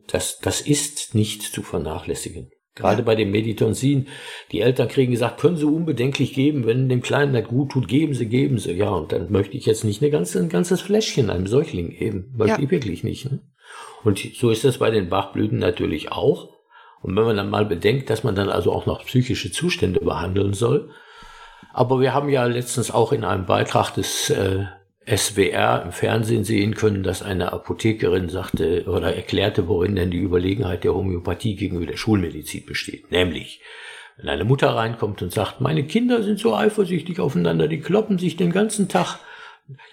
Das, 0.07 0.39
das 0.39 0.61
ist 0.61 1.15
nicht 1.15 1.41
zu 1.41 1.61
vernachlässigen. 1.61 2.51
Gerade 2.75 2.99
ja. 2.99 3.05
bei 3.05 3.15
dem 3.15 3.29
Meditonsin. 3.31 4.07
Die 4.51 4.61
Eltern 4.61 4.87
kriegen 4.87 5.11
gesagt, 5.11 5.39
können 5.39 5.57
Sie 5.57 5.65
unbedenklich 5.65 6.33
geben, 6.33 6.65
wenn 6.65 6.89
dem 6.89 7.01
Kleinen 7.01 7.33
nicht 7.33 7.49
gut 7.49 7.71
tut, 7.71 7.87
geben 7.87 8.15
Sie, 8.15 8.25
geben 8.25 8.57
Sie. 8.57 8.71
Ja, 8.73 8.89
und 8.89 9.11
dann 9.11 9.31
möchte 9.31 9.57
ich 9.57 9.65
jetzt 9.65 9.83
nicht 9.83 10.01
eine 10.01 10.11
ganze, 10.11 10.39
ein 10.39 10.49
ganzes 10.49 10.81
Fläschchen 10.81 11.29
einem 11.29 11.45
Säugling 11.45 11.91
geben. 11.91 12.33
Möchte 12.35 12.57
ja. 12.57 12.63
ich 12.63 12.71
wirklich 12.71 13.03
nicht. 13.03 13.31
Ne? 13.31 13.41
Und 14.03 14.19
so 14.19 14.49
ist 14.49 14.63
das 14.63 14.79
bei 14.79 14.89
den 14.89 15.09
Bachblüten 15.09 15.59
natürlich 15.59 16.11
auch. 16.11 16.49
Und 17.01 17.15
wenn 17.15 17.25
man 17.25 17.37
dann 17.37 17.49
mal 17.49 17.65
bedenkt, 17.65 18.09
dass 18.09 18.23
man 18.23 18.33
dann 18.33 18.49
also 18.49 18.71
auch 18.71 18.85
noch 18.85 19.05
psychische 19.05 19.51
Zustände 19.51 19.99
behandeln 19.99 20.53
soll. 20.53 20.89
Aber 21.73 21.99
wir 21.99 22.13
haben 22.13 22.29
ja 22.29 22.45
letztens 22.45 22.91
auch 22.91 23.11
in 23.11 23.23
einem 23.23 23.45
Beitrag 23.45 23.91
des 23.95 24.29
äh, 24.29 24.65
SWR 25.05 25.81
im 25.83 25.91
Fernsehen 25.91 26.43
sehen 26.43 26.75
können, 26.75 27.03
dass 27.03 27.23
eine 27.23 27.51
Apothekerin 27.51 28.29
sagte 28.29 28.85
oder 28.85 29.15
erklärte, 29.15 29.67
worin 29.67 29.95
denn 29.95 30.11
die 30.11 30.19
Überlegenheit 30.19 30.83
der 30.83 30.93
Homöopathie 30.93 31.55
gegenüber 31.55 31.87
der 31.87 31.97
Schulmedizin 31.97 32.65
besteht. 32.65 33.11
Nämlich, 33.11 33.59
wenn 34.17 34.29
eine 34.29 34.45
Mutter 34.45 34.69
reinkommt 34.75 35.21
und 35.23 35.33
sagt, 35.33 35.59
meine 35.59 35.83
Kinder 35.83 36.21
sind 36.21 36.39
so 36.39 36.55
eifersüchtig 36.55 37.19
aufeinander, 37.19 37.67
die 37.67 37.81
kloppen 37.81 38.19
sich 38.19 38.37
den 38.37 38.51
ganzen 38.51 38.87
Tag, 38.87 39.19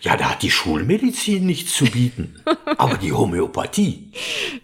ja, 0.01 0.17
da 0.17 0.31
hat 0.31 0.43
die 0.43 0.51
Schulmedizin 0.51 1.47
nichts 1.47 1.75
zu 1.75 1.85
bieten, 1.85 2.35
aber 2.79 2.97
die 2.97 3.13
Homöopathie. 3.13 4.11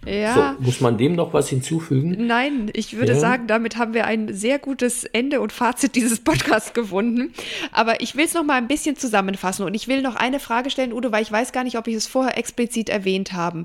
Ja. 0.05 0.57
So, 0.59 0.65
muss 0.65 0.81
man 0.81 0.99
dem 0.99 1.15
noch 1.15 1.33
was 1.33 1.49
hinzufügen? 1.49 2.27
Nein, 2.27 2.71
ich 2.73 2.97
würde 2.97 3.13
ja. 3.13 3.19
sagen, 3.19 3.47
damit 3.47 3.77
haben 3.77 3.95
wir 3.95 4.07
ein 4.07 4.35
sehr 4.35 4.59
gutes 4.59 5.05
Ende 5.05 5.41
und 5.41 5.53
Fazit 5.53 5.95
dieses 5.95 6.21
Podcasts 6.21 6.73
gefunden. 6.73 7.33
Aber 7.71 8.01
ich 8.01 8.17
will 8.17 8.25
es 8.25 8.35
noch 8.35 8.43
mal 8.45 8.55
ein 8.55 8.67
bisschen 8.67 8.97
zusammenfassen 8.97 9.65
und 9.65 9.75
ich 9.75 9.87
will 9.87 10.03
noch 10.03 10.17
eine 10.17 10.41
Frage 10.41 10.71
stellen, 10.71 10.93
Udo, 10.93 11.13
weil 11.13 11.23
ich 11.23 11.31
weiß 11.31 11.53
gar 11.53 11.63
nicht, 11.63 11.79
ob 11.79 11.87
ich 11.87 11.95
es 11.95 12.09
vorher 12.09 12.37
explizit 12.37 12.89
erwähnt 12.89 13.33
habe. 13.33 13.65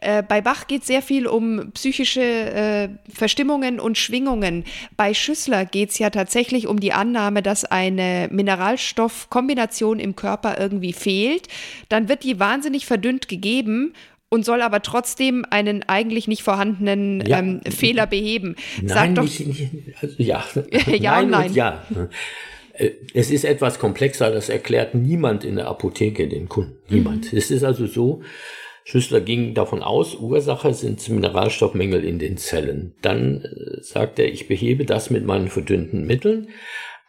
Äh, 0.00 0.24
bei 0.24 0.40
Bach 0.40 0.66
geht 0.66 0.80
es 0.80 0.88
sehr 0.88 1.02
viel 1.02 1.28
um 1.28 1.70
psychische 1.72 2.20
äh, 2.20 2.88
Verstimmungen 3.12 3.78
und 3.78 3.96
Schwingungen. 3.96 4.64
Bei 4.96 5.14
Schüssler 5.14 5.66
geht 5.66 5.90
es 5.90 5.98
ja 5.98 6.10
tatsächlich 6.10 6.66
um 6.66 6.80
die 6.80 6.92
Annahme, 6.92 7.42
dass 7.42 7.64
eine 7.64 8.28
Mineralstoffkombination 8.32 10.00
im 10.00 10.16
Körper 10.16 10.58
irgendwie 10.58 10.79
fehlt. 10.92 11.48
Dann 11.88 12.08
wird 12.08 12.24
die 12.24 12.40
wahnsinnig 12.40 12.86
verdünnt 12.86 13.28
gegeben 13.28 13.94
und 14.30 14.44
soll 14.44 14.62
aber 14.62 14.80
trotzdem 14.80 15.44
einen 15.50 15.82
eigentlich 15.88 16.28
nicht 16.28 16.42
vorhandenen 16.42 17.24
ja. 17.26 17.40
ähm, 17.40 17.60
Fehler 17.68 18.06
beheben. 18.06 18.56
Nein, 18.80 18.88
Sag 18.88 19.14
doch, 19.16 19.22
nicht, 19.24 19.46
nicht, 19.46 19.72
also 20.00 20.14
ja. 20.18 20.44
ja 20.86 21.22
nein, 21.22 21.30
nein. 21.30 21.54
ja. 21.54 21.82
Äh, 22.74 22.90
es 23.12 23.30
ist 23.30 23.44
etwas 23.44 23.78
komplexer, 23.78 24.30
das 24.30 24.48
erklärt 24.48 24.94
niemand 24.94 25.44
in 25.44 25.56
der 25.56 25.66
Apotheke 25.66 26.28
den 26.28 26.48
Kunden. 26.48 26.78
Niemand. 26.88 27.32
Mhm. 27.32 27.38
Es 27.38 27.50
ist 27.50 27.64
also 27.64 27.86
so, 27.86 28.22
Schüssler 28.84 29.20
ging 29.20 29.54
davon 29.54 29.82
aus, 29.82 30.14
Ursache 30.14 30.74
sind 30.74 31.06
Mineralstoffmängel 31.08 32.04
in 32.04 32.18
den 32.18 32.36
Zellen. 32.38 32.94
Dann 33.02 33.42
äh, 33.42 33.82
sagt 33.82 34.18
er, 34.18 34.32
ich 34.32 34.48
behebe 34.48 34.84
das 34.84 35.10
mit 35.10 35.24
meinen 35.24 35.48
verdünnten 35.48 36.06
Mitteln, 36.06 36.48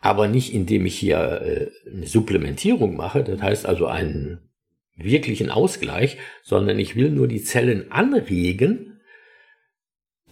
aber 0.02 0.28
nicht 0.28 0.54
indem 0.54 0.86
ich 0.86 0.98
hier 0.98 1.42
äh, 1.42 1.90
eine 1.90 2.08
Supplementierung 2.08 2.96
mache, 2.96 3.24
das 3.24 3.42
heißt 3.42 3.66
also 3.66 3.86
einen 3.86 4.50
wirklichen 4.96 5.50
Ausgleich, 5.50 6.18
sondern 6.44 6.80
ich 6.80 6.96
will 6.96 7.12
nur 7.12 7.28
die 7.28 7.44
Zellen 7.44 7.92
anregen, 7.92 9.00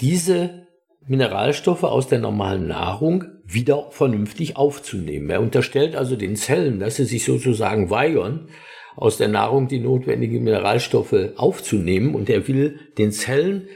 diese 0.01 0.67
Mineralstoffe 1.07 1.84
aus 1.84 2.07
der 2.07 2.20
normalen 2.20 2.67
Nahrung 2.67 3.26
wieder 3.45 3.89
vernünftig 3.91 4.57
aufzunehmen. 4.57 5.30
Er 5.30 5.41
unterstellt 5.41 5.95
also 5.95 6.15
den 6.15 6.36
Zellen, 6.36 6.80
dass 6.80 6.97
sie 6.97 7.05
sich 7.05 7.24
sozusagen 7.24 7.89
weigern, 7.89 8.49
aus 8.95 9.17
der 9.17 9.30
Nahrung 9.30 9.67
die 9.67 9.80
notwendigen 9.80 10.43
Mineralstoffe 10.43 11.15
aufzunehmen 11.38 12.15
und 12.15 12.30
er 12.30 12.47
will 12.47 12.80
den 12.97 13.11
Zellen 13.11 13.70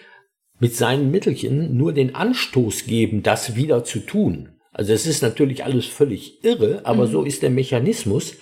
mit 0.59 0.75
seinen 0.75 1.11
Mittelchen 1.11 1.77
nur 1.77 1.93
den 1.93 2.13
Anstoß 2.13 2.85
geben, 2.85 3.23
das 3.23 3.55
wieder 3.55 3.83
zu 3.83 3.99
tun. 3.99 4.52
Also 4.73 4.91
es 4.91 5.05
ist 5.05 5.21
natürlich 5.21 5.63
alles 5.63 5.85
völlig 5.85 6.43
irre, 6.43 6.81
aber 6.83 7.05
mhm. 7.07 7.11
so 7.11 7.23
ist 7.23 7.43
der 7.43 7.51
Mechanismus. 7.51 8.35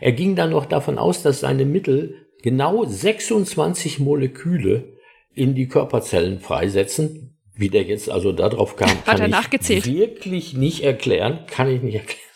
Er 0.00 0.12
ging 0.12 0.36
dann 0.36 0.50
noch 0.50 0.66
davon 0.66 0.98
aus, 0.98 1.22
dass 1.22 1.40
seine 1.40 1.64
Mittel 1.64 2.26
genau 2.42 2.84
26 2.84 3.98
Moleküle 3.98 4.96
in 5.34 5.54
die 5.54 5.68
Körperzellen 5.68 6.38
freisetzen. 6.38 7.38
Wie 7.56 7.68
der 7.68 7.82
jetzt 7.82 8.08
also 8.08 8.32
darauf 8.32 8.76
kam, 8.76 8.88
kann 9.04 9.16
ich 9.26 9.86
wirklich 9.86 10.54
nicht 10.54 10.82
erklären, 10.82 11.40
kann 11.46 11.68
ich 11.68 11.82
nicht 11.82 11.96
erklären. 11.96 12.29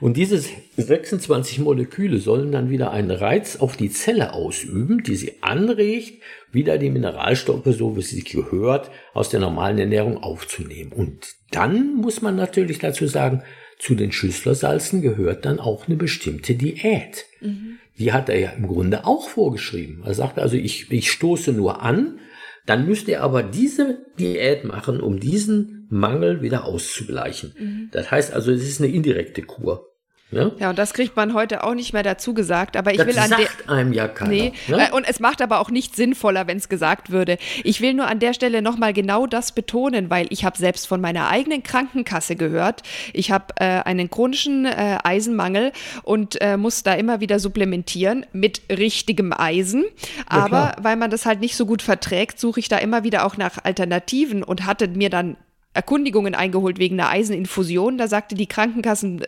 Und 0.00 0.16
diese 0.16 0.42
26 0.76 1.60
Moleküle 1.60 2.18
sollen 2.18 2.52
dann 2.52 2.70
wieder 2.70 2.90
einen 2.90 3.10
Reiz 3.10 3.56
auf 3.56 3.76
die 3.76 3.90
Zelle 3.90 4.32
ausüben, 4.32 5.02
die 5.02 5.16
sie 5.16 5.34
anregt, 5.40 6.22
wieder 6.52 6.78
die 6.78 6.90
Mineralstoffe, 6.90 7.66
so 7.66 7.96
wie 7.96 8.02
sich 8.02 8.24
gehört, 8.24 8.90
aus 9.14 9.28
der 9.28 9.40
normalen 9.40 9.78
Ernährung 9.78 10.22
aufzunehmen. 10.22 10.92
Und 10.92 11.34
dann 11.50 11.94
muss 11.94 12.22
man 12.22 12.36
natürlich 12.36 12.78
dazu 12.78 13.06
sagen, 13.06 13.42
zu 13.78 13.94
den 13.94 14.12
Schüsslersalzen 14.12 15.02
gehört 15.02 15.44
dann 15.44 15.60
auch 15.60 15.86
eine 15.86 15.96
bestimmte 15.96 16.54
Diät. 16.54 17.26
Mhm. 17.40 17.78
Die 17.98 18.12
hat 18.12 18.28
er 18.28 18.38
ja 18.38 18.50
im 18.50 18.66
Grunde 18.66 19.06
auch 19.06 19.28
vorgeschrieben. 19.28 20.02
Er 20.04 20.14
sagt 20.14 20.38
also, 20.38 20.56
ich, 20.56 20.90
ich 20.90 21.10
stoße 21.10 21.52
nur 21.52 21.82
an, 21.82 22.18
dann 22.64 22.86
müsst 22.86 23.08
ihr 23.08 23.22
aber 23.22 23.42
diese 23.42 24.04
Diät 24.18 24.64
machen, 24.64 25.00
um 25.00 25.20
diesen 25.20 25.75
Mangel 25.88 26.42
wieder 26.42 26.64
auszugleichen. 26.64 27.54
Mhm. 27.58 27.88
Das 27.92 28.10
heißt 28.10 28.32
also, 28.32 28.52
es 28.52 28.62
ist 28.62 28.80
eine 28.80 28.92
indirekte 28.92 29.42
Kur. 29.42 29.86
Ja? 30.32 30.50
ja, 30.58 30.70
und 30.70 30.78
das 30.78 30.92
kriegt 30.92 31.14
man 31.14 31.34
heute 31.34 31.62
auch 31.62 31.74
nicht 31.74 31.92
mehr 31.92 32.02
dazu 32.02 32.34
gesagt. 32.34 32.76
Aber 32.76 32.90
ich 32.90 32.96
das 32.96 33.06
will 33.06 33.18
an 33.18 33.28
sagt 33.28 33.68
einem 33.68 33.92
ja 33.92 34.08
keiner. 34.08 34.30
Nee, 34.30 34.52
ne? 34.66 34.88
und 34.92 35.08
es 35.08 35.20
macht 35.20 35.40
aber 35.40 35.60
auch 35.60 35.70
nicht 35.70 35.94
sinnvoller, 35.94 36.48
wenn 36.48 36.56
es 36.56 36.68
gesagt 36.68 37.10
würde. 37.10 37.38
Ich 37.62 37.80
will 37.80 37.94
nur 37.94 38.08
an 38.08 38.18
der 38.18 38.34
Stelle 38.34 38.60
nochmal 38.60 38.92
genau 38.92 39.28
das 39.28 39.52
betonen, 39.52 40.10
weil 40.10 40.26
ich 40.30 40.44
habe 40.44 40.58
selbst 40.58 40.88
von 40.88 41.00
meiner 41.00 41.28
eigenen 41.28 41.62
Krankenkasse 41.62 42.34
gehört. 42.34 42.82
Ich 43.12 43.30
habe 43.30 43.54
äh, 43.60 43.82
einen 43.82 44.10
chronischen 44.10 44.66
äh, 44.66 44.98
Eisenmangel 45.04 45.70
und 46.02 46.40
äh, 46.40 46.56
muss 46.56 46.82
da 46.82 46.94
immer 46.94 47.20
wieder 47.20 47.38
supplementieren 47.38 48.26
mit 48.32 48.62
richtigem 48.68 49.32
Eisen. 49.32 49.84
Aber 50.26 50.56
ja, 50.56 50.76
weil 50.80 50.96
man 50.96 51.10
das 51.10 51.24
halt 51.24 51.40
nicht 51.40 51.56
so 51.56 51.66
gut 51.66 51.82
verträgt, 51.82 52.40
suche 52.40 52.58
ich 52.58 52.68
da 52.68 52.78
immer 52.78 53.04
wieder 53.04 53.26
auch 53.26 53.36
nach 53.36 53.58
Alternativen 53.62 54.42
und 54.42 54.66
hatte 54.66 54.88
mir 54.88 55.08
dann 55.08 55.36
Erkundigungen 55.76 56.34
eingeholt 56.34 56.78
wegen 56.78 56.98
einer 56.98 57.10
Eiseninfusion. 57.10 57.98
Da 57.98 58.08
sagte 58.08 58.34
die 58.34 58.46
Krankenkassen 58.46 59.22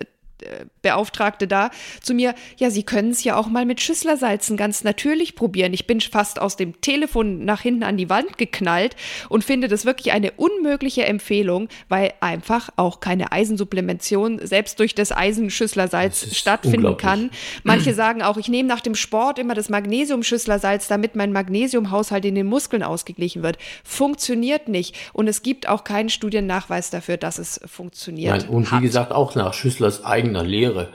Beauftragte 0.82 1.46
da 1.46 1.70
zu 2.02 2.14
mir, 2.14 2.34
ja, 2.56 2.70
Sie 2.70 2.82
können 2.82 3.10
es 3.10 3.24
ja 3.24 3.36
auch 3.36 3.48
mal 3.48 3.66
mit 3.66 3.80
Schüsslersalzen 3.80 4.56
ganz 4.56 4.84
natürlich 4.84 5.34
probieren. 5.34 5.72
Ich 5.72 5.86
bin 5.86 6.00
fast 6.00 6.40
aus 6.40 6.56
dem 6.56 6.80
Telefon 6.80 7.44
nach 7.44 7.60
hinten 7.60 7.82
an 7.82 7.96
die 7.96 8.08
Wand 8.08 8.38
geknallt 8.38 8.96
und 9.28 9.44
finde 9.44 9.68
das 9.68 9.84
wirklich 9.84 10.12
eine 10.12 10.32
unmögliche 10.32 11.04
Empfehlung, 11.04 11.68
weil 11.88 12.12
einfach 12.20 12.70
auch 12.76 13.00
keine 13.00 13.32
Eisensupplementation 13.32 14.40
selbst 14.46 14.78
durch 14.78 14.94
das 14.94 15.12
Eisenschüsslersalz 15.12 16.34
stattfinden 16.36 16.96
kann. 16.96 17.30
Manche 17.64 17.94
sagen 17.94 18.22
auch, 18.22 18.36
ich 18.36 18.48
nehme 18.48 18.68
nach 18.68 18.80
dem 18.80 18.94
Sport 18.94 19.38
immer 19.38 19.54
das 19.54 19.68
Magnesiumschüsslersalz, 19.68 20.88
damit 20.88 21.16
mein 21.16 21.32
Magnesiumhaushalt 21.32 22.24
in 22.24 22.34
den 22.34 22.46
Muskeln 22.46 22.82
ausgeglichen 22.82 23.42
wird. 23.42 23.58
Funktioniert 23.84 24.68
nicht. 24.68 24.96
Und 25.12 25.28
es 25.28 25.42
gibt 25.42 25.68
auch 25.68 25.84
keinen 25.84 26.08
Studiennachweis 26.08 26.90
dafür, 26.90 27.16
dass 27.16 27.38
es 27.38 27.60
funktioniert. 27.66 28.42
Nein, 28.42 28.48
und 28.48 28.72
wie 28.72 28.80
gesagt, 28.80 29.12
auch 29.12 29.34
nach 29.34 29.54
Schüsslers 29.54 30.04
eigener 30.28 30.44
Lehre 30.44 30.88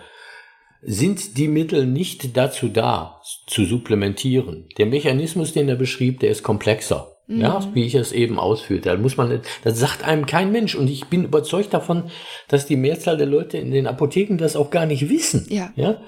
sind 0.85 1.37
die 1.37 1.47
Mittel 1.47 1.85
nicht 1.85 2.35
dazu 2.35 2.67
da, 2.67 3.21
zu 3.47 3.63
supplementieren. 3.63 4.67
Der 4.77 4.85
Mechanismus, 4.85 5.53
den 5.53 5.69
er 5.69 5.75
beschrieb, 5.75 6.19
der 6.19 6.29
ist 6.29 6.43
komplexer. 6.43 7.15
Mhm. 7.27 7.39
Ja, 7.39 7.65
wie 7.73 7.85
ich 7.85 7.95
es 7.95 8.11
eben 8.11 8.37
ausführte. 8.37 8.89
Da 8.89 8.97
muss 8.97 9.15
man, 9.15 9.39
das 9.63 9.79
sagt 9.79 10.03
einem 10.03 10.25
kein 10.25 10.51
Mensch. 10.51 10.75
Und 10.75 10.89
ich 10.89 11.05
bin 11.05 11.23
überzeugt 11.23 11.73
davon, 11.73 12.11
dass 12.49 12.65
die 12.65 12.75
Mehrzahl 12.75 13.15
der 13.15 13.27
Leute 13.27 13.57
in 13.57 13.71
den 13.71 13.87
Apotheken 13.87 14.37
das 14.37 14.57
auch 14.57 14.71
gar 14.71 14.85
nicht 14.85 15.09
wissen. 15.09 15.47
Ja. 15.49 15.71
Ja. 15.75 16.01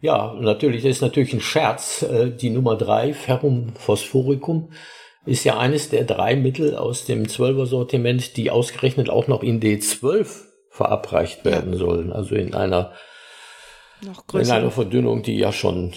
Ja, 0.00 0.34
natürlich, 0.38 0.82
das 0.82 0.92
ist 0.92 1.02
natürlich 1.02 1.34
ein 1.34 1.40
Scherz. 1.40 2.02
Äh, 2.02 2.30
die 2.30 2.50
Nummer 2.50 2.76
drei, 2.76 3.12
Ferrum 3.12 3.72
phosphoricum, 3.74 4.70
ist 5.26 5.44
ja 5.44 5.58
eines 5.58 5.90
der 5.90 6.04
drei 6.04 6.34
Mittel 6.36 6.76
aus 6.76 7.04
dem 7.04 7.24
12er 7.24 7.66
Sortiment, 7.66 8.36
die 8.36 8.50
ausgerechnet 8.50 9.10
auch 9.10 9.28
noch 9.28 9.42
in 9.42 9.60
D12 9.60 10.53
verabreicht 10.74 11.44
werden 11.44 11.72
ja. 11.72 11.78
sollen. 11.78 12.12
Also 12.12 12.34
in 12.34 12.54
einer. 12.54 12.92
In 14.34 14.50
einer 14.50 14.70
Verdünnung, 14.70 15.22
die 15.22 15.38
ja 15.38 15.50
schon 15.50 15.92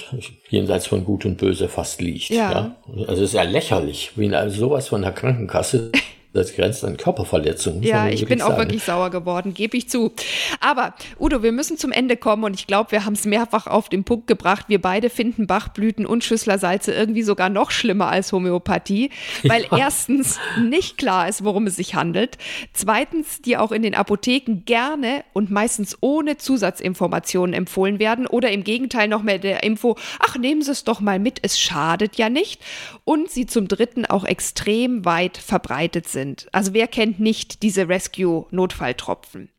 jenseits 0.50 0.86
von 0.86 1.04
Gut 1.04 1.26
und 1.26 1.38
Böse 1.38 1.68
fast 1.68 2.00
liegt. 2.00 2.30
Ja. 2.30 2.52
ja? 2.52 2.76
Also 3.08 3.24
es 3.24 3.32
ist 3.32 3.34
ja 3.34 3.42
lächerlich, 3.42 4.12
wie 4.16 4.34
also 4.34 4.58
sowas 4.58 4.88
von 4.88 5.02
der 5.02 5.12
Krankenkasse 5.12 5.92
das 6.38 6.54
grenzt 6.54 6.86
an 6.86 6.98
Körperverletzungen. 6.98 7.84
Ja, 7.84 8.08
ich 8.08 8.26
bin 8.26 8.40
sagen. 8.40 8.54
auch 8.54 8.58
wirklich 8.58 8.84
sauer 8.84 9.10
geworden, 9.10 9.54
gebe 9.54 9.76
ich 9.78 9.90
zu. 9.90 10.12
Aber 10.60 10.94
Udo, 11.20 11.44
wir 11.44 11.52
müssen 11.52 11.78
zum 11.78 11.92
Ende 11.92 12.18
kommen 12.18 12.44
und 12.44 12.54
ich 12.54 12.68
glaube, 12.68 12.92
wir 12.92 13.06
haben 13.06 13.14
es 13.14 13.26
mehrfach 13.26 13.68
auf 13.68 13.90
den 13.90 14.04
Punkt 14.04 14.28
gebracht. 14.28 14.66
Wir 14.68 14.82
beide 14.82 15.10
finden 15.10 15.48
Bachblüten 15.48 16.06
und 16.06 16.24
Schüsslersalze 16.24 16.94
irgendwie 16.94 17.24
sogar 17.24 17.50
noch 17.50 17.72
schlimmer 17.72 18.08
als 18.08 18.32
Homöopathie, 18.32 19.10
weil 19.44 19.64
ja. 19.72 19.78
erstens 19.78 20.40
nicht 20.62 20.98
klar 20.98 21.28
ist, 21.28 21.44
worum 21.44 21.68
es 21.68 21.76
sich 21.76 21.96
handelt. 21.96 22.38
Zweitens, 22.74 23.42
die 23.42 23.58
auch 23.58 23.72
in 23.72 23.82
den 23.82 23.96
Apotheken 23.96 24.64
gerne 24.66 25.24
und 25.34 25.52
meistens 25.52 25.98
ohne 26.02 26.38
Zusatzinformationen 26.38 27.54
empfohlen 27.54 28.00
werden 28.00 28.28
oder 28.28 28.52
im 28.52 28.64
Gegenteil 28.64 29.08
noch 29.08 29.24
mehr 29.24 29.40
der 29.40 29.64
Info, 29.64 29.96
ach, 30.20 30.38
nehmen 30.38 30.62
Sie 30.62 30.72
es 30.72 30.84
doch 30.84 31.00
mal 31.00 31.20
mit, 31.20 31.40
es 31.42 31.60
schadet 31.60 32.18
ja 32.18 32.30
nicht. 32.30 32.62
Und 33.04 33.32
sie 33.32 33.46
zum 33.46 33.68
Dritten 33.68 34.06
auch 34.06 34.26
extrem 34.26 35.06
weit 35.06 35.38
verbreitet 35.38 36.08
sind 36.08 36.27
sind. 36.28 36.48
Also 36.52 36.74
wer 36.74 36.88
kennt 36.88 37.20
nicht 37.20 37.64
diese 37.64 37.88
Rescue-Notfalltropfen? 37.88 39.50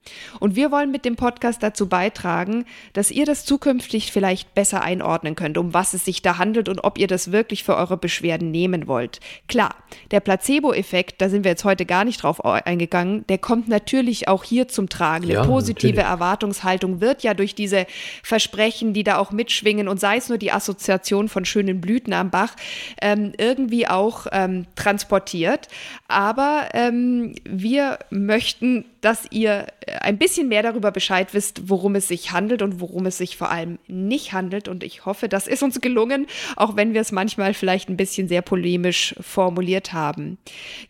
Und 0.41 0.57
wir 0.57 0.71
wollen 0.71 0.91
mit 0.91 1.05
dem 1.05 1.17
Podcast 1.17 1.63
dazu 1.63 1.89
beitragen, 1.89 2.65
dass 2.93 3.11
ihr 3.11 3.27
das 3.27 3.45
zukünftig 3.45 4.13
vielleicht 4.13 4.55
besser 4.55 4.83
einordnen 4.83 5.35
könnt, 5.35 5.59
um 5.59 5.75
was 5.75 5.95
es 5.95 6.05
sich 6.05 6.23
da 6.23 6.39
handelt 6.39 6.69
und 6.69 6.81
ob 6.85 6.99
ihr 6.99 7.07
das 7.07 7.33
wirklich 7.33 7.65
für 7.65 7.77
eure 7.77 7.97
Beschwerden 7.97 8.51
nehmen 8.51 8.87
wollt. 8.87 9.21
Klar, 9.49 9.75
der 10.11 10.21
Placebo-Effekt, 10.21 11.21
da 11.21 11.29
sind 11.29 11.45
wir 11.45 11.51
jetzt 11.53 11.65
heute 11.65 11.87
gar 11.87 12.05
nicht 12.05 12.23
drauf 12.23 12.45
eingegangen, 12.45 13.25
der 13.29 13.39
kommt 13.39 13.69
natürlich 13.69 14.29
auch 14.29 14.45
hier 14.45 14.69
zum 14.69 14.89
Tragen. 14.89 15.25
Eine 15.25 15.35
ja, 15.35 15.45
positive 15.45 15.97
natürlich. 15.97 16.11
Erwartungshaltung 16.11 17.01
wird 17.01 17.23
ja 17.23 17.35
durch 17.35 17.55
diese 17.55 17.87
Versprechen, 18.23 18.93
die 18.93 19.05
da 19.05 19.19
auch 19.19 19.33
mitschwingen 19.33 19.89
und 19.89 20.01
sei 20.01 20.17
es 20.17 20.29
nur 20.29 20.39
die 20.39 20.53
Assoziation 20.53 21.29
von 21.29 21.45
schönen 21.45 21.81
Blüten 21.81 22.13
am 22.13 22.31
Bach, 22.31 22.55
ähm, 23.01 23.33
irgendwie 23.39 23.87
auch 23.89 24.27
ähm, 24.33 24.67
transportiert. 24.77 25.69
Aber 26.09 26.69
ähm, 26.75 27.35
wir 27.45 27.99
möchten 28.11 28.85
dass 29.01 29.27
ihr 29.31 29.67
äh, 29.87 29.98
ein 30.01 30.19
bisschen 30.19 30.49
mehr 30.49 30.63
darüber 30.63 30.91
Bescheid 30.91 31.35
wisst, 31.35 31.69
worum 31.69 31.95
es 31.95 32.09
sich 32.09 32.33
handelt 32.33 32.63
und 32.63 32.81
worum 32.81 33.07
es 33.07 33.19
sich 33.19 33.37
vor 33.37 33.51
allem 33.51 33.79
nicht 33.87 34.33
handelt. 34.33 34.69
Und 34.69 34.85
ich 34.85 35.07
hoffe, 35.07 35.29
das 35.29 35.47
ist 35.47 35.63
uns 35.63 35.81
gelungen, 35.81 36.27
auch 36.57 36.77
wenn 36.77 36.95
wir 36.95 37.01
es 37.01 37.13
manchmal 37.13 37.55
vielleicht 37.55 37.89
ein 37.89 37.97
bisschen 37.97 38.29
sehr 38.29 38.43
polemisch 38.43 39.15
formuliert 39.21 39.93
haben. 39.93 40.39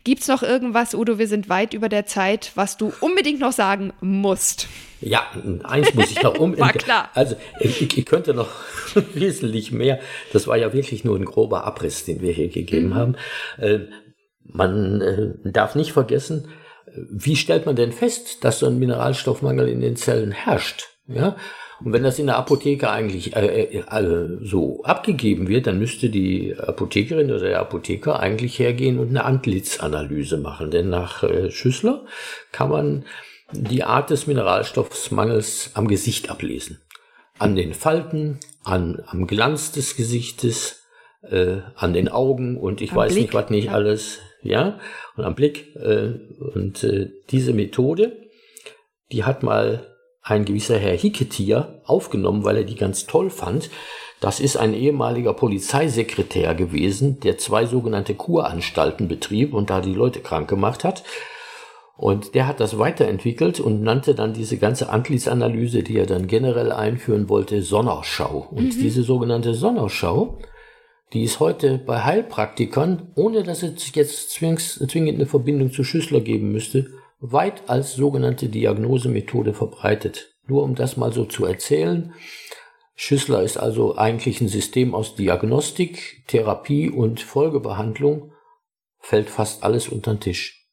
Gibt 0.05 0.23
es 0.23 0.29
noch 0.29 0.43
irgendwas, 0.43 0.95
Udo, 0.95 1.19
wir 1.19 1.29
sind 1.29 1.49
weit 1.49 1.75
über 1.75 1.89
der 1.89 2.07
Zeit, 2.07 2.53
was 2.55 2.77
du 2.77 2.93
unbedingt 3.01 3.41
noch 3.41 3.53
sagen 3.53 3.93
musst? 4.01 4.69
Ja, 5.01 5.23
eins 5.63 5.95
muss 5.95 6.11
ich 6.11 6.23
noch 6.23 6.39
unbedingt. 6.39 6.67
war 6.67 6.73
klar. 6.73 7.11
Also, 7.15 7.37
ich, 7.61 7.97
ich, 7.97 8.05
könnte 8.05 8.35
noch 8.35 8.49
wesentlich 9.15 9.71
mehr. 9.71 10.01
Das 10.33 10.47
war 10.47 10.57
ja 10.57 10.73
wirklich 10.73 11.05
nur 11.05 11.17
ein 11.17 11.25
grober 11.25 11.65
Abriss, 11.65 12.05
den 12.05 12.21
wir 12.21 12.33
hier 12.33 12.49
gegeben 12.49 12.89
mhm. 12.89 12.95
haben. 12.95 13.17
Äh, 13.59 13.81
man 14.45 15.01
äh, 15.01 15.51
darf 15.51 15.75
nicht 15.75 15.93
vergessen, 15.93 16.49
wie 16.95 17.37
stellt 17.37 17.67
man 17.67 17.77
denn 17.77 17.93
fest, 17.93 18.45
dass 18.45 18.61
so 18.61 18.67
ein 18.67 18.79
Mineralstoffmangel 18.79 19.69
in 19.69 19.81
den 19.81 19.97
Zellen 19.97 20.33
herrscht? 20.33 20.89
Ja? 21.07 21.37
Und 21.85 21.93
wenn 21.93 22.03
das 22.03 22.19
in 22.19 22.27
der 22.27 22.37
Apotheke 22.37 22.91
eigentlich 22.91 23.37
äh, 23.37 23.47
äh, 23.47 23.79
äh, 23.79 24.39
so 24.43 24.83
abgegeben 24.83 25.49
wird, 25.49 25.67
dann 25.67 25.79
müsste 25.79 26.11
die 26.11 26.55
Apothekerin 26.57 27.31
oder 27.31 27.49
der 27.49 27.61
Apotheker 27.61 28.19
eigentlich 28.19 28.59
hergehen 28.59 28.99
und 28.99 29.11
eine 29.11 29.25
Antlitzanalyse 29.25 30.39
machen. 30.39 30.71
Denn 30.71 30.89
nach 30.89 31.23
äh, 31.23 31.51
Schüssler 31.51 32.05
kann 32.51 32.71
man 32.71 33.05
die 33.53 33.85
Art 33.85 34.11
des 34.11 34.27
Mineralstoffmangels 34.27 35.71
am 35.75 35.89
Gesicht 35.89 36.31
ablesen. 36.31 36.81
An 37.39 37.55
den 37.55 37.73
Falten, 37.75 38.41
an, 38.65 39.03
am 39.07 39.29
Glanz 39.29 39.71
des 39.71 39.97
Gesichtes, 39.97 40.83
äh, 41.23 41.59
an 41.77 41.93
den 41.93 42.09
Augen 42.09 42.57
und 42.57 42.81
ich 42.81 42.91
am 42.91 42.99
weiß 42.99 43.13
Blick, 43.13 43.23
nicht, 43.23 43.35
was 43.35 43.51
nicht 43.51 43.71
alles 43.71 44.19
ja, 44.49 44.79
und 45.17 45.25
am 45.25 45.35
Blick. 45.35 45.75
Äh, 45.77 46.15
und 46.55 46.83
äh, 46.85 47.11
diese 47.31 47.53
Methode, 47.53 48.17
die 49.13 49.25
hat 49.25 49.43
mal 49.43 49.87
ein 50.23 50.45
gewisser 50.45 50.79
Herr 50.79 50.97
Hicketier 50.97 51.81
aufgenommen, 51.85 52.45
weil 52.45 52.59
er 52.59 52.65
die 52.65 52.77
ganz 52.77 53.07
toll 53.07 53.31
fand. 53.31 53.71
Das 54.21 54.41
ist 54.41 54.57
ein 54.57 54.75
ehemaliger 54.75 55.33
Polizeisekretär 55.33 56.55
gewesen, 56.55 57.21
der 57.21 57.39
zwei 57.39 57.67
sogenannte 57.67 58.15
Kuranstalten 58.15 59.09
betrieb 59.09 59.55
und 59.55 59.71
da 59.71 59.81
die 59.81 59.95
Leute 59.95 60.21
krank 60.21 60.49
gemacht 60.49 60.85
hat. 60.85 61.05
Und 61.97 62.35
der 62.35 62.47
hat 62.47 62.61
das 62.61 62.79
weiterentwickelt 62.79 63.59
und 63.59 63.83
nannte 63.83 64.15
dann 64.15 64.33
diese 64.33 64.57
ganze 64.57 64.89
Antlitzanalyse, 64.89 65.83
die 65.83 65.97
er 65.97 66.07
dann 66.07 66.29
generell 66.29 66.71
einführen 66.71 67.29
wollte, 67.29 67.63
Sonnerschau. 67.63 68.47
Und 68.51 68.77
mhm. 68.77 68.81
diese 68.81 69.03
sogenannte 69.03 69.55
Sonnerschau, 69.55 70.39
die 71.13 71.25
ist 71.25 71.41
heute 71.41 71.79
bei 71.79 72.03
Heilpraktikern, 72.05 73.13
ohne 73.15 73.43
dass 73.43 73.63
es 73.63 73.95
jetzt 73.95 74.31
zwingend 74.31 74.81
eine 74.95 75.27
Verbindung 75.27 75.73
zu 75.73 75.85
Schüssler 75.85 76.21
geben 76.21 76.53
müsste, 76.53 76.91
weit 77.21 77.69
als 77.69 77.95
sogenannte 77.95 78.49
Diagnosemethode 78.49 79.55
verbreitet. 79.55 80.35
Nur 80.47 80.63
um 80.63 80.75
das 80.75 80.97
mal 80.97 81.13
so 81.13 81.25
zu 81.25 81.47
erzählen. 81.47 82.15
Schüssler 82.95 83.43
ist 83.43 83.57
also 83.57 83.97
eigentlich 83.97 84.41
ein 84.41 84.49
System 84.49 84.95
aus 84.95 85.15
Diagnostik, 85.15 86.25
Therapie 86.27 86.91
und 86.91 87.21
Folgebehandlung. 87.21 88.33
Fällt 88.99 89.31
fast 89.31 89.63
alles 89.63 89.89
unter 89.89 90.15
den 90.15 90.21
Tisch. 90.21 90.67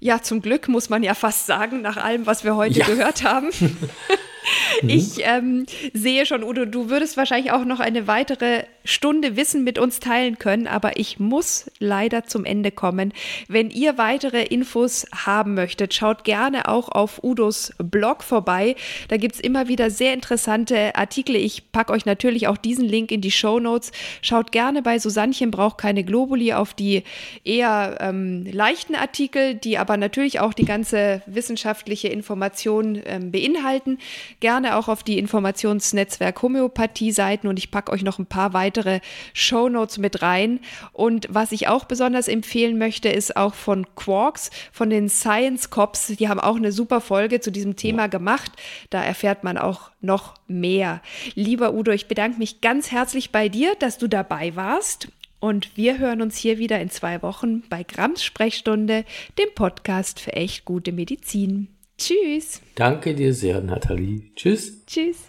Ja, 0.00 0.22
zum 0.22 0.40
Glück 0.40 0.68
muss 0.68 0.90
man 0.90 1.02
ja 1.02 1.14
fast 1.14 1.46
sagen, 1.46 1.82
nach 1.82 1.96
allem, 1.96 2.26
was 2.26 2.44
wir 2.44 2.54
heute 2.54 2.78
ja. 2.78 2.86
gehört 2.86 3.24
haben. 3.24 3.50
Mhm. 4.82 4.88
Ich 4.88 5.24
ähm, 5.24 5.66
sehe 5.92 6.26
schon, 6.26 6.44
Udo, 6.44 6.64
du 6.64 6.90
würdest 6.90 7.16
wahrscheinlich 7.16 7.52
auch 7.52 7.64
noch 7.64 7.80
eine 7.80 8.06
weitere 8.06 8.64
Stunde 8.88 9.36
Wissen 9.36 9.64
mit 9.64 9.78
uns 9.78 10.00
teilen 10.00 10.38
können, 10.38 10.66
aber 10.66 10.98
ich 10.98 11.18
muss 11.18 11.70
leider 11.78 12.24
zum 12.24 12.44
Ende 12.44 12.70
kommen. 12.70 13.12
Wenn 13.46 13.70
ihr 13.70 13.98
weitere 13.98 14.42
Infos 14.42 15.06
haben 15.14 15.54
möchtet, 15.54 15.94
schaut 15.94 16.24
gerne 16.24 16.68
auch 16.68 16.88
auf 16.88 17.22
Udos 17.22 17.72
Blog 17.78 18.22
vorbei. 18.22 18.76
Da 19.08 19.16
gibt 19.16 19.36
es 19.36 19.40
immer 19.40 19.68
wieder 19.68 19.90
sehr 19.90 20.14
interessante 20.14 20.94
Artikel. 20.96 21.36
Ich 21.36 21.70
packe 21.70 21.92
euch 21.92 22.06
natürlich 22.06 22.48
auch 22.48 22.56
diesen 22.56 22.84
Link 22.84 23.12
in 23.12 23.20
die 23.20 23.30
Show 23.30 23.60
Notes. 23.60 23.92
Schaut 24.22 24.52
gerne 24.52 24.82
bei 24.82 24.98
Susannchen 24.98 25.50
braucht 25.50 25.78
keine 25.78 26.04
Globuli 26.04 26.52
auf 26.52 26.74
die 26.74 27.02
eher 27.44 27.98
ähm, 28.00 28.46
leichten 28.50 28.94
Artikel, 28.94 29.54
die 29.54 29.78
aber 29.78 29.96
natürlich 29.96 30.40
auch 30.40 30.54
die 30.54 30.64
ganze 30.64 31.22
wissenschaftliche 31.26 32.08
Information 32.08 33.00
ähm, 33.06 33.30
beinhalten 33.30 33.98
gerne 34.40 34.76
auch 34.76 34.88
auf 34.88 35.02
die 35.02 35.18
Informationsnetzwerk 35.18 36.42
Homöopathie-Seiten 36.42 37.48
und 37.48 37.58
ich 37.58 37.70
packe 37.70 37.92
euch 37.92 38.02
noch 38.02 38.18
ein 38.18 38.26
paar 38.26 38.52
weitere 38.78 39.00
Show 39.32 39.68
Notes 39.68 39.98
mit 39.98 40.22
rein. 40.22 40.60
Und 40.92 41.26
was 41.30 41.52
ich 41.52 41.68
auch 41.68 41.84
besonders 41.84 42.28
empfehlen 42.28 42.78
möchte, 42.78 43.08
ist 43.08 43.36
auch 43.36 43.54
von 43.54 43.86
Quarks, 43.94 44.50
von 44.72 44.90
den 44.90 45.08
Science 45.08 45.70
Cops. 45.70 46.08
Die 46.08 46.28
haben 46.28 46.40
auch 46.40 46.56
eine 46.56 46.72
super 46.72 47.00
Folge 47.00 47.40
zu 47.40 47.50
diesem 47.50 47.76
Thema 47.76 48.08
gemacht. 48.08 48.52
Da 48.90 49.02
erfährt 49.02 49.44
man 49.44 49.58
auch 49.58 49.90
noch 50.00 50.34
mehr. 50.46 51.02
Lieber 51.34 51.74
Udo, 51.74 51.92
ich 51.92 52.08
bedanke 52.08 52.38
mich 52.38 52.60
ganz 52.60 52.90
herzlich 52.90 53.32
bei 53.32 53.48
dir, 53.48 53.74
dass 53.78 53.98
du 53.98 54.08
dabei 54.08 54.54
warst. 54.56 55.08
Und 55.40 55.76
wir 55.76 55.98
hören 55.98 56.20
uns 56.20 56.36
hier 56.36 56.58
wieder 56.58 56.80
in 56.80 56.90
zwei 56.90 57.22
Wochen 57.22 57.62
bei 57.68 57.84
Grams 57.84 58.24
Sprechstunde, 58.24 59.04
dem 59.38 59.48
Podcast 59.54 60.18
für 60.18 60.32
echt 60.32 60.64
gute 60.64 60.90
Medizin. 60.90 61.68
Tschüss. 61.96 62.60
Danke 62.74 63.14
dir 63.14 63.32
sehr, 63.34 63.60
Nathalie. 63.60 64.22
Tschüss. 64.34 64.84
Tschüss. 64.86 65.28